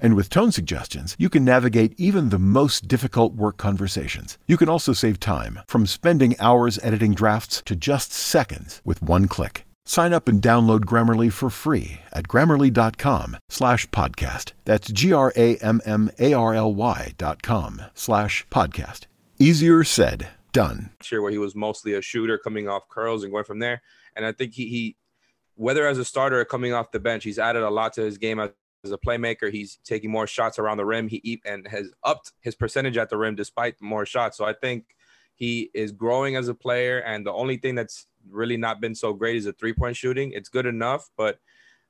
And 0.00 0.14
with 0.14 0.30
tone 0.30 0.52
suggestions, 0.52 1.16
you 1.18 1.28
can 1.28 1.44
navigate 1.44 1.94
even 1.98 2.28
the 2.28 2.38
most 2.38 2.86
difficult 2.86 3.34
work 3.34 3.56
conversations. 3.56 4.38
You 4.46 4.56
can 4.56 4.68
also 4.68 4.92
save 4.92 5.18
time, 5.18 5.60
from 5.66 5.86
spending 5.86 6.34
hours 6.38 6.78
editing 6.82 7.14
drafts 7.14 7.62
to 7.66 7.74
just 7.74 8.12
seconds 8.12 8.80
with 8.84 9.02
one 9.02 9.26
click. 9.26 9.64
Sign 9.84 10.12
up 10.12 10.28
and 10.28 10.42
download 10.42 10.80
Grammarly 10.80 11.32
for 11.32 11.48
free 11.48 12.00
at 12.12 12.28
grammarly.com 12.28 13.38
slash 13.48 13.88
podcast. 13.88 14.52
That's 14.66 14.92
G-R-A-M-M-A-R-L-Y 14.92 15.32
dot 17.16 17.42
com 17.42 17.82
slash 17.94 18.46
podcast. 18.50 19.06
Easier 19.38 19.84
said, 19.84 20.28
done. 20.52 20.90
Year 21.10 21.22
where 21.22 21.30
he 21.30 21.38
was 21.38 21.54
mostly 21.54 21.94
a 21.94 22.02
shooter 22.02 22.36
coming 22.36 22.68
off 22.68 22.86
curls 22.90 23.22
and 23.24 23.32
going 23.32 23.44
from 23.44 23.60
there. 23.60 23.80
And 24.14 24.26
I 24.26 24.32
think 24.32 24.52
he, 24.52 24.66
he 24.66 24.96
whether 25.54 25.86
as 25.86 25.96
a 25.96 26.04
starter 26.04 26.38
or 26.40 26.44
coming 26.44 26.74
off 26.74 26.92
the 26.92 27.00
bench, 27.00 27.24
he's 27.24 27.38
added 27.38 27.62
a 27.62 27.70
lot 27.70 27.94
to 27.94 28.02
his 28.02 28.18
game 28.18 28.40
as 28.40 28.50
as 28.88 28.92
a 28.92 28.98
playmaker. 28.98 29.50
He's 29.50 29.78
taking 29.84 30.10
more 30.10 30.26
shots 30.26 30.58
around 30.58 30.78
the 30.78 30.84
rim. 30.84 31.08
He 31.08 31.40
and 31.44 31.66
has 31.68 31.90
upped 32.02 32.32
his 32.40 32.54
percentage 32.54 32.96
at 32.96 33.10
the 33.10 33.16
rim 33.16 33.34
despite 33.34 33.80
more 33.80 34.06
shots. 34.06 34.36
So 34.36 34.44
I 34.44 34.52
think 34.52 34.86
he 35.34 35.70
is 35.74 35.92
growing 35.92 36.36
as 36.36 36.48
a 36.48 36.54
player. 36.54 36.98
And 36.98 37.24
the 37.26 37.32
only 37.32 37.56
thing 37.56 37.74
that's 37.74 38.06
really 38.28 38.56
not 38.56 38.80
been 38.80 38.94
so 38.94 39.12
great 39.12 39.36
is 39.36 39.46
a 39.46 39.52
three 39.52 39.72
point 39.72 39.96
shooting. 39.96 40.32
It's 40.32 40.48
good 40.48 40.66
enough, 40.66 41.08
but 41.16 41.38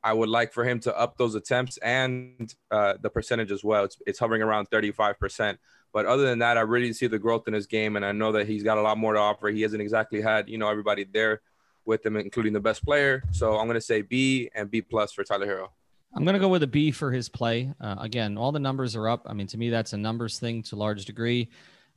I 0.03 0.13
would 0.13 0.29
like 0.29 0.53
for 0.53 0.65
him 0.65 0.79
to 0.81 0.97
up 0.97 1.17
those 1.17 1.35
attempts 1.35 1.77
and 1.79 2.55
uh, 2.71 2.95
the 3.01 3.11
percentage 3.11 3.51
as 3.51 3.65
well. 3.65 3.85
It's, 3.85 3.97
it's 4.07 4.19
hovering 4.19 4.43
around 4.43 4.71
35%. 4.71 5.59
But 5.93 6.07
other 6.07 6.25
than 6.25 6.41
that, 6.41 6.59
I 6.59 6.61
really 6.61 6.93
see 6.93 7.07
the 7.07 7.19
growth 7.19 7.49
in 7.49 7.55
his 7.55 7.67
game. 7.67 7.97
And 7.97 8.05
I 8.05 8.13
know 8.13 8.33
that 8.33 8.47
he's 8.47 8.63
got 8.63 8.79
a 8.79 8.83
lot 8.83 8.99
more 8.99 9.15
to 9.15 9.19
offer. 9.19 9.49
He 9.49 9.63
hasn't 9.63 9.83
exactly 9.83 10.21
had, 10.21 10.49
you 10.49 10.59
know, 10.59 10.69
everybody 10.69 11.05
there 11.05 11.41
with 11.85 12.05
him, 12.05 12.17
including 12.17 12.53
the 12.53 12.61
best 12.61 12.85
player. 12.85 13.23
So 13.33 13.57
I'm 13.57 13.67
going 13.67 13.75
to 13.75 13.81
say 13.81 14.03
B 14.03 14.51
and 14.55 14.71
B 14.71 14.83
plus 14.83 15.13
for 15.13 15.25
Tyler 15.25 15.47
Herro. 15.47 15.69
I'm 16.15 16.25
going 16.25 16.35
to 16.35 16.41
go 16.41 16.49
with 16.49 16.63
a 16.63 16.67
B 16.69 16.91
for 16.91 17.13
his 17.13 17.29
play. 17.29 17.73
Uh, 17.81 17.97
again, 17.99 18.39
all 18.39 18.51
the 18.51 18.59
numbers 18.59 18.97
are 18.97 19.09
up. 19.09 19.27
I 19.27 19.35
mean, 19.35 19.47
to 19.49 19.59
me, 19.59 19.71
that's 19.71 19.93
a 19.93 19.97
numbers 19.99 20.39
thing 20.39 20.63
to 20.65 20.77
large 20.77 21.05
degree. 21.05 21.51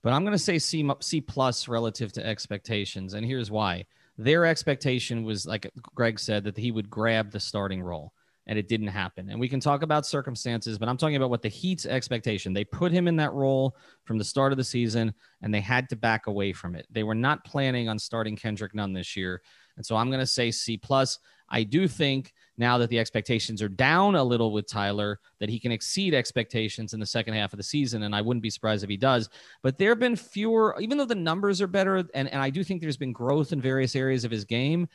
But 0.04 0.14
I'm 0.14 0.24
going 0.24 0.34
to 0.34 0.40
say 0.40 0.60
C, 0.60 0.90
C 1.00 1.22
plus 1.22 1.68
relative 1.68 2.12
to 2.14 2.26
expectations. 2.26 3.14
And 3.14 3.26
here's 3.26 3.52
why. 3.52 3.86
Their 4.18 4.46
expectation 4.46 5.24
was, 5.24 5.46
like 5.46 5.72
Greg 5.96 6.20
said, 6.20 6.44
that 6.44 6.58
he 6.58 6.72
would 6.72 6.90
grab 6.90 7.32
the 7.32 7.40
starting 7.40 7.82
role, 7.82 8.14
and 8.46 8.60
it 8.60 8.68
didn't 8.68 8.88
happen. 8.88 9.30
And 9.30 9.40
we 9.40 9.48
can 9.48 9.60
talk 9.60 9.82
about 9.82 10.06
circumstances, 10.06 10.78
but 10.78 10.90
I'm 10.90 10.98
talking 10.98 11.16
about 11.16 11.30
what 11.30 11.42
the 11.42 11.48
Heat's 11.50 11.86
expectation. 11.86 12.54
They 12.54 12.66
put 12.66 12.92
him 12.92 13.08
in 13.08 13.16
that 13.16 13.34
role 13.34 13.78
from 14.04 14.18
the 14.18 14.24
start 14.24 14.52
of 14.52 14.58
the 14.58 14.64
season, 14.64 15.14
and 15.42 15.54
they 15.54 15.62
had 15.62 15.88
to 15.90 15.96
back 15.96 16.28
away 16.28 16.52
from 16.52 16.76
it. 16.76 16.86
They 16.92 17.04
were 17.04 17.16
not 17.16 17.46
planning 17.46 17.88
on 17.88 17.98
starting 17.98 18.36
Kendrick 18.36 18.76
Nunn 18.76 18.94
this 18.94 19.16
year. 19.16 19.42
And 19.78 19.86
so 19.86 19.96
I'm 19.96 20.10
going 20.10 20.20
to 20.20 20.28
say 20.28 20.52
C 20.52 20.78
plus. 20.78 21.18
I 21.50 21.64
do 21.64 21.88
think 21.88 22.34
now 22.62 22.78
that 22.78 22.90
the 22.90 23.00
expectations 23.00 23.62
are 23.62 23.68
down 23.68 24.16
a 24.16 24.24
little 24.24 24.54
with 24.54 24.68
Tyler, 24.68 25.20
that 25.40 25.50
he 25.50 25.60
can 25.60 25.74
exceed 25.74 26.14
expectations 26.14 26.94
in 26.94 27.00
the 27.02 27.06
second 27.06 27.34
half 27.34 27.52
of 27.52 27.58
the 27.58 27.64
season. 27.64 28.04
And 28.04 28.16
I 28.16 28.22
wouldn't 28.22 28.44
be 28.44 28.50
surprised 28.50 28.84
if 28.86 28.90
he 28.90 28.96
does. 28.96 29.28
But 29.64 29.78
there 29.78 29.90
have 29.90 30.00
been 30.00 30.16
fewer, 30.16 30.78
even 30.80 30.98
though 30.98 31.06
the 31.06 31.16
numbers 31.16 31.62
are 31.62 31.68
better, 31.68 31.98
and, 31.98 32.30
and 32.30 32.42
I 32.42 32.50
do 32.50 32.64
think 32.64 32.82
there's 32.82 32.96
been 32.96 33.12
growth 33.12 33.52
in 33.52 33.60
various 33.60 33.96
areas 33.96 34.24
of 34.24 34.32
his 34.32 34.46
game, 34.46 34.88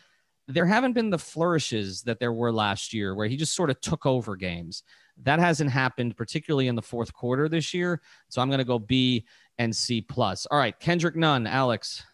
there 0.48 0.64
haven't 0.64 0.92
been 0.92 1.10
the 1.10 1.18
flourishes 1.18 2.02
that 2.02 2.20
there 2.20 2.32
were 2.32 2.52
last 2.52 2.94
year 2.94 3.14
where 3.14 3.26
he 3.26 3.36
just 3.36 3.54
sort 3.54 3.68
of 3.68 3.80
took 3.80 4.06
over 4.06 4.36
games. 4.36 4.84
That 5.24 5.40
hasn't 5.40 5.70
happened, 5.70 6.16
particularly 6.16 6.68
in 6.68 6.76
the 6.76 6.82
fourth 6.82 7.12
quarter 7.12 7.48
this 7.48 7.74
year. 7.74 8.00
So 8.28 8.40
I'm 8.40 8.48
going 8.48 8.58
to 8.58 8.64
go 8.64 8.78
B 8.78 9.26
and 9.58 9.74
C 9.74 10.00
plus. 10.00 10.46
All 10.46 10.58
right, 10.58 10.78
Kendrick 10.78 11.16
Nunn, 11.16 11.46
Alex. 11.46 12.04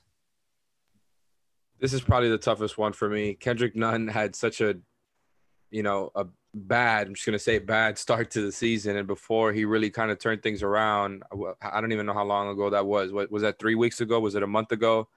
This 1.79 1.93
is 1.93 2.01
probably 2.01 2.31
the 2.31 2.39
toughest 2.39 2.79
one 2.79 2.93
for 2.93 3.09
me. 3.11 3.35
Kendrick 3.35 3.77
Nunn 3.77 4.09
had 4.09 4.35
such 4.35 4.61
a 4.61 4.77
you 5.73 5.83
know, 5.83 6.13
a 6.15 6.27
bad, 6.55 7.09
I'm 7.09 7.15
just 7.15 7.27
going 7.27 7.33
to 7.33 7.43
say 7.43 7.59
bad 7.59 7.99
start 8.07 8.31
to 8.33 8.43
the 8.43 8.53
season. 8.53 8.97
And 8.97 9.09
before 9.09 9.53
he 9.53 9.65
really 9.65 9.91
kind 9.91 10.11
of 10.11 10.19
turned 10.19 10.43
things 10.43 10.63
around, 10.63 11.25
I 11.61 11.81
don't 11.81 11.93
even 11.93 12.07
know 12.07 12.15
how 12.15 12.25
long 12.25 12.49
ago 12.49 12.71
that 12.71 12.87
was. 12.87 13.11
What 13.11 13.33
was 13.33 13.43
that 13.43 13.59
three 13.59 13.75
weeks 13.75 14.01
ago? 14.01 14.21
Was 14.21 14.37
it 14.37 14.43
a 14.43 14.47
month 14.47 14.71
ago? 14.71 15.09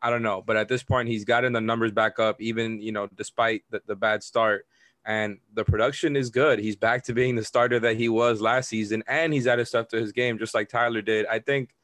I 0.00 0.10
don't 0.10 0.22
know. 0.22 0.40
But 0.40 0.56
at 0.56 0.68
this 0.68 0.82
point, 0.82 1.08
he's 1.08 1.24
gotten 1.24 1.52
the 1.52 1.60
numbers 1.60 1.92
back 1.92 2.18
up, 2.18 2.40
even, 2.40 2.80
you 2.80 2.92
know, 2.92 3.08
despite 3.14 3.64
the, 3.70 3.82
the 3.86 3.96
bad 3.96 4.22
start. 4.22 4.66
And 5.06 5.38
the 5.52 5.64
production 5.64 6.16
is 6.16 6.30
good. 6.30 6.58
He's 6.58 6.76
back 6.76 7.04
to 7.04 7.12
being 7.12 7.34
the 7.36 7.44
starter 7.44 7.78
that 7.80 7.96
he 7.96 8.08
was 8.08 8.40
last 8.40 8.68
season. 8.68 9.02
And 9.06 9.34
he's 9.34 9.46
added 9.46 9.66
stuff 9.66 9.88
to 9.88 10.00
his 10.00 10.12
game, 10.12 10.38
just 10.38 10.54
like 10.54 10.68
Tyler 10.68 11.02
did. 11.02 11.26
I 11.26 11.40
think, 11.40 11.74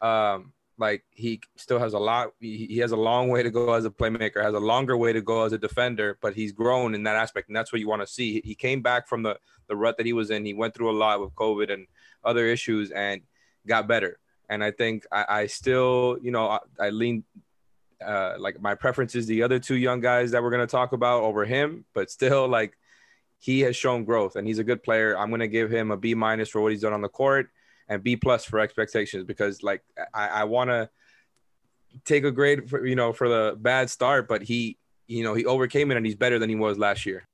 um, 0.00 0.52
like 0.78 1.04
he 1.10 1.40
still 1.56 1.78
has 1.78 1.92
a 1.92 1.98
lot 1.98 2.32
he, 2.40 2.78
has 2.78 2.92
a 2.92 2.96
long 2.96 3.28
way 3.28 3.42
to 3.42 3.50
go 3.50 3.72
as 3.74 3.84
a 3.84 3.90
playmaker 3.90 4.42
has 4.42 4.54
a 4.54 4.60
longer 4.60 4.96
way 4.96 5.12
to 5.12 5.20
go 5.20 5.44
as 5.44 5.52
a 5.52 5.58
defender 5.58 6.18
but 6.20 6.34
he's 6.34 6.52
grown 6.52 6.94
in 6.94 7.02
that 7.02 7.16
aspect 7.16 7.48
and 7.48 7.56
that's 7.56 7.72
what 7.72 7.80
you 7.80 7.88
want 7.88 8.02
to 8.02 8.06
see. 8.06 8.40
He 8.44 8.54
came 8.54 8.82
back 8.82 9.08
from 9.08 9.22
the 9.22 9.38
the 9.68 9.76
rut 9.76 9.96
that 9.96 10.06
he 10.06 10.12
was 10.12 10.30
in. 10.30 10.44
He 10.44 10.54
went 10.54 10.74
through 10.74 10.90
a 10.90 10.98
lot 10.98 11.20
with 11.20 11.34
covid 11.34 11.72
and 11.72 11.86
other 12.24 12.46
issues 12.46 12.90
and 12.90 13.22
got 13.66 13.86
better. 13.86 14.18
And 14.48 14.62
i 14.62 14.70
think 14.70 15.06
i, 15.12 15.24
I 15.28 15.46
still 15.46 16.18
you 16.20 16.30
know 16.30 16.48
i, 16.48 16.58
I 16.80 16.90
lean 16.90 17.24
uh, 18.04 18.34
like 18.36 18.60
my 18.60 18.74
preference 18.74 19.14
is 19.14 19.26
the 19.26 19.44
other 19.44 19.60
two 19.60 19.76
young 19.76 20.00
guys 20.00 20.32
that 20.32 20.42
we're 20.42 20.50
going 20.50 20.66
to 20.66 20.70
talk 20.70 20.92
about 20.92 21.22
over 21.22 21.44
him 21.44 21.84
but 21.94 22.10
still 22.10 22.48
like 22.48 22.76
he 23.38 23.60
has 23.60 23.74
shown 23.74 24.04
growth 24.04 24.36
and 24.36 24.46
he's 24.46 24.60
a 24.60 24.64
good 24.64 24.84
player. 24.84 25.18
I'm 25.18 25.28
going 25.28 25.40
to 25.40 25.48
give 25.48 25.68
him 25.68 25.90
a 25.90 25.96
b 25.96 26.14
minus 26.14 26.48
for 26.48 26.60
what 26.60 26.70
he's 26.70 26.82
done 26.82 26.92
on 26.92 27.02
the 27.02 27.08
court 27.08 27.50
and 27.88 28.02
B 28.02 28.16
plus 28.16 28.44
for 28.44 28.60
expectations 28.60 29.24
because 29.24 29.62
like 29.62 29.82
I, 30.14 30.28
I 30.28 30.44
want 30.44 30.70
to 30.70 30.88
take 32.04 32.24
a 32.24 32.30
grade 32.30 32.68
for 32.68 32.86
you 32.86 32.96
know 32.96 33.12
for 33.12 33.28
the 33.28 33.56
bad 33.58 33.90
start, 33.90 34.28
but 34.28 34.42
he 34.42 34.78
you 35.06 35.24
know 35.24 35.34
he 35.34 35.44
overcame 35.44 35.90
it 35.90 35.96
and 35.96 36.06
he's 36.06 36.14
better 36.14 36.38
than 36.38 36.48
he 36.48 36.56
was 36.56 36.78
last 36.78 37.06
year. 37.06 37.26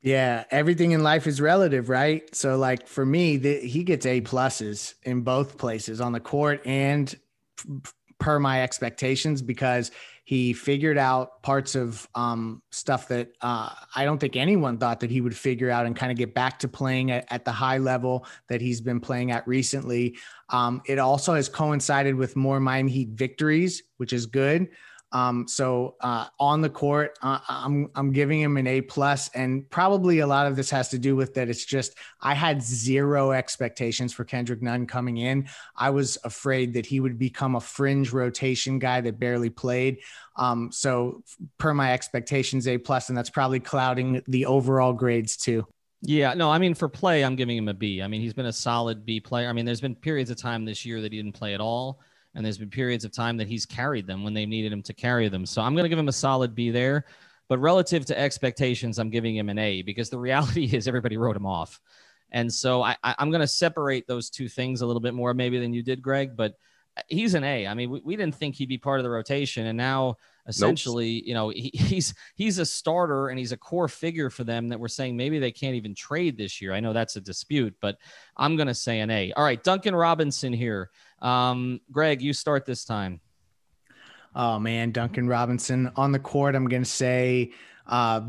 Yeah, 0.00 0.44
everything 0.50 0.92
in 0.92 1.02
life 1.02 1.26
is 1.26 1.40
relative, 1.40 1.88
right? 1.88 2.32
So, 2.34 2.56
like 2.56 2.86
for 2.86 3.04
me, 3.04 3.36
the, 3.36 3.58
he 3.58 3.82
gets 3.82 4.06
A 4.06 4.20
pluses 4.20 4.94
in 5.02 5.22
both 5.22 5.58
places 5.58 6.00
on 6.00 6.12
the 6.12 6.20
court 6.20 6.64
and 6.64 7.14
per 8.18 8.38
my 8.38 8.62
expectations 8.62 9.42
because 9.42 9.90
he 10.28 10.52
figured 10.52 10.98
out 10.98 11.40
parts 11.40 11.74
of 11.74 12.06
um, 12.14 12.60
stuff 12.70 13.08
that 13.08 13.30
uh, 13.40 13.70
I 13.96 14.04
don't 14.04 14.18
think 14.18 14.36
anyone 14.36 14.76
thought 14.76 15.00
that 15.00 15.10
he 15.10 15.22
would 15.22 15.34
figure 15.34 15.70
out 15.70 15.86
and 15.86 15.96
kind 15.96 16.12
of 16.12 16.18
get 16.18 16.34
back 16.34 16.58
to 16.58 16.68
playing 16.68 17.12
at, 17.12 17.24
at 17.32 17.46
the 17.46 17.50
high 17.50 17.78
level 17.78 18.26
that 18.48 18.60
he's 18.60 18.82
been 18.82 19.00
playing 19.00 19.30
at 19.30 19.48
recently. 19.48 20.18
Um, 20.50 20.82
it 20.84 20.98
also 20.98 21.32
has 21.32 21.48
coincided 21.48 22.14
with 22.14 22.36
more 22.36 22.60
Miami 22.60 22.92
Heat 22.92 23.08
victories, 23.08 23.84
which 23.96 24.12
is 24.12 24.26
good. 24.26 24.68
Um, 25.10 25.48
so 25.48 25.96
uh, 26.00 26.26
on 26.38 26.60
the 26.60 26.68
court, 26.68 27.18
uh, 27.22 27.38
I'm 27.48 27.90
I'm 27.94 28.12
giving 28.12 28.40
him 28.40 28.56
an 28.58 28.66
A 28.66 28.82
plus, 28.82 29.30
and 29.34 29.68
probably 29.70 30.18
a 30.18 30.26
lot 30.26 30.46
of 30.46 30.54
this 30.54 30.70
has 30.70 30.90
to 30.90 30.98
do 30.98 31.16
with 31.16 31.34
that. 31.34 31.48
It's 31.48 31.64
just 31.64 31.94
I 32.20 32.34
had 32.34 32.62
zero 32.62 33.32
expectations 33.32 34.12
for 34.12 34.24
Kendrick 34.24 34.60
Nunn 34.60 34.86
coming 34.86 35.16
in. 35.16 35.48
I 35.74 35.90
was 35.90 36.18
afraid 36.24 36.74
that 36.74 36.84
he 36.84 37.00
would 37.00 37.18
become 37.18 37.56
a 37.56 37.60
fringe 37.60 38.12
rotation 38.12 38.78
guy 38.78 39.00
that 39.00 39.18
barely 39.18 39.50
played. 39.50 39.98
Um, 40.36 40.70
so 40.70 41.22
per 41.56 41.72
my 41.72 41.92
expectations, 41.92 42.68
A 42.68 42.76
plus, 42.76 43.08
and 43.08 43.16
that's 43.16 43.30
probably 43.30 43.60
clouding 43.60 44.22
the 44.28 44.44
overall 44.44 44.92
grades 44.92 45.36
too. 45.36 45.66
Yeah, 46.02 46.34
no, 46.34 46.50
I 46.50 46.58
mean 46.58 46.74
for 46.74 46.88
play, 46.88 47.24
I'm 47.24 47.34
giving 47.34 47.56
him 47.56 47.68
a 47.68 47.74
B. 47.74 48.02
I 48.02 48.08
mean 48.08 48.20
he's 48.20 48.34
been 48.34 48.46
a 48.46 48.52
solid 48.52 49.06
B 49.06 49.20
player. 49.20 49.48
I 49.48 49.52
mean 49.54 49.64
there's 49.64 49.80
been 49.80 49.96
periods 49.96 50.30
of 50.30 50.36
time 50.36 50.66
this 50.66 50.84
year 50.84 51.00
that 51.00 51.12
he 51.12 51.18
didn't 51.18 51.34
play 51.34 51.54
at 51.54 51.60
all 51.60 51.98
and 52.34 52.44
there's 52.44 52.58
been 52.58 52.70
periods 52.70 53.04
of 53.04 53.12
time 53.12 53.36
that 53.38 53.48
he's 53.48 53.66
carried 53.66 54.06
them 54.06 54.22
when 54.22 54.34
they 54.34 54.46
needed 54.46 54.72
him 54.72 54.82
to 54.82 54.92
carry 54.92 55.28
them. 55.28 55.46
So 55.46 55.62
I'm 55.62 55.74
going 55.74 55.84
to 55.84 55.88
give 55.88 55.98
him 55.98 56.08
a 56.08 56.12
solid 56.12 56.54
B 56.54 56.70
there. 56.70 57.06
But 57.48 57.58
relative 57.58 58.04
to 58.06 58.18
expectations, 58.18 58.98
I'm 58.98 59.10
giving 59.10 59.36
him 59.36 59.48
an 59.48 59.58
A 59.58 59.82
because 59.82 60.10
the 60.10 60.18
reality 60.28 60.64
is 60.64 60.86
everybody 60.86 61.16
wrote 61.16 61.36
him 61.36 61.46
off. 61.46 61.80
And 62.30 62.52
so 62.52 62.82
I, 62.82 62.96
am 63.02 63.30
going 63.30 63.40
to 63.40 63.46
separate 63.46 64.06
those 64.06 64.28
two 64.28 64.48
things 64.48 64.82
a 64.82 64.86
little 64.86 65.00
bit 65.00 65.14
more 65.14 65.32
maybe 65.32 65.58
than 65.58 65.72
you 65.72 65.82
did, 65.82 66.02
Greg. 66.02 66.36
But 66.36 66.54
uh, 66.96 67.02
he's 67.08 67.34
an 67.34 67.44
A. 67.44 67.66
I 67.66 67.74
mean, 67.74 67.90
we, 67.90 68.00
we 68.04 68.16
didn't 68.16 68.34
think 68.34 68.54
he'd 68.54 68.68
be 68.68 68.76
part 68.76 69.00
of 69.00 69.04
the 69.04 69.10
rotation, 69.10 69.66
and 69.66 69.78
now 69.78 70.16
essentially, 70.46 71.16
nope. 71.16 71.22
you 71.26 71.34
know, 71.34 71.48
he, 71.48 71.70
he's 71.72 72.14
he's 72.34 72.58
a 72.58 72.66
starter 72.66 73.28
and 73.28 73.38
he's 73.38 73.52
a 73.52 73.56
core 73.56 73.88
figure 73.88 74.28
for 74.28 74.44
them 74.44 74.68
that 74.68 74.78
we're 74.78 74.88
saying 74.88 75.16
maybe 75.16 75.38
they 75.38 75.52
can't 75.52 75.74
even 75.74 75.94
trade 75.94 76.36
this 76.36 76.60
year. 76.60 76.74
I 76.74 76.80
know 76.80 76.92
that's 76.92 77.16
a 77.16 77.20
dispute, 77.20 77.74
but 77.80 77.96
I'm 78.36 78.56
going 78.56 78.68
to 78.68 78.74
say 78.74 79.00
an 79.00 79.10
A. 79.10 79.32
All 79.32 79.44
right, 79.44 79.62
Duncan 79.62 79.96
Robinson 79.96 80.52
here. 80.52 80.90
Um, 81.20 81.80
Greg, 81.90 82.22
you 82.22 82.32
start 82.32 82.66
this 82.66 82.84
time. 82.84 83.20
Oh 84.34 84.58
man, 84.58 84.92
Duncan 84.92 85.26
Robinson 85.26 85.90
on 85.96 86.12
the 86.12 86.18
court. 86.18 86.54
I'm 86.54 86.68
to 86.84 86.88
say 86.88 87.52
uh, 87.86 88.20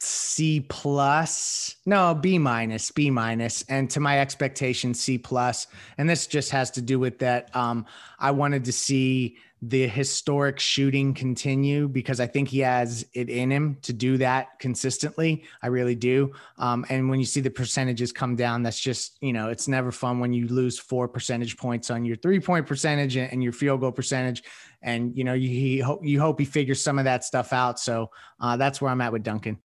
C 0.00 0.60
plus. 0.60 1.76
No, 1.86 2.14
B 2.14 2.38
minus, 2.38 2.90
B 2.90 3.10
minus, 3.10 3.62
and 3.68 3.90
to 3.90 4.00
my 4.00 4.20
expectation 4.20 4.94
C 4.94 5.18
plus. 5.18 5.66
And 5.98 6.08
this 6.08 6.26
just 6.26 6.50
has 6.50 6.70
to 6.72 6.82
do 6.82 6.98
with 6.98 7.18
that. 7.20 7.54
Um, 7.56 7.86
I 8.18 8.30
wanted 8.30 8.64
to 8.66 8.72
see 8.72 9.36
the 9.68 9.86
historic 9.86 10.60
shooting 10.60 11.14
continue 11.14 11.88
because 11.88 12.20
I 12.20 12.26
think 12.26 12.48
he 12.48 12.58
has 12.60 13.06
it 13.14 13.30
in 13.30 13.50
him 13.50 13.78
to 13.82 13.92
do 13.92 14.18
that 14.18 14.58
consistently. 14.58 15.44
I 15.62 15.68
really 15.68 15.94
do. 15.94 16.32
Um, 16.58 16.84
and 16.90 17.08
when 17.08 17.18
you 17.18 17.24
see 17.24 17.40
the 17.40 17.50
percentages 17.50 18.12
come 18.12 18.36
down, 18.36 18.62
that's 18.62 18.78
just, 18.78 19.16
you 19.22 19.32
know, 19.32 19.48
it's 19.48 19.66
never 19.66 19.90
fun 19.90 20.20
when 20.20 20.32
you 20.34 20.48
lose 20.48 20.78
four 20.78 21.08
percentage 21.08 21.56
points 21.56 21.90
on 21.90 22.04
your 22.04 22.16
three 22.16 22.40
point 22.40 22.66
percentage 22.66 23.16
and 23.16 23.42
your 23.42 23.52
field 23.52 23.80
goal 23.80 23.92
percentage. 23.92 24.42
And, 24.82 25.16
you 25.16 25.24
know, 25.24 25.32
you, 25.32 25.48
he, 25.48 25.84
you 26.02 26.20
hope 26.20 26.38
he 26.38 26.44
figures 26.44 26.82
some 26.82 26.98
of 26.98 27.04
that 27.04 27.24
stuff 27.24 27.52
out. 27.52 27.80
So 27.80 28.10
uh, 28.40 28.58
that's 28.58 28.82
where 28.82 28.90
I'm 28.90 29.00
at 29.00 29.12
with 29.12 29.22
Duncan. 29.22 29.58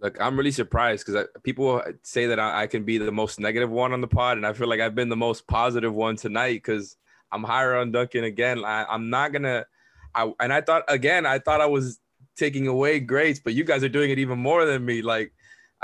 Look, 0.00 0.20
I'm 0.20 0.36
really 0.36 0.52
surprised 0.52 1.04
because 1.04 1.26
people 1.42 1.82
say 2.04 2.26
that 2.26 2.38
I, 2.38 2.62
I 2.62 2.66
can 2.68 2.84
be 2.84 2.98
the 2.98 3.10
most 3.10 3.40
negative 3.40 3.70
one 3.70 3.92
on 3.92 4.00
the 4.00 4.08
pod. 4.08 4.36
And 4.36 4.46
I 4.46 4.52
feel 4.52 4.68
like 4.68 4.80
I've 4.80 4.94
been 4.94 5.08
the 5.08 5.16
most 5.16 5.48
positive 5.48 5.92
one 5.92 6.16
tonight 6.16 6.54
because– 6.54 6.96
I'm 7.32 7.44
higher 7.44 7.76
on 7.76 7.92
Duncan 7.92 8.24
again. 8.24 8.64
I, 8.64 8.94
am 8.94 9.10
not 9.10 9.32
gonna. 9.32 9.66
I 10.14 10.32
and 10.40 10.52
I 10.52 10.60
thought 10.60 10.84
again. 10.88 11.26
I 11.26 11.38
thought 11.38 11.60
I 11.60 11.66
was 11.66 12.00
taking 12.36 12.66
away 12.66 13.00
grades, 13.00 13.40
but 13.40 13.54
you 13.54 13.64
guys 13.64 13.84
are 13.84 13.88
doing 13.88 14.10
it 14.10 14.18
even 14.18 14.38
more 14.38 14.64
than 14.64 14.84
me. 14.84 15.02
Like, 15.02 15.32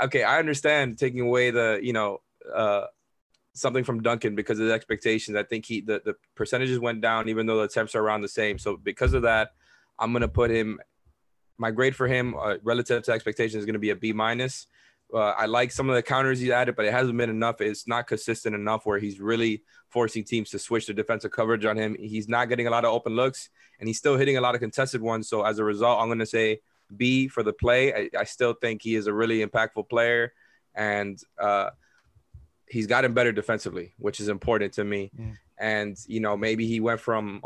okay, 0.01 0.23
I 0.23 0.39
understand 0.39 0.97
taking 0.97 1.21
away 1.21 1.51
the 1.51 1.79
you 1.81 1.93
know 1.93 2.21
uh, 2.53 2.85
something 3.53 3.83
from 3.83 4.01
Duncan 4.01 4.35
because 4.35 4.59
of 4.59 4.67
the 4.67 4.73
expectations. 4.73 5.37
I 5.37 5.43
think 5.43 5.65
he 5.65 5.81
the 5.81 6.01
the 6.03 6.15
percentages 6.35 6.79
went 6.79 7.01
down 7.01 7.29
even 7.29 7.45
though 7.45 7.57
the 7.57 7.63
attempts 7.63 7.95
are 7.95 8.01
around 8.01 8.21
the 8.21 8.27
same. 8.27 8.57
So 8.59 8.77
because 8.77 9.13
of 9.13 9.23
that, 9.23 9.51
I'm 9.97 10.13
gonna 10.13 10.27
put 10.27 10.51
him. 10.51 10.79
My 11.59 11.71
grade 11.71 11.95
for 11.95 12.07
him 12.07 12.35
uh, 12.35 12.57
relative 12.63 13.01
to 13.03 13.11
expectations 13.11 13.63
is 13.63 13.65
to 13.65 13.79
be 13.79 13.89
a 13.89 13.95
B 13.95 14.13
minus. 14.13 14.67
Uh, 15.13 15.19
I 15.19 15.45
like 15.45 15.71
some 15.71 15.89
of 15.89 15.95
the 15.95 16.03
counters 16.03 16.39
he 16.39 16.51
added, 16.51 16.75
but 16.75 16.85
it 16.85 16.91
hasn't 16.91 17.17
been 17.17 17.29
enough. 17.29 17.61
It's 17.61 17.87
not 17.87 18.07
consistent 18.07 18.55
enough 18.55 18.85
where 18.85 18.99
he's 18.99 19.19
really 19.19 19.63
forcing 19.89 20.23
teams 20.23 20.49
to 20.49 20.59
switch 20.59 20.87
their 20.87 20.95
defensive 20.95 21.31
coverage 21.31 21.65
on 21.65 21.77
him. 21.77 21.95
He's 21.97 22.27
not 22.27 22.49
getting 22.49 22.67
a 22.67 22.69
lot 22.69 22.83
of 22.83 22.93
open 22.93 23.15
looks, 23.15 23.49
and 23.79 23.87
he's 23.87 23.97
still 23.97 24.17
hitting 24.17 24.37
a 24.37 24.41
lot 24.41 24.53
of 24.53 24.61
contested 24.61 25.01
ones. 25.01 25.29
So 25.29 25.43
as 25.45 25.59
a 25.59 25.63
result, 25.63 26.01
I'm 26.01 26.07
going 26.07 26.19
to 26.19 26.25
say 26.25 26.59
B 26.95 27.27
for 27.27 27.43
the 27.43 27.53
play. 27.53 27.93
I, 27.93 28.09
I, 28.19 28.23
still 28.25 28.53
think 28.53 28.81
he 28.81 28.95
is 28.95 29.07
a 29.07 29.13
really 29.13 29.45
impactful 29.45 29.89
player, 29.89 30.33
and 30.75 31.21
uh, 31.39 31.69
he's 32.67 32.87
gotten 32.87 33.13
better 33.13 33.31
defensively, 33.31 33.93
which 33.97 34.19
is 34.19 34.27
important 34.27 34.73
to 34.73 34.83
me. 34.83 35.11
Mm. 35.17 35.37
And 35.57 35.97
you 36.07 36.19
know, 36.19 36.37
maybe 36.37 36.67
he 36.67 36.79
went 36.79 36.99
from 36.99 37.41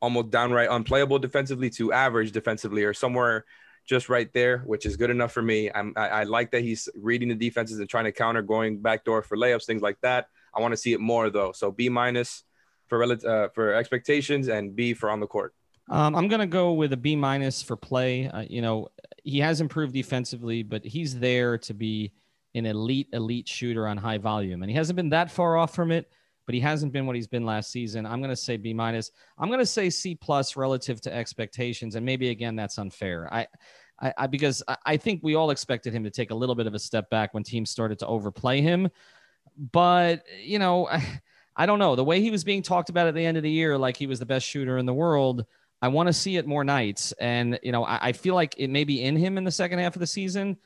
almost 0.00 0.30
downright 0.30 0.68
unplayable 0.70 1.18
defensively 1.18 1.70
to 1.70 1.92
average 1.92 2.32
defensively, 2.32 2.84
or 2.84 2.94
somewhere 2.94 3.44
just 3.84 4.08
right 4.08 4.32
there, 4.32 4.58
which 4.58 4.86
is 4.86 4.96
good 4.96 5.10
enough 5.10 5.32
for 5.32 5.42
me. 5.42 5.70
I'm, 5.74 5.92
I, 5.96 6.08
I 6.08 6.22
like 6.24 6.50
that 6.52 6.62
he's 6.62 6.88
reading 6.94 7.28
the 7.28 7.34
defenses 7.34 7.78
and 7.78 7.88
trying 7.88 8.04
to 8.04 8.12
counter, 8.12 8.42
going 8.42 8.80
backdoor 8.80 9.22
for 9.22 9.36
layups, 9.36 9.64
things 9.64 9.82
like 9.82 10.00
that. 10.02 10.28
I 10.54 10.60
want 10.60 10.72
to 10.72 10.76
see 10.76 10.92
it 10.92 11.00
more 11.00 11.30
though. 11.30 11.52
So 11.52 11.70
B 11.70 11.88
minus 11.88 12.44
for 12.88 13.02
uh, 13.02 13.48
for 13.54 13.74
expectations 13.74 14.48
and 14.48 14.76
B 14.76 14.94
for 14.94 15.10
on 15.10 15.20
the 15.20 15.26
court. 15.26 15.54
Um, 15.90 16.14
I'm 16.14 16.28
gonna 16.28 16.46
go 16.46 16.72
with 16.72 16.92
a 16.92 16.96
B 16.96 17.16
minus 17.16 17.62
for 17.62 17.76
play. 17.76 18.28
Uh, 18.28 18.44
you 18.48 18.62
know, 18.62 18.88
he 19.24 19.40
has 19.40 19.60
improved 19.60 19.94
defensively, 19.94 20.62
but 20.62 20.84
he's 20.84 21.18
there 21.18 21.58
to 21.58 21.74
be 21.74 22.12
an 22.54 22.66
elite, 22.66 23.08
elite 23.12 23.48
shooter 23.48 23.88
on 23.88 23.96
high 23.96 24.18
volume, 24.18 24.62
and 24.62 24.70
he 24.70 24.76
hasn't 24.76 24.96
been 24.96 25.08
that 25.10 25.30
far 25.30 25.56
off 25.56 25.74
from 25.74 25.90
it. 25.90 26.10
But 26.46 26.54
he 26.54 26.60
hasn't 26.60 26.92
been 26.92 27.06
what 27.06 27.16
he's 27.16 27.28
been 27.28 27.44
last 27.44 27.70
season. 27.70 28.04
I'm 28.06 28.20
gonna 28.20 28.36
say 28.36 28.56
B 28.56 28.74
minus. 28.74 29.10
I'm 29.38 29.50
gonna 29.50 29.66
say 29.66 29.90
C 29.90 30.14
plus 30.14 30.56
relative 30.56 31.00
to 31.02 31.14
expectations, 31.14 31.94
and 31.94 32.04
maybe 32.04 32.30
again 32.30 32.56
that's 32.56 32.78
unfair. 32.78 33.32
I, 33.32 33.46
I, 34.00 34.14
I 34.18 34.26
because 34.26 34.62
I, 34.66 34.76
I 34.84 34.96
think 34.96 35.20
we 35.22 35.34
all 35.34 35.50
expected 35.50 35.92
him 35.92 36.04
to 36.04 36.10
take 36.10 36.30
a 36.30 36.34
little 36.34 36.54
bit 36.54 36.66
of 36.66 36.74
a 36.74 36.78
step 36.78 37.08
back 37.10 37.34
when 37.34 37.42
teams 37.42 37.70
started 37.70 37.98
to 38.00 38.06
overplay 38.06 38.60
him 38.60 38.90
but 39.56 40.24
you 40.42 40.58
know, 40.58 40.88
I, 40.88 41.20
I 41.56 41.66
don't 41.66 41.78
know 41.78 41.96
the 41.96 42.04
way 42.04 42.22
he 42.22 42.30
was 42.30 42.44
being 42.44 42.62
talked 42.62 42.88
about 42.88 43.08
at 43.08 43.14
the 43.14 43.24
end 43.24 43.36
of 43.36 43.42
the 43.42 43.50
year, 43.50 43.76
like 43.76 43.96
he 43.96 44.06
was 44.06 44.18
the 44.18 44.26
best 44.26 44.46
shooter 44.46 44.78
in 44.78 44.86
the 44.86 44.94
world. 44.94 45.44
I 45.82 45.88
want 45.88 46.06
to 46.06 46.12
see 46.12 46.36
it 46.36 46.46
more 46.46 46.64
nights, 46.64 47.12
and 47.20 47.58
you 47.62 47.72
know, 47.72 47.84
I, 47.84 48.08
I 48.08 48.12
feel 48.12 48.34
like 48.34 48.54
it 48.56 48.68
may 48.68 48.84
be 48.84 49.02
in 49.02 49.16
him 49.16 49.36
in 49.36 49.44
the 49.44 49.50
second 49.50 49.80
half 49.80 49.94
of 49.94 50.00
the 50.00 50.06
season, 50.06 50.56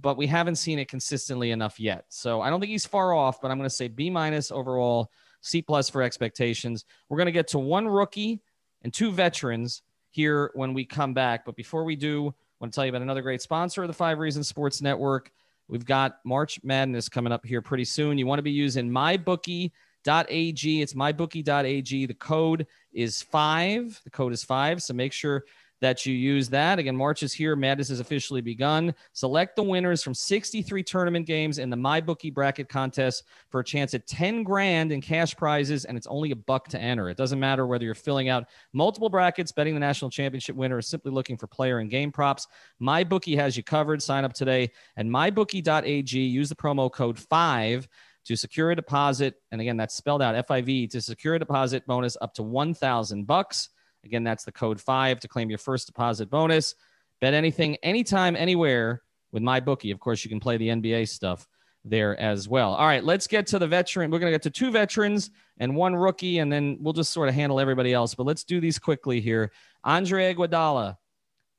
but 0.00 0.16
we 0.16 0.26
haven't 0.26 0.56
seen 0.56 0.78
it 0.78 0.88
consistently 0.88 1.50
enough 1.50 1.80
yet. 1.80 2.04
So 2.08 2.40
I 2.40 2.50
don't 2.50 2.60
think 2.60 2.70
he's 2.70 2.86
far 2.86 3.12
off, 3.12 3.40
but 3.40 3.50
I'm 3.50 3.58
going 3.58 3.68
to 3.68 3.74
say 3.74 3.88
B 3.88 4.10
minus 4.10 4.50
overall, 4.50 5.10
C 5.40 5.62
plus 5.62 5.88
for 5.88 6.02
expectations. 6.02 6.84
We're 7.08 7.18
going 7.18 7.26
to 7.26 7.32
get 7.32 7.48
to 7.48 7.58
one 7.58 7.86
rookie 7.88 8.40
and 8.82 8.92
two 8.92 9.12
veterans 9.12 9.82
here 10.10 10.50
when 10.54 10.74
we 10.74 10.84
come 10.84 11.14
back. 11.14 11.44
But 11.44 11.56
before 11.56 11.84
we 11.84 11.96
do, 11.96 12.28
I 12.28 12.32
want 12.60 12.72
to 12.72 12.76
tell 12.76 12.84
you 12.84 12.90
about 12.90 13.02
another 13.02 13.22
great 13.22 13.42
sponsor 13.42 13.82
of 13.82 13.88
the 13.88 13.94
Five 13.94 14.18
Reasons 14.18 14.48
Sports 14.48 14.80
Network. 14.80 15.30
We've 15.68 15.84
got 15.84 16.18
March 16.24 16.60
Madness 16.62 17.08
coming 17.08 17.32
up 17.32 17.44
here 17.44 17.60
pretty 17.60 17.84
soon. 17.84 18.18
You 18.18 18.26
want 18.26 18.38
to 18.38 18.42
be 18.44 18.52
using 18.52 18.88
mybookie.ag. 18.88 20.82
It's 20.82 20.94
mybookie.ag. 20.94 22.06
The 22.06 22.14
code 22.14 22.66
is 22.92 23.22
five. 23.22 24.00
The 24.04 24.10
code 24.10 24.32
is 24.32 24.44
five. 24.44 24.82
So 24.82 24.94
make 24.94 25.12
sure 25.12 25.44
that 25.80 26.06
you 26.06 26.14
use 26.14 26.48
that. 26.48 26.78
Again, 26.78 26.96
March 26.96 27.22
is 27.22 27.32
here. 27.32 27.56
Madness 27.56 27.88
has 27.88 28.00
officially 28.00 28.40
begun. 28.40 28.94
Select 29.12 29.56
the 29.56 29.62
winners 29.62 30.02
from 30.02 30.14
63 30.14 30.82
tournament 30.82 31.26
games 31.26 31.58
in 31.58 31.70
the 31.70 31.76
MyBookie 31.76 32.32
bracket 32.32 32.68
contest 32.68 33.24
for 33.50 33.60
a 33.60 33.64
chance 33.64 33.94
at 33.94 34.06
10 34.06 34.42
grand 34.42 34.92
in 34.92 35.00
cash 35.00 35.36
prizes, 35.36 35.84
and 35.84 35.96
it's 35.96 36.06
only 36.06 36.30
a 36.30 36.36
buck 36.36 36.68
to 36.68 36.80
enter. 36.80 37.08
It 37.08 37.16
doesn't 37.16 37.40
matter 37.40 37.66
whether 37.66 37.84
you're 37.84 37.94
filling 37.94 38.28
out 38.28 38.46
multiple 38.72 39.08
brackets, 39.08 39.52
betting 39.52 39.74
the 39.74 39.80
national 39.80 40.10
championship 40.10 40.56
winner, 40.56 40.78
or 40.78 40.82
simply 40.82 41.12
looking 41.12 41.36
for 41.36 41.46
player 41.46 41.78
and 41.78 41.90
game 41.90 42.12
props. 42.12 42.46
MyBookie 42.80 43.36
has 43.36 43.56
you 43.56 43.62
covered. 43.62 44.02
Sign 44.02 44.24
up 44.24 44.32
today 44.32 44.70
at 44.96 45.06
mybookie.ag. 45.06 46.18
Use 46.18 46.48
the 46.48 46.54
promo 46.54 46.90
code 46.90 47.18
5 47.18 47.88
to 48.26 48.36
secure 48.36 48.72
a 48.72 48.76
deposit. 48.76 49.40
And 49.52 49.60
again, 49.60 49.76
that's 49.76 49.94
spelled 49.94 50.22
out 50.22 50.46
FIV 50.46 50.90
to 50.90 51.00
secure 51.00 51.34
a 51.34 51.38
deposit 51.38 51.86
bonus 51.86 52.16
up 52.20 52.34
to 52.34 52.42
1,000 52.42 53.24
bucks. 53.26 53.68
Again, 54.06 54.24
that's 54.24 54.44
the 54.44 54.52
code 54.52 54.80
five 54.80 55.20
to 55.20 55.28
claim 55.28 55.50
your 55.50 55.58
first 55.58 55.86
deposit 55.86 56.30
bonus. 56.30 56.74
Bet 57.20 57.34
anything, 57.34 57.76
anytime, 57.82 58.36
anywhere 58.36 59.02
with 59.32 59.42
my 59.42 59.60
bookie. 59.60 59.90
Of 59.90 60.00
course, 60.00 60.24
you 60.24 60.30
can 60.30 60.40
play 60.40 60.56
the 60.56 60.68
NBA 60.68 61.08
stuff 61.08 61.46
there 61.84 62.18
as 62.18 62.48
well. 62.48 62.74
All 62.74 62.86
right, 62.86 63.04
let's 63.04 63.26
get 63.26 63.46
to 63.48 63.58
the 63.58 63.66
veteran. 63.66 64.10
We're 64.10 64.18
going 64.18 64.32
to 64.32 64.34
get 64.34 64.42
to 64.42 64.50
two 64.50 64.70
veterans 64.70 65.30
and 65.58 65.76
one 65.76 65.94
rookie, 65.94 66.38
and 66.38 66.52
then 66.52 66.78
we'll 66.80 66.92
just 66.92 67.12
sort 67.12 67.28
of 67.28 67.34
handle 67.34 67.60
everybody 67.60 67.92
else. 67.92 68.14
But 68.14 68.26
let's 68.26 68.44
do 68.44 68.60
these 68.60 68.78
quickly 68.78 69.20
here. 69.20 69.52
Andre 69.84 70.34
Iguodala, 70.34 70.96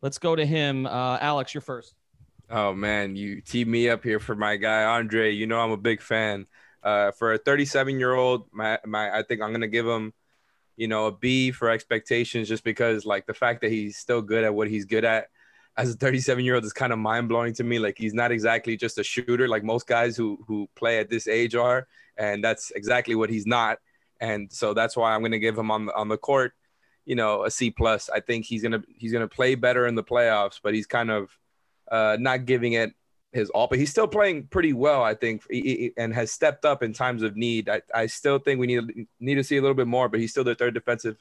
let's 0.02 0.18
go 0.18 0.36
to 0.36 0.46
him. 0.46 0.86
Uh, 0.86 1.18
Alex, 1.20 1.54
you're 1.54 1.62
first. 1.62 1.96
Oh 2.50 2.74
man, 2.74 3.16
you 3.16 3.42
teed 3.42 3.68
me 3.68 3.90
up 3.90 4.04
here 4.04 4.20
for 4.20 4.36
my 4.36 4.56
guy 4.56 4.84
Andre. 4.84 5.32
You 5.32 5.48
know 5.48 5.60
I'm 5.60 5.72
a 5.72 5.78
big 5.78 6.02
fan. 6.02 6.46
Uh, 6.82 7.12
for 7.12 7.34
a 7.34 7.38
37 7.38 8.00
year 8.00 8.14
old, 8.14 8.48
my 8.54 8.80
my 8.86 9.18
I 9.18 9.24
think 9.24 9.42
I'm 9.42 9.52
gonna 9.52 9.68
give 9.68 9.86
him, 9.86 10.14
you 10.78 10.88
know, 10.88 11.08
a 11.08 11.12
B 11.12 11.52
for 11.52 11.70
expectations, 11.70 12.48
just 12.48 12.64
because 12.64 13.06
like 13.06 13.26
the 13.26 13.34
fact 13.34 13.62
that 13.62 13.72
he's 13.72 13.98
still 13.98 14.22
good 14.22 14.44
at 14.44 14.54
what 14.54 14.70
he's 14.70 14.86
good 14.86 15.04
at 15.04 15.28
as 15.76 15.94
a 15.94 15.98
37 15.98 16.44
year 16.44 16.56
old 16.56 16.64
is 16.64 16.74
kind 16.74 16.94
of 16.94 17.00
mind 17.00 17.30
blowing 17.30 17.54
to 17.56 17.64
me. 17.64 17.80
Like 17.80 17.98
he's 17.98 18.14
not 18.14 18.32
exactly 18.32 18.78
just 18.78 18.98
a 18.98 19.04
shooter 19.04 19.48
like 19.48 19.64
most 19.64 19.88
guys 19.88 20.16
who 20.16 20.40
who 20.48 20.70
play 20.76 21.00
at 21.00 21.10
this 21.10 21.28
age 21.28 21.56
are, 21.56 21.88
and 22.18 22.44
that's 22.44 22.72
exactly 22.72 23.16
what 23.16 23.30
he's 23.30 23.46
not. 23.46 23.80
And 24.20 24.52
so 24.52 24.74
that's 24.74 24.96
why 24.96 25.14
I'm 25.14 25.24
to 25.24 25.40
give 25.40 25.58
him 25.58 25.70
on 25.70 25.86
the, 25.86 25.96
on 25.96 26.08
the 26.08 26.18
court, 26.18 26.54
you 27.06 27.16
know, 27.16 27.44
a 27.44 27.52
C 27.52 27.70
plus. 27.70 28.10
I 28.10 28.20
think 28.20 28.46
he's 28.46 28.64
gonna 28.64 28.84
he's 28.96 29.12
gonna 29.12 29.28
play 29.28 29.56
better 29.56 29.88
in 29.88 29.96
the 29.96 30.04
playoffs, 30.04 30.60
but 30.62 30.74
he's 30.74 30.88
kind 30.88 31.12
of 31.12 31.30
uh, 31.92 32.18
not 32.20 32.46
giving 32.46 32.74
it 32.74 32.94
his 33.38 33.50
all. 33.52 33.68
But 33.68 33.80
he's 33.80 33.90
still 33.90 34.08
playing 34.08 34.48
pretty 34.48 34.74
well, 34.74 35.04
I 35.04 35.14
think, 35.14 35.44
and 35.98 36.14
has 36.14 36.32
stepped 36.32 36.66
up 36.66 36.84
in 36.84 36.94
times 36.94 37.24
of 37.24 37.38
need. 37.38 37.70
I, 37.70 37.82
I 37.94 38.08
still 38.08 38.40
think 38.40 38.60
we 38.60 38.68
need 38.68 39.08
need 39.20 39.36
to 39.36 39.44
see 39.44 39.58
a 39.58 39.62
little 39.62 39.76
bit 39.76 39.88
more, 39.88 40.10
but 40.10 40.20
he's 40.20 40.32
still 40.32 40.44
the 40.44 40.56
third 40.56 40.74
defensive, 40.74 41.18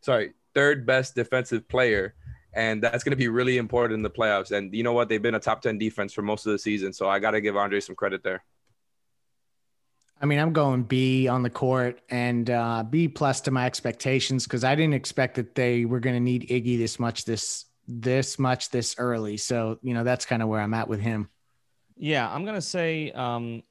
sorry, 0.00 0.32
third 0.54 0.86
best 0.86 1.14
defensive 1.14 1.68
player 1.68 2.14
and 2.54 2.82
that's 2.82 3.04
going 3.04 3.12
to 3.12 3.16
be 3.16 3.28
really 3.28 3.58
important 3.58 3.94
in 3.94 4.02
the 4.02 4.10
playoffs. 4.10 4.50
And 4.50 4.74
you 4.74 4.82
know 4.82 4.92
what? 4.92 5.08
They've 5.08 5.22
been 5.22 5.34
a 5.34 5.40
top 5.40 5.62
10 5.62 5.78
defense 5.78 6.12
for 6.12 6.22
most 6.22 6.46
of 6.46 6.52
the 6.52 6.58
season. 6.58 6.92
So 6.92 7.08
I 7.08 7.18
got 7.18 7.32
to 7.32 7.40
give 7.40 7.56
Andre 7.56 7.80
some 7.80 7.94
credit 7.94 8.22
there. 8.22 8.42
I 10.20 10.26
mean, 10.26 10.40
I'm 10.40 10.52
going 10.52 10.82
B 10.82 11.28
on 11.28 11.42
the 11.42 11.50
court 11.50 12.00
and 12.10 12.50
uh, 12.50 12.82
B 12.82 13.06
plus 13.06 13.42
to 13.42 13.52
my 13.52 13.66
expectations 13.66 14.44
because 14.44 14.64
I 14.64 14.74
didn't 14.74 14.94
expect 14.94 15.36
that 15.36 15.54
they 15.54 15.84
were 15.84 16.00
going 16.00 16.16
to 16.16 16.20
need 16.20 16.48
Iggy 16.48 16.78
this 16.78 16.98
much 16.98 17.24
this 17.24 17.66
this 17.86 18.38
much 18.38 18.70
this 18.70 18.96
early. 18.98 19.36
So 19.36 19.78
you 19.80 19.94
know 19.94 20.02
that's 20.02 20.26
kind 20.26 20.42
of 20.42 20.48
where 20.48 20.60
I'm 20.60 20.74
at 20.74 20.88
with 20.88 21.00
him. 21.00 21.30
Yeah, 21.98 22.32
I'm 22.32 22.44
gonna 22.44 22.62
say, 22.62 23.10
um, 23.12 23.62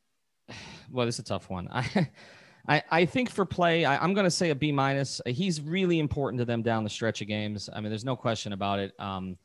well, 0.91 1.05
this 1.05 1.15
is 1.15 1.19
a 1.19 1.23
tough 1.23 1.49
one. 1.49 1.67
I 1.71 2.09
I, 2.67 2.83
I 2.91 3.05
think 3.05 3.29
for 3.29 3.45
play, 3.45 3.85
I, 3.85 4.03
am 4.03 4.13
to 4.13 4.31
say 4.31 4.49
a 4.49 4.55
B 4.55 4.71
minus. 4.71 5.21
He's 5.25 5.61
really 5.61 5.99
important 5.99 6.39
to 6.39 6.45
them 6.45 6.61
down 6.61 6.83
the 6.83 6.89
stretch 6.89 7.21
of 7.21 7.27
games. 7.27 7.69
I 7.73 7.79
mean, 7.79 7.89
there's 7.89 8.03
no 8.03 8.17
question 8.17 8.51
about 8.51 8.79
it. 8.79 8.91
Um, 8.99 9.37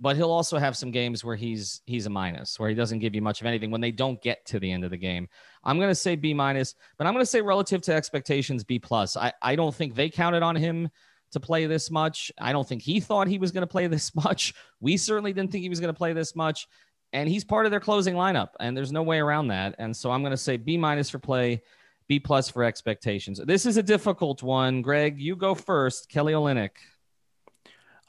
but 0.00 0.16
he'll 0.16 0.30
also 0.30 0.58
have 0.58 0.76
some 0.76 0.90
games 0.90 1.24
where 1.24 1.36
he's 1.36 1.82
he's 1.86 2.06
a 2.06 2.10
minus, 2.10 2.58
where 2.58 2.68
he 2.68 2.74
doesn't 2.74 3.00
give 3.00 3.14
you 3.14 3.22
much 3.22 3.40
of 3.40 3.46
anything 3.46 3.70
when 3.70 3.80
they 3.80 3.90
don't 3.90 4.20
get 4.22 4.44
to 4.46 4.60
the 4.60 4.70
end 4.70 4.84
of 4.84 4.90
the 4.90 4.96
game. 4.96 5.28
I'm 5.64 5.78
to 5.80 5.94
say 5.94 6.16
B 6.16 6.34
minus, 6.34 6.74
but 6.98 7.06
I'm 7.06 7.14
to 7.14 7.26
say 7.26 7.40
relative 7.40 7.82
to 7.82 7.94
expectations 7.94 8.64
B 8.64 8.78
plus. 8.78 9.16
I 9.16 9.32
I 9.42 9.56
don't 9.56 9.74
think 9.74 9.94
they 9.94 10.08
counted 10.08 10.42
on 10.42 10.56
him 10.56 10.88
to 11.32 11.40
play 11.40 11.66
this 11.66 11.90
much. 11.90 12.32
I 12.40 12.52
don't 12.52 12.66
think 12.66 12.82
he 12.82 13.00
thought 13.00 13.28
he 13.28 13.38
was 13.38 13.52
going 13.52 13.62
to 13.62 13.66
play 13.66 13.86
this 13.86 14.14
much. 14.24 14.54
We 14.80 14.96
certainly 14.96 15.32
didn't 15.32 15.52
think 15.52 15.62
he 15.62 15.68
was 15.68 15.80
going 15.80 15.92
to 15.92 15.98
play 15.98 16.12
this 16.12 16.34
much. 16.34 16.68
And 17.12 17.28
he's 17.28 17.44
part 17.44 17.64
of 17.64 17.70
their 17.70 17.80
closing 17.80 18.14
lineup, 18.14 18.50
and 18.60 18.76
there's 18.76 18.92
no 18.92 19.02
way 19.02 19.18
around 19.18 19.48
that. 19.48 19.74
And 19.78 19.96
so 19.96 20.10
I'm 20.10 20.20
going 20.20 20.32
to 20.32 20.36
say 20.36 20.56
B 20.56 20.76
minus 20.76 21.08
for 21.08 21.18
play 21.18 21.62
B 22.08 22.18
plus 22.18 22.48
for 22.48 22.64
expectations. 22.64 23.40
This 23.46 23.66
is 23.66 23.76
a 23.76 23.82
difficult 23.82 24.42
one. 24.42 24.82
Greg, 24.82 25.20
you 25.20 25.36
go 25.36 25.54
first. 25.54 26.08
Kelly 26.08 26.32
Olynyk. 26.32 26.70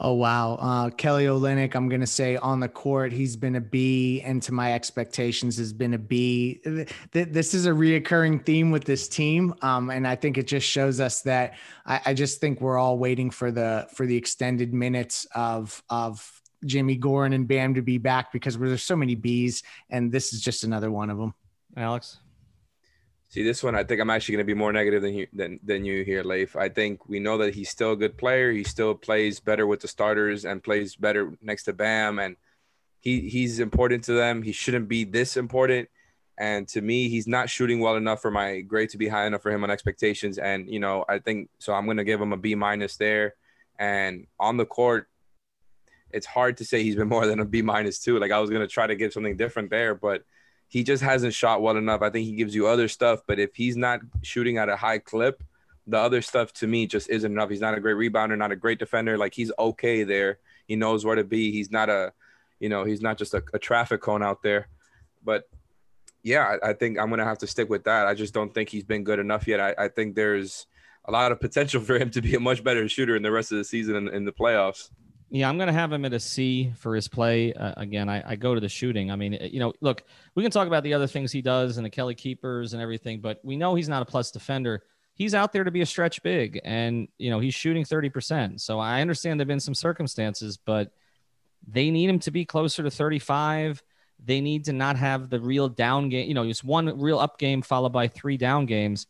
Oh 0.02 0.14
wow, 0.14 0.54
uh, 0.62 0.90
Kelly 0.92 1.26
Olynyk. 1.26 1.76
I'm 1.76 1.90
gonna 1.90 2.08
say 2.08 2.38
on 2.38 2.62
the 2.62 2.70
court, 2.70 3.12
he's 3.12 3.36
been 3.36 3.58
a 3.58 3.62
B, 3.62 4.22
and 4.22 4.42
to 4.44 4.54
my 4.54 4.74
expectations, 4.74 5.58
has 5.58 5.74
been 5.74 5.94
a 5.94 5.98
B. 5.98 6.62
This 7.12 7.54
is 7.54 7.66
a 7.66 7.72
reoccurring 7.72 8.46
theme 8.46 8.72
with 8.72 8.86
this 8.86 9.10
team, 9.10 9.54
um, 9.62 9.90
and 9.90 10.08
I 10.08 10.16
think 10.16 10.38
it 10.38 10.48
just 10.48 10.66
shows 10.66 11.02
us 11.02 11.22
that 11.24 11.56
I, 11.86 12.00
I 12.06 12.14
just 12.14 12.40
think 12.40 12.62
we're 12.62 12.78
all 12.78 12.98
waiting 12.98 13.30
for 13.30 13.52
the 13.52 13.90
for 13.94 14.06
the 14.06 14.16
extended 14.16 14.74
minutes 14.74 15.28
of 15.36 15.84
of 15.90 16.42
Jimmy 16.66 16.98
Goran 16.98 17.34
and 17.34 17.48
Bam 17.48 17.74
to 17.76 17.82
be 17.82 17.98
back 17.98 18.32
because 18.32 18.58
there's 18.58 18.84
so 18.84 18.96
many 18.96 19.16
Bs, 19.16 19.64
and 19.90 20.12
this 20.12 20.34
is 20.34 20.42
just 20.42 20.64
another 20.64 20.92
one 20.92 21.10
of 21.10 21.18
them. 21.18 21.34
Alex. 21.78 22.18
See 23.30 23.44
this 23.44 23.62
one, 23.62 23.76
I 23.76 23.84
think 23.84 24.02
I'm 24.02 24.10
actually 24.10 24.34
going 24.34 24.46
to 24.46 24.54
be 24.54 24.58
more 24.58 24.74
negative 24.74 25.04
than 25.04 25.14
you 25.14 25.28
than, 25.32 25.60
than 25.64 25.86
you 25.86 26.04
here, 26.04 26.24
Leif. 26.24 26.56
I 26.56 26.68
think 26.68 27.08
we 27.08 27.20
know 27.20 27.38
that 27.38 27.54
he's 27.54 27.70
still 27.70 27.92
a 27.92 27.96
good 27.96 28.18
player. 28.18 28.52
He 28.52 28.64
still 28.64 28.96
plays 28.96 29.40
better 29.40 29.68
with 29.68 29.82
the 29.82 29.88
starters 29.88 30.46
and 30.46 30.64
plays 30.64 30.96
better 30.96 31.34
next 31.42 31.66
to 31.66 31.74
Bam, 31.74 32.18
and 32.18 32.36
he 33.02 33.30
he's 33.30 33.60
important 33.60 34.04
to 34.06 34.14
them. 34.14 34.42
He 34.42 34.52
shouldn't 34.52 34.88
be 34.88 35.04
this 35.04 35.38
important. 35.38 35.90
And 36.40 36.68
to 36.70 36.82
me, 36.82 37.10
he's 37.10 37.28
not 37.28 37.50
shooting 37.50 37.82
well 37.82 37.98
enough 37.98 38.22
for 38.22 38.32
my 38.32 38.62
grade 38.62 38.90
to 38.92 38.98
be 38.98 39.10
high 39.10 39.26
enough 39.26 39.44
for 39.44 39.52
him 39.52 39.64
on 39.64 39.70
expectations. 39.70 40.38
And 40.38 40.70
you 40.70 40.80
know, 40.80 41.06
I 41.08 41.20
think 41.20 41.50
so. 41.60 41.74
I'm 41.74 41.86
going 41.86 41.98
to 41.98 42.04
give 42.06 42.22
him 42.22 42.34
a 42.34 42.38
B 42.38 42.56
minus 42.56 42.96
there. 42.98 43.36
And 43.78 44.26
on 44.40 44.58
the 44.58 44.66
court, 44.66 45.08
it's 46.12 46.26
hard 46.26 46.58
to 46.58 46.66
say 46.66 46.84
he's 46.84 46.96
been 46.96 47.10
more 47.10 47.26
than 47.26 47.40
a 47.40 47.46
B 47.46 47.62
two. 47.62 48.20
Like 48.20 48.32
I 48.32 48.40
was 48.40 48.50
to 48.50 48.68
try 48.68 48.88
to 48.88 48.96
give 48.96 49.14
something 49.14 49.38
different 49.38 49.70
there, 49.70 49.96
but 49.96 50.24
he 50.68 50.84
just 50.84 51.02
hasn't 51.02 51.34
shot 51.34 51.62
well 51.62 51.78
enough. 51.78 52.02
I 52.02 52.10
think 52.10 52.26
he 52.26 52.36
gives 52.36 52.54
you 52.54 52.68
other 52.68 52.88
stuff, 52.88 53.22
but 53.26 53.40
if 53.40 53.56
he's 53.56 53.76
not 53.76 54.02
shooting 54.22 54.58
at 54.58 54.70
a 54.70 54.76
high 54.76 55.00
clip, 55.00 55.44
the 55.88 55.98
other 55.98 56.22
stuff 56.22 56.54
to 56.54 56.68
me 56.68 56.86
just 56.86 57.10
isn't 57.10 57.32
enough. 57.32 57.50
He's 57.50 57.62
not 57.62 57.76
a 57.76 57.80
great 57.80 57.96
rebounder, 57.96 58.38
not 58.38 58.52
a 58.52 58.56
great 58.56 58.78
defender. 58.78 59.18
Like 59.18 59.34
he's 59.34 59.52
okay 59.58 60.04
there. 60.04 60.38
He 60.68 60.76
knows 60.76 61.04
where 61.04 61.16
to 61.16 61.24
be. 61.24 61.52
He's 61.52 61.72
not 61.72 61.90
a, 61.90 62.14
you 62.60 62.70
know, 62.70 62.84
he's 62.84 63.02
not 63.02 63.18
just 63.18 63.34
a, 63.34 63.44
a 63.54 63.60
traffic 63.60 64.02
cone 64.02 64.22
out 64.22 64.44
there. 64.44 64.68
But 65.24 65.50
yeah, 66.22 66.58
I, 66.64 66.70
I, 66.70 66.74
think 66.74 67.00
I'm 67.00 67.10
gonna 67.10 67.26
have 67.26 67.40
to 67.40 67.48
stick 67.48 67.70
with 67.70 67.86
that. 67.86 68.06
I 68.06 68.14
just 68.14 68.36
don't 68.36 68.54
think 68.54 68.70
he's 68.70 68.84
been 68.84 69.04
good 69.04 69.18
enough 69.18 69.48
yet. 69.48 69.60
I, 69.60 69.86
I, 69.86 69.88
think 69.88 70.16
there's 70.16 70.68
a 71.06 71.12
lot 71.12 71.32
of 71.32 71.40
potential 71.40 71.82
for 71.86 71.98
him 71.98 72.12
to 72.12 72.22
be 72.22 72.36
a 72.36 72.40
much 72.40 72.64
better 72.64 72.88
shooter 72.88 73.16
in 73.16 73.24
the 73.24 73.32
rest 73.32 73.52
of 73.52 73.58
the 73.58 73.64
season 73.64 73.96
in, 73.96 74.08
in 74.10 74.26
the 74.26 74.32
playoffs. 74.32 74.92
Yeah, 75.32 75.48
I'm 75.48 75.58
going 75.58 75.68
to 75.68 75.74
have 75.74 75.94
him 75.94 76.06
at 76.06 76.14
a 76.14 76.20
C 76.20 76.74
for 76.78 76.96
his 76.96 77.08
play. 77.08 77.54
Uh, 77.54 77.74
again, 77.78 78.10
I, 78.10 78.32
I, 78.32 78.36
go 78.36 78.56
to 78.56 78.62
the 78.62 78.70
shooting. 78.70 79.12
I 79.12 79.16
mean, 79.16 79.38
you 79.52 79.60
know, 79.60 79.74
look, 79.80 80.04
we 80.34 80.42
can 80.42 80.52
talk 80.52 80.66
about 80.66 80.84
the 80.84 80.96
other 80.96 81.06
things 81.06 81.32
he 81.32 81.44
does 81.44 81.78
and 81.78 81.86
the 81.86 81.90
Kelly 81.90 82.16
keepers 82.16 82.74
and 82.74 82.82
everything, 82.82 83.20
but 83.22 83.40
we 83.44 83.56
know 83.56 83.76
he's 83.76 83.90
not 83.90 84.02
a 84.02 84.06
plus 84.06 84.32
defender. 84.32 84.82
He's 85.14 85.36
out 85.36 85.54
there 85.54 85.64
to 85.64 85.70
be 85.70 85.82
a 85.82 85.86
stretch 85.86 86.24
big, 86.24 86.60
and 86.64 87.08
you 87.18 87.30
know 87.30 87.40
he's 87.40 87.54
shooting 87.54 87.84
30%. 87.84 88.60
So 88.60 88.80
I 88.80 89.02
understand 89.02 89.40
there've 89.40 89.48
been 89.48 89.60
some 89.60 89.76
circumstances, 89.76 90.58
but 90.58 90.94
they 91.68 91.92
need 91.92 92.10
him 92.10 92.20
to 92.20 92.32
be 92.32 92.46
closer 92.46 92.84
to 92.84 92.90
35. 92.90 93.84
They 94.24 94.42
need 94.42 94.66
to 94.66 94.74
not 94.74 94.96
have 94.96 95.30
the 95.30 95.40
real 95.40 95.70
down 95.70 96.10
game. 96.10 96.28
You 96.28 96.34
know, 96.34 96.46
just 96.46 96.64
one 96.64 97.00
real 97.00 97.20
up 97.20 97.38
game 97.38 97.62
followed 97.62 97.92
by 97.92 98.08
three 98.08 98.38
down 98.38 98.66
games 98.66 99.08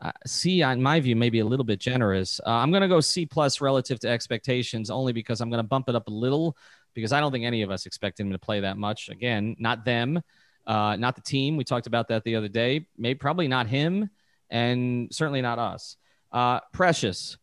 uh, 0.00 0.12
C, 0.26 0.62
in 0.62 0.82
my 0.82 1.00
view, 1.00 1.16
maybe 1.16 1.40
a 1.40 1.44
little 1.44 1.64
bit 1.64 1.80
generous. 1.80 2.40
Uh, 2.46 2.50
I'm 2.50 2.70
going 2.70 2.82
to 2.82 2.88
go 2.88 3.00
C 3.00 3.24
plus 3.26 3.60
relative 3.60 3.98
to 4.00 4.08
expectations, 4.08 4.90
only 4.90 5.12
because 5.12 5.40
I'm 5.40 5.50
going 5.50 5.62
to 5.62 5.68
bump 5.68 5.88
it 5.88 5.94
up 5.94 6.08
a 6.08 6.12
little 6.12 6.56
because 6.94 7.12
I 7.12 7.20
don't 7.20 7.32
think 7.32 7.44
any 7.44 7.62
of 7.62 7.70
us 7.70 7.86
expect 7.86 8.18
him 8.18 8.32
to 8.32 8.38
play 8.38 8.60
that 8.60 8.76
much. 8.76 9.08
Again, 9.08 9.56
not 9.58 9.84
them, 9.84 10.20
uh, 10.66 10.96
not 10.96 11.14
the 11.14 11.22
team. 11.22 11.56
We 11.56 11.64
talked 11.64 11.86
about 11.86 12.08
that 12.08 12.24
the 12.24 12.36
other 12.36 12.48
day. 12.48 12.86
Maybe 12.98 13.18
probably 13.18 13.48
not 13.48 13.66
him, 13.66 14.10
and 14.50 15.14
certainly 15.14 15.42
not 15.42 15.58
us. 15.58 15.96
Uh, 16.32 16.60
Precious, 16.72 17.38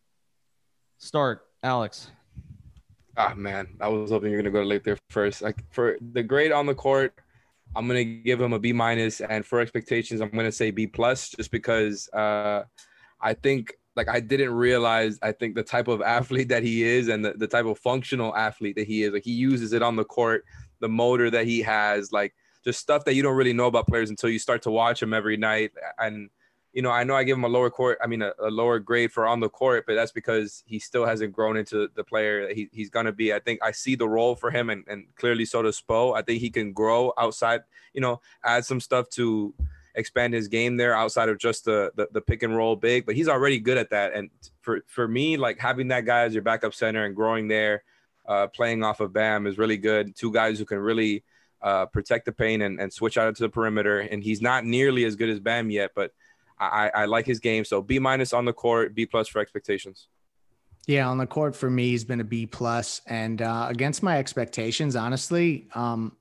start, 0.98 1.42
Alex. 1.62 2.10
Ah 3.16 3.32
man, 3.36 3.68
I 3.80 3.88
was 3.88 4.10
hoping 4.10 4.32
you're 4.32 4.40
gonna 4.40 4.50
go 4.50 4.60
to 4.60 4.66
late 4.66 4.82
there 4.82 4.98
first. 5.10 5.40
Like 5.40 5.62
for 5.70 5.96
the 6.12 6.22
grade 6.22 6.50
on 6.50 6.66
the 6.66 6.74
court, 6.74 7.14
I'm 7.76 7.86
gonna 7.86 8.04
give 8.04 8.40
him 8.40 8.52
a 8.52 8.58
B 8.58 8.72
minus, 8.72 9.20
and 9.20 9.44
for 9.44 9.60
expectations, 9.60 10.20
I'm 10.20 10.30
gonna 10.30 10.52
say 10.52 10.70
B 10.70 10.86
plus, 10.86 11.30
just 11.30 11.50
because 11.50 12.08
uh, 12.12 12.62
I 13.20 13.34
think 13.34 13.74
like 13.96 14.08
I 14.08 14.20
didn't 14.20 14.52
realize 14.52 15.18
I 15.22 15.32
think 15.32 15.54
the 15.54 15.62
type 15.62 15.88
of 15.88 16.02
athlete 16.02 16.48
that 16.48 16.62
he 16.62 16.82
is 16.82 17.08
and 17.08 17.24
the, 17.24 17.32
the 17.32 17.46
type 17.46 17.66
of 17.66 17.78
functional 17.78 18.34
athlete 18.34 18.76
that 18.76 18.86
he 18.86 19.02
is. 19.02 19.12
Like 19.12 19.24
he 19.24 19.32
uses 19.32 19.72
it 19.72 19.82
on 19.82 19.96
the 19.96 20.04
court, 20.04 20.44
the 20.80 20.88
motor 20.88 21.30
that 21.30 21.46
he 21.46 21.62
has, 21.62 22.12
like 22.12 22.34
just 22.64 22.80
stuff 22.80 23.04
that 23.04 23.14
you 23.14 23.22
don't 23.22 23.36
really 23.36 23.52
know 23.52 23.66
about 23.66 23.86
players 23.86 24.10
until 24.10 24.30
you 24.30 24.38
start 24.38 24.62
to 24.62 24.70
watch 24.70 25.02
him 25.02 25.14
every 25.14 25.36
night. 25.36 25.70
And 25.98 26.30
you 26.74 26.82
know, 26.82 26.90
I 26.90 27.04
know 27.04 27.14
I 27.14 27.22
give 27.22 27.38
him 27.38 27.44
a 27.44 27.48
lower 27.48 27.70
court, 27.70 27.98
I 28.02 28.08
mean, 28.08 28.20
a, 28.20 28.32
a, 28.40 28.50
lower 28.50 28.80
grade 28.80 29.12
for 29.12 29.28
on 29.28 29.38
the 29.38 29.48
court, 29.48 29.84
but 29.86 29.94
that's 29.94 30.10
because 30.10 30.64
he 30.66 30.80
still 30.80 31.06
hasn't 31.06 31.32
grown 31.32 31.56
into 31.56 31.88
the 31.94 32.02
player 32.02 32.52
he, 32.52 32.68
he's 32.72 32.90
going 32.90 33.06
to 33.06 33.12
be. 33.12 33.32
I 33.32 33.38
think 33.38 33.60
I 33.62 33.70
see 33.70 33.94
the 33.94 34.08
role 34.08 34.34
for 34.34 34.50
him, 34.50 34.70
and, 34.70 34.84
and 34.88 35.06
clearly 35.14 35.44
so 35.44 35.62
does 35.62 35.80
Spo. 35.80 36.16
I 36.16 36.22
think 36.22 36.40
he 36.40 36.50
can 36.50 36.72
grow 36.72 37.12
outside, 37.16 37.62
you 37.92 38.00
know, 38.00 38.20
add 38.44 38.64
some 38.64 38.80
stuff 38.80 39.08
to 39.10 39.54
expand 39.94 40.34
his 40.34 40.48
game 40.48 40.76
there 40.76 40.96
outside 40.96 41.28
of 41.28 41.38
just 41.38 41.64
the, 41.64 41.92
the, 41.94 42.08
the 42.10 42.20
pick 42.20 42.42
and 42.42 42.56
roll 42.56 42.74
big, 42.74 43.06
but 43.06 43.14
he's 43.14 43.28
already 43.28 43.60
good 43.60 43.78
at 43.78 43.90
that. 43.90 44.12
And 44.12 44.30
for, 44.60 44.82
for 44.88 45.06
me, 45.06 45.36
like 45.36 45.60
having 45.60 45.88
that 45.88 46.04
guy 46.04 46.22
as 46.22 46.34
your 46.34 46.42
backup 46.42 46.74
center 46.74 47.04
and 47.04 47.14
growing 47.14 47.46
there, 47.46 47.84
uh, 48.26 48.48
playing 48.48 48.82
off 48.82 48.98
of 48.98 49.12
Bam 49.12 49.46
is 49.46 49.58
really 49.58 49.76
good. 49.76 50.16
Two 50.16 50.32
guys 50.32 50.58
who 50.58 50.64
can 50.64 50.78
really 50.78 51.22
uh, 51.62 51.86
protect 51.86 52.24
the 52.24 52.32
paint 52.32 52.64
and, 52.64 52.80
and 52.80 52.92
switch 52.92 53.16
out 53.16 53.36
to 53.36 53.42
the 53.44 53.48
perimeter. 53.48 54.00
And 54.00 54.24
he's 54.24 54.42
not 54.42 54.64
nearly 54.64 55.04
as 55.04 55.14
good 55.14 55.28
as 55.28 55.38
Bam 55.38 55.70
yet, 55.70 55.92
but 55.94 56.12
I, 56.72 56.90
I 56.94 57.04
like 57.06 57.26
his 57.26 57.40
game. 57.40 57.64
So 57.64 57.82
B 57.82 57.98
minus 57.98 58.32
on 58.32 58.44
the 58.44 58.52
court, 58.52 58.94
B 58.94 59.06
plus 59.06 59.28
for 59.28 59.40
expectations. 59.40 60.08
Yeah, 60.86 61.08
on 61.08 61.18
the 61.18 61.26
court 61.26 61.56
for 61.56 61.70
me, 61.70 61.90
he's 61.90 62.04
been 62.04 62.20
a 62.20 62.24
B 62.24 62.44
plus, 62.44 63.00
and 63.06 63.40
uh, 63.40 63.68
against 63.70 64.02
my 64.02 64.18
expectations, 64.18 64.96
honestly, 64.96 65.66
um, 65.74 66.12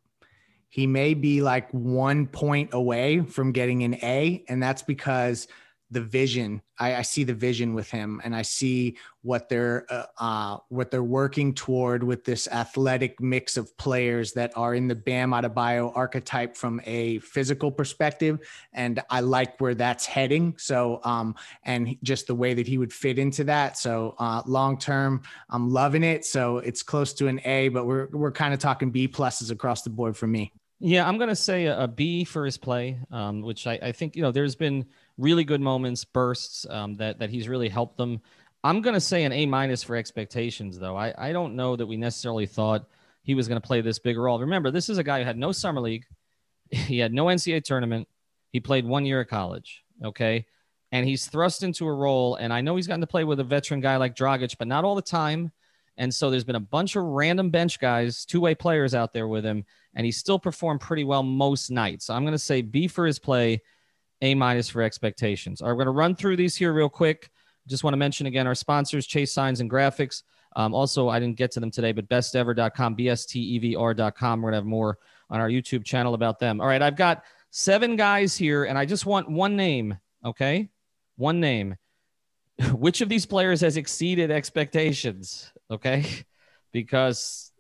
he 0.74 0.88
may 0.88 1.14
be 1.14 1.44
like 1.44 1.70
one 1.70 2.26
point 2.26 2.70
away 2.74 3.22
from 3.22 3.52
getting 3.52 3.84
an 3.84 3.94
A. 4.02 4.44
And 4.48 4.64
that's 4.64 4.82
because 4.82 5.48
the 5.94 6.02
vision. 6.02 6.62
I, 6.80 6.96
I, 6.96 7.02
see 7.04 7.24
the 7.24 7.34
vision 7.34 7.74
with 7.74 7.90
him, 7.90 8.20
and 8.24 8.36
I 8.36 8.42
see 8.42 8.98
what 9.22 9.48
they're 9.48 9.86
uh, 9.90 10.06
uh, 10.18 10.58
what 10.70 10.90
they're 10.90 11.04
working 11.04 11.54
toward 11.54 12.04
with 12.04 12.26
this 12.26 12.48
athletic 12.48 13.22
mix 13.22 13.58
of 13.58 13.76
players 13.78 14.34
that 14.34 14.52
are 14.56 14.74
in 14.74 14.88
the 14.88 14.96
Bam 14.96 15.32
Adebayo 15.32 15.96
archetype 15.96 16.58
from 16.58 16.82
a 16.86 17.20
physical 17.20 17.72
perspective, 17.72 18.40
and 18.74 19.02
I 19.10 19.22
like 19.22 19.62
where 19.62 19.76
that's 19.76 20.06
heading. 20.06 20.56
So, 20.58 21.00
um, 21.04 21.36
and 21.64 21.96
just 22.04 22.28
the 22.28 22.36
way 22.36 22.56
that 22.56 22.68
he 22.68 22.78
would 22.78 22.92
fit 22.92 23.20
into 23.20 23.44
that. 23.46 23.78
So, 23.78 24.16
uh, 24.18 24.42
long 24.46 24.78
term, 24.78 25.22
I'm 25.50 25.70
loving 25.70 26.04
it. 26.04 26.26
So 26.26 26.58
it's 26.58 26.84
close 26.84 27.14
to 27.14 27.28
an 27.28 27.40
A, 27.46 27.70
but 27.70 27.86
we're 27.86 28.08
we're 28.12 28.32
kind 28.32 28.54
of 28.54 28.60
talking 28.60 28.92
B 28.92 29.08
pluses 29.08 29.52
across 29.52 29.84
the 29.84 29.92
board 29.92 30.18
for 30.18 30.28
me. 30.28 30.52
Yeah, 30.86 31.08
I'm 31.08 31.18
gonna 31.18 31.34
say 31.34 31.68
a, 31.68 31.84
a 31.84 31.88
B 31.88 32.26
for 32.26 32.44
his 32.44 32.58
play, 32.58 33.00
um, 33.10 33.42
which 33.42 33.68
I, 33.68 33.80
I 33.82 33.92
think 33.94 34.18
you 34.18 34.22
know 34.22 34.32
there's 34.32 34.56
been 34.56 34.86
really 35.18 35.44
good 35.44 35.62
moments, 35.62 36.04
bursts 36.06 36.66
um, 36.70 36.96
that 36.96 37.20
that 37.20 37.30
he's 37.30 37.48
really 37.48 37.70
helped 37.70 37.98
them. 37.98 38.22
I'm 38.64 38.82
going 38.82 38.94
to 38.94 39.02
say 39.02 39.24
an 39.24 39.34
A 39.34 39.46
minus 39.46 39.84
for 39.84 39.96
expectations, 39.96 40.80
though. 40.80 40.96
I, 40.96 41.14
I 41.18 41.34
don't 41.34 41.56
know 41.56 41.76
that 41.76 41.86
we 41.86 41.98
necessarily 41.98 42.46
thought 42.46 42.88
he 43.24 43.36
was 43.36 43.48
going 43.48 43.60
to 43.60 43.66
play 43.66 43.82
this 43.82 44.00
big 44.00 44.18
role. 44.18 44.40
Remember, 44.40 44.72
this 44.72 44.90
is 44.90 44.98
a 44.98 45.04
guy 45.04 45.20
who 45.20 45.26
had 45.26 45.38
no 45.38 45.52
summer 45.52 45.82
league, 45.82 46.06
he 46.72 46.98
had 46.98 47.14
no 47.14 47.26
NCAA 47.26 47.64
tournament, 47.64 48.08
he 48.52 48.60
played 48.60 48.86
one 48.86 49.06
year 49.06 49.22
of 49.22 49.28
college. 49.28 49.84
Okay. 50.04 50.46
And 50.92 51.08
he's 51.08 51.26
thrust 51.26 51.64
into 51.64 51.88
a 51.88 51.94
role. 51.94 52.36
And 52.36 52.54
I 52.54 52.62
know 52.62 52.76
he's 52.76 52.86
gotten 52.86 53.02
to 53.02 53.08
play 53.08 53.24
with 53.24 53.40
a 53.40 53.44
veteran 53.44 53.80
guy 53.80 53.98
like 53.98 54.16
Dragic, 54.16 54.58
but 54.60 54.68
not 54.68 54.86
all 54.86 54.94
the 54.94 55.02
time. 55.02 55.52
And 55.98 56.14
so 56.14 56.30
there's 56.30 56.44
been 56.44 56.56
a 56.56 56.60
bunch 56.60 56.96
of 56.96 57.04
random 57.04 57.50
bench 57.50 57.80
guys, 57.80 58.26
two 58.26 58.42
way 58.42 58.54
players 58.56 58.94
out 58.94 59.14
there 59.14 59.28
with 59.28 59.44
him, 59.44 59.64
and 59.96 60.06
he 60.06 60.12
still 60.12 60.40
performed 60.40 60.82
pretty 60.82 61.04
well 61.04 61.24
most 61.24 61.70
nights. 61.70 62.06
So 62.06 62.14
I'm 62.14 62.24
going 62.24 62.34
to 62.34 62.40
say 62.40 62.62
B 62.62 62.88
for 62.88 63.06
his 63.06 63.20
play 63.20 63.62
a 64.24 64.34
minus 64.34 64.70
for 64.70 64.82
expectations. 64.82 65.62
All 65.62 65.68
right, 65.68 65.74
we're 65.74 65.84
going 65.84 65.94
to 65.94 66.00
run 66.00 66.16
through 66.16 66.38
these 66.38 66.56
here 66.56 66.74
real 66.74 66.90
quick. 66.90 67.30
Just 67.68 67.84
want 67.84 67.94
to 67.94 67.98
mention 67.98 68.26
again 68.26 68.48
our 68.48 68.56
sponsors, 68.56 69.06
Chase 69.06 69.32
Signs 69.32 69.60
and 69.60 69.70
Graphics. 69.70 70.24
Um, 70.56 70.74
also, 70.74 71.10
I 71.10 71.20
didn't 71.20 71.36
get 71.38 71.52
to 71.52 71.60
them 71.60 71.70
today, 71.70 71.92
but 71.92 72.08
bestever.com, 72.08 72.96
B-S-T-E-V-R.com. 72.96 74.42
We're 74.42 74.52
going 74.52 74.54
to 74.54 74.58
have 74.58 74.66
more 74.66 74.98
on 75.30 75.40
our 75.40 75.50
YouTube 75.50 75.84
channel 75.84 76.14
about 76.14 76.40
them. 76.40 76.62
All 76.62 76.68
right, 76.68 76.82
I've 76.82 76.96
got 76.96 77.24
seven 77.50 77.96
guys 77.96 78.36
here, 78.36 78.64
and 78.64 78.78
I 78.78 78.86
just 78.86 79.06
want 79.06 79.30
one 79.30 79.56
name, 79.56 79.98
okay? 80.24 80.70
One 81.18 81.40
name. 81.40 81.76
Which 82.72 83.02
of 83.02 83.10
these 83.10 83.26
players 83.26 83.62
has 83.62 83.78
exceeded 83.78 84.32
expectations, 84.32 85.52
okay? 85.70 86.06
Because 86.72 87.52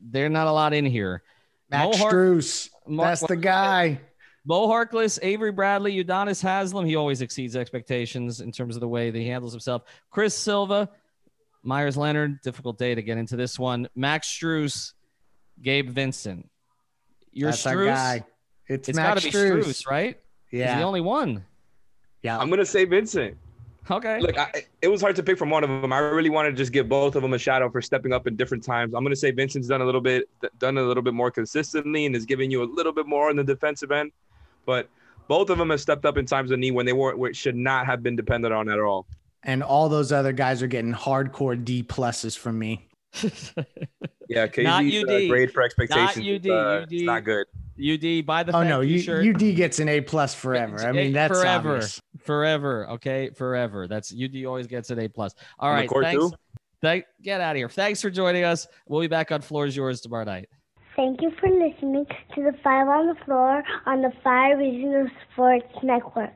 they're 0.00 0.30
not 0.30 0.46
a 0.46 0.50
lot 0.50 0.72
in 0.72 0.86
here. 0.86 1.22
Max 1.68 1.98
Strus. 1.98 2.70
That's 2.88 3.20
the 3.20 3.36
guy. 3.36 4.00
Mo 4.44 4.68
Harkless, 4.68 5.18
Avery 5.22 5.52
Bradley, 5.52 6.02
Udonis 6.02 6.42
Haslem. 6.42 6.86
He 6.86 6.96
always 6.96 7.20
exceeds 7.20 7.56
expectations 7.56 8.40
in 8.40 8.52
terms 8.52 8.74
of 8.74 8.80
the 8.80 8.88
way 8.88 9.10
that 9.10 9.18
he 9.18 9.28
handles 9.28 9.52
himself. 9.52 9.82
Chris 10.10 10.34
Silva, 10.36 10.88
Meyers 11.62 11.96
Leonard. 11.96 12.40
Difficult 12.42 12.78
day 12.78 12.94
to 12.94 13.02
get 13.02 13.18
into 13.18 13.36
this 13.36 13.58
one. 13.58 13.88
Max 13.94 14.28
Strus, 14.28 14.92
Gabe 15.62 15.90
Vincent. 15.90 16.48
Your 17.32 17.50
That's 17.50 17.64
Strus. 17.64 17.94
guy. 17.94 18.24
It's, 18.66 18.88
it's 18.88 18.98
got 18.98 19.18
to 19.18 19.24
be 19.24 19.30
Strus, 19.30 19.86
right? 19.86 20.18
Yeah. 20.50 20.72
He's 20.72 20.80
the 20.80 20.86
only 20.86 21.00
one. 21.00 21.44
Yeah. 22.22 22.38
I'm 22.38 22.50
gonna 22.50 22.64
say 22.64 22.84
Vincent. 22.84 23.36
Okay. 23.90 24.20
Look, 24.20 24.38
I, 24.38 24.66
it 24.82 24.88
was 24.88 25.00
hard 25.00 25.16
to 25.16 25.22
pick 25.22 25.36
from 25.36 25.50
one 25.50 25.64
of 25.64 25.70
them. 25.70 25.92
I 25.92 25.98
really 25.98 26.30
wanted 26.30 26.50
to 26.50 26.56
just 26.56 26.70
give 26.70 26.88
both 26.88 27.16
of 27.16 27.22
them 27.22 27.32
a 27.32 27.38
shout 27.38 27.62
out 27.62 27.72
for 27.72 27.82
stepping 27.82 28.12
up 28.12 28.26
in 28.26 28.36
different 28.36 28.62
times. 28.62 28.94
I'm 28.94 29.02
going 29.02 29.12
to 29.12 29.18
say 29.18 29.32
Vincent's 29.32 29.66
done 29.68 29.80
a 29.80 29.84
little 29.84 30.02
bit, 30.02 30.28
done 30.58 30.78
a 30.78 30.82
little 30.82 31.02
bit 31.02 31.14
more 31.14 31.30
consistently, 31.30 32.06
and 32.06 32.14
is 32.14 32.26
giving 32.26 32.50
you 32.50 32.62
a 32.62 32.68
little 32.72 32.92
bit 32.92 33.06
more 33.06 33.30
on 33.30 33.36
the 33.36 33.42
defensive 33.42 33.90
end 33.90 34.12
but 34.70 34.88
both 35.26 35.50
of 35.50 35.58
them 35.58 35.70
have 35.70 35.80
stepped 35.80 36.04
up 36.04 36.16
in 36.16 36.26
times 36.26 36.52
of 36.52 36.60
need 36.60 36.70
when 36.70 36.86
they 36.86 36.92
weren't 36.92 37.18
which 37.18 37.36
should 37.36 37.56
not 37.56 37.86
have 37.86 38.04
been 38.04 38.14
dependent 38.14 38.54
on 38.54 38.68
at 38.68 38.78
all. 38.78 39.04
And 39.42 39.64
all 39.64 39.88
those 39.88 40.12
other 40.12 40.32
guys 40.32 40.62
are 40.62 40.68
getting 40.68 40.94
hardcore 40.94 41.64
D 41.64 41.82
pluses 41.82 42.38
from 42.38 42.56
me. 42.56 42.86
yeah, 44.28 44.46
KZ's 44.46 44.62
not 44.62 44.84
UD. 44.84 45.10
Uh, 45.10 45.28
grade 45.28 45.52
for 45.52 45.64
expectations. 45.64 46.24
Not 46.24 46.34
UD. 46.34 46.46
Uh, 46.46 46.82
UD. 46.82 46.92
It's 46.92 47.02
not 47.02 47.24
good. 47.24 47.46
UD 47.80 48.24
by 48.24 48.44
the 48.44 48.54
oh 48.54 48.62
no, 48.62 48.80
you, 48.80 49.00
UD 49.12 49.56
gets 49.56 49.80
an 49.80 49.88
A 49.88 50.00
plus 50.02 50.36
forever. 50.36 50.86
I 50.86 50.92
mean 50.92 51.12
that's 51.12 51.36
forever, 51.36 51.74
obvious. 51.74 52.00
forever. 52.18 52.88
Okay, 52.90 53.30
forever. 53.30 53.88
That's 53.88 54.14
UD 54.14 54.44
always 54.44 54.68
gets 54.68 54.90
an 54.90 55.00
A 55.00 55.08
plus. 55.08 55.34
All 55.58 55.72
right, 55.72 55.90
thanks. 55.90 56.26
Thank, 56.80 57.06
get 57.20 57.40
out 57.40 57.50
of 57.50 57.56
here. 57.56 57.68
Thanks 57.68 58.00
for 58.00 58.08
joining 58.08 58.44
us. 58.44 58.68
We'll 58.86 59.00
be 59.00 59.08
back 59.08 59.32
on 59.32 59.40
Floors 59.40 59.74
Yours 59.74 60.00
tomorrow 60.00 60.24
night. 60.24 60.48
Thank 61.00 61.22
you 61.22 61.30
for 61.40 61.48
listening 61.48 62.04
to 62.34 62.42
the 62.42 62.52
Five 62.62 62.86
on 62.86 63.06
the 63.06 63.14
Floor 63.24 63.62
on 63.86 64.02
the 64.02 64.12
Five 64.22 64.58
Reasons 64.58 65.08
Sports 65.32 65.64
Network. 65.82 66.30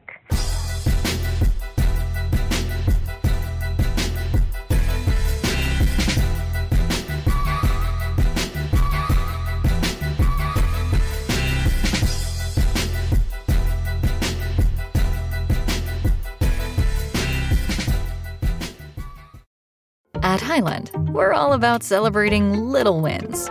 At 20.22 20.40
Hyland, 20.40 20.90
we're 21.12 21.35
all 21.35 21.53
about 21.53 21.83
celebrating 21.83 22.70
little 22.70 23.03
wins 23.03 23.50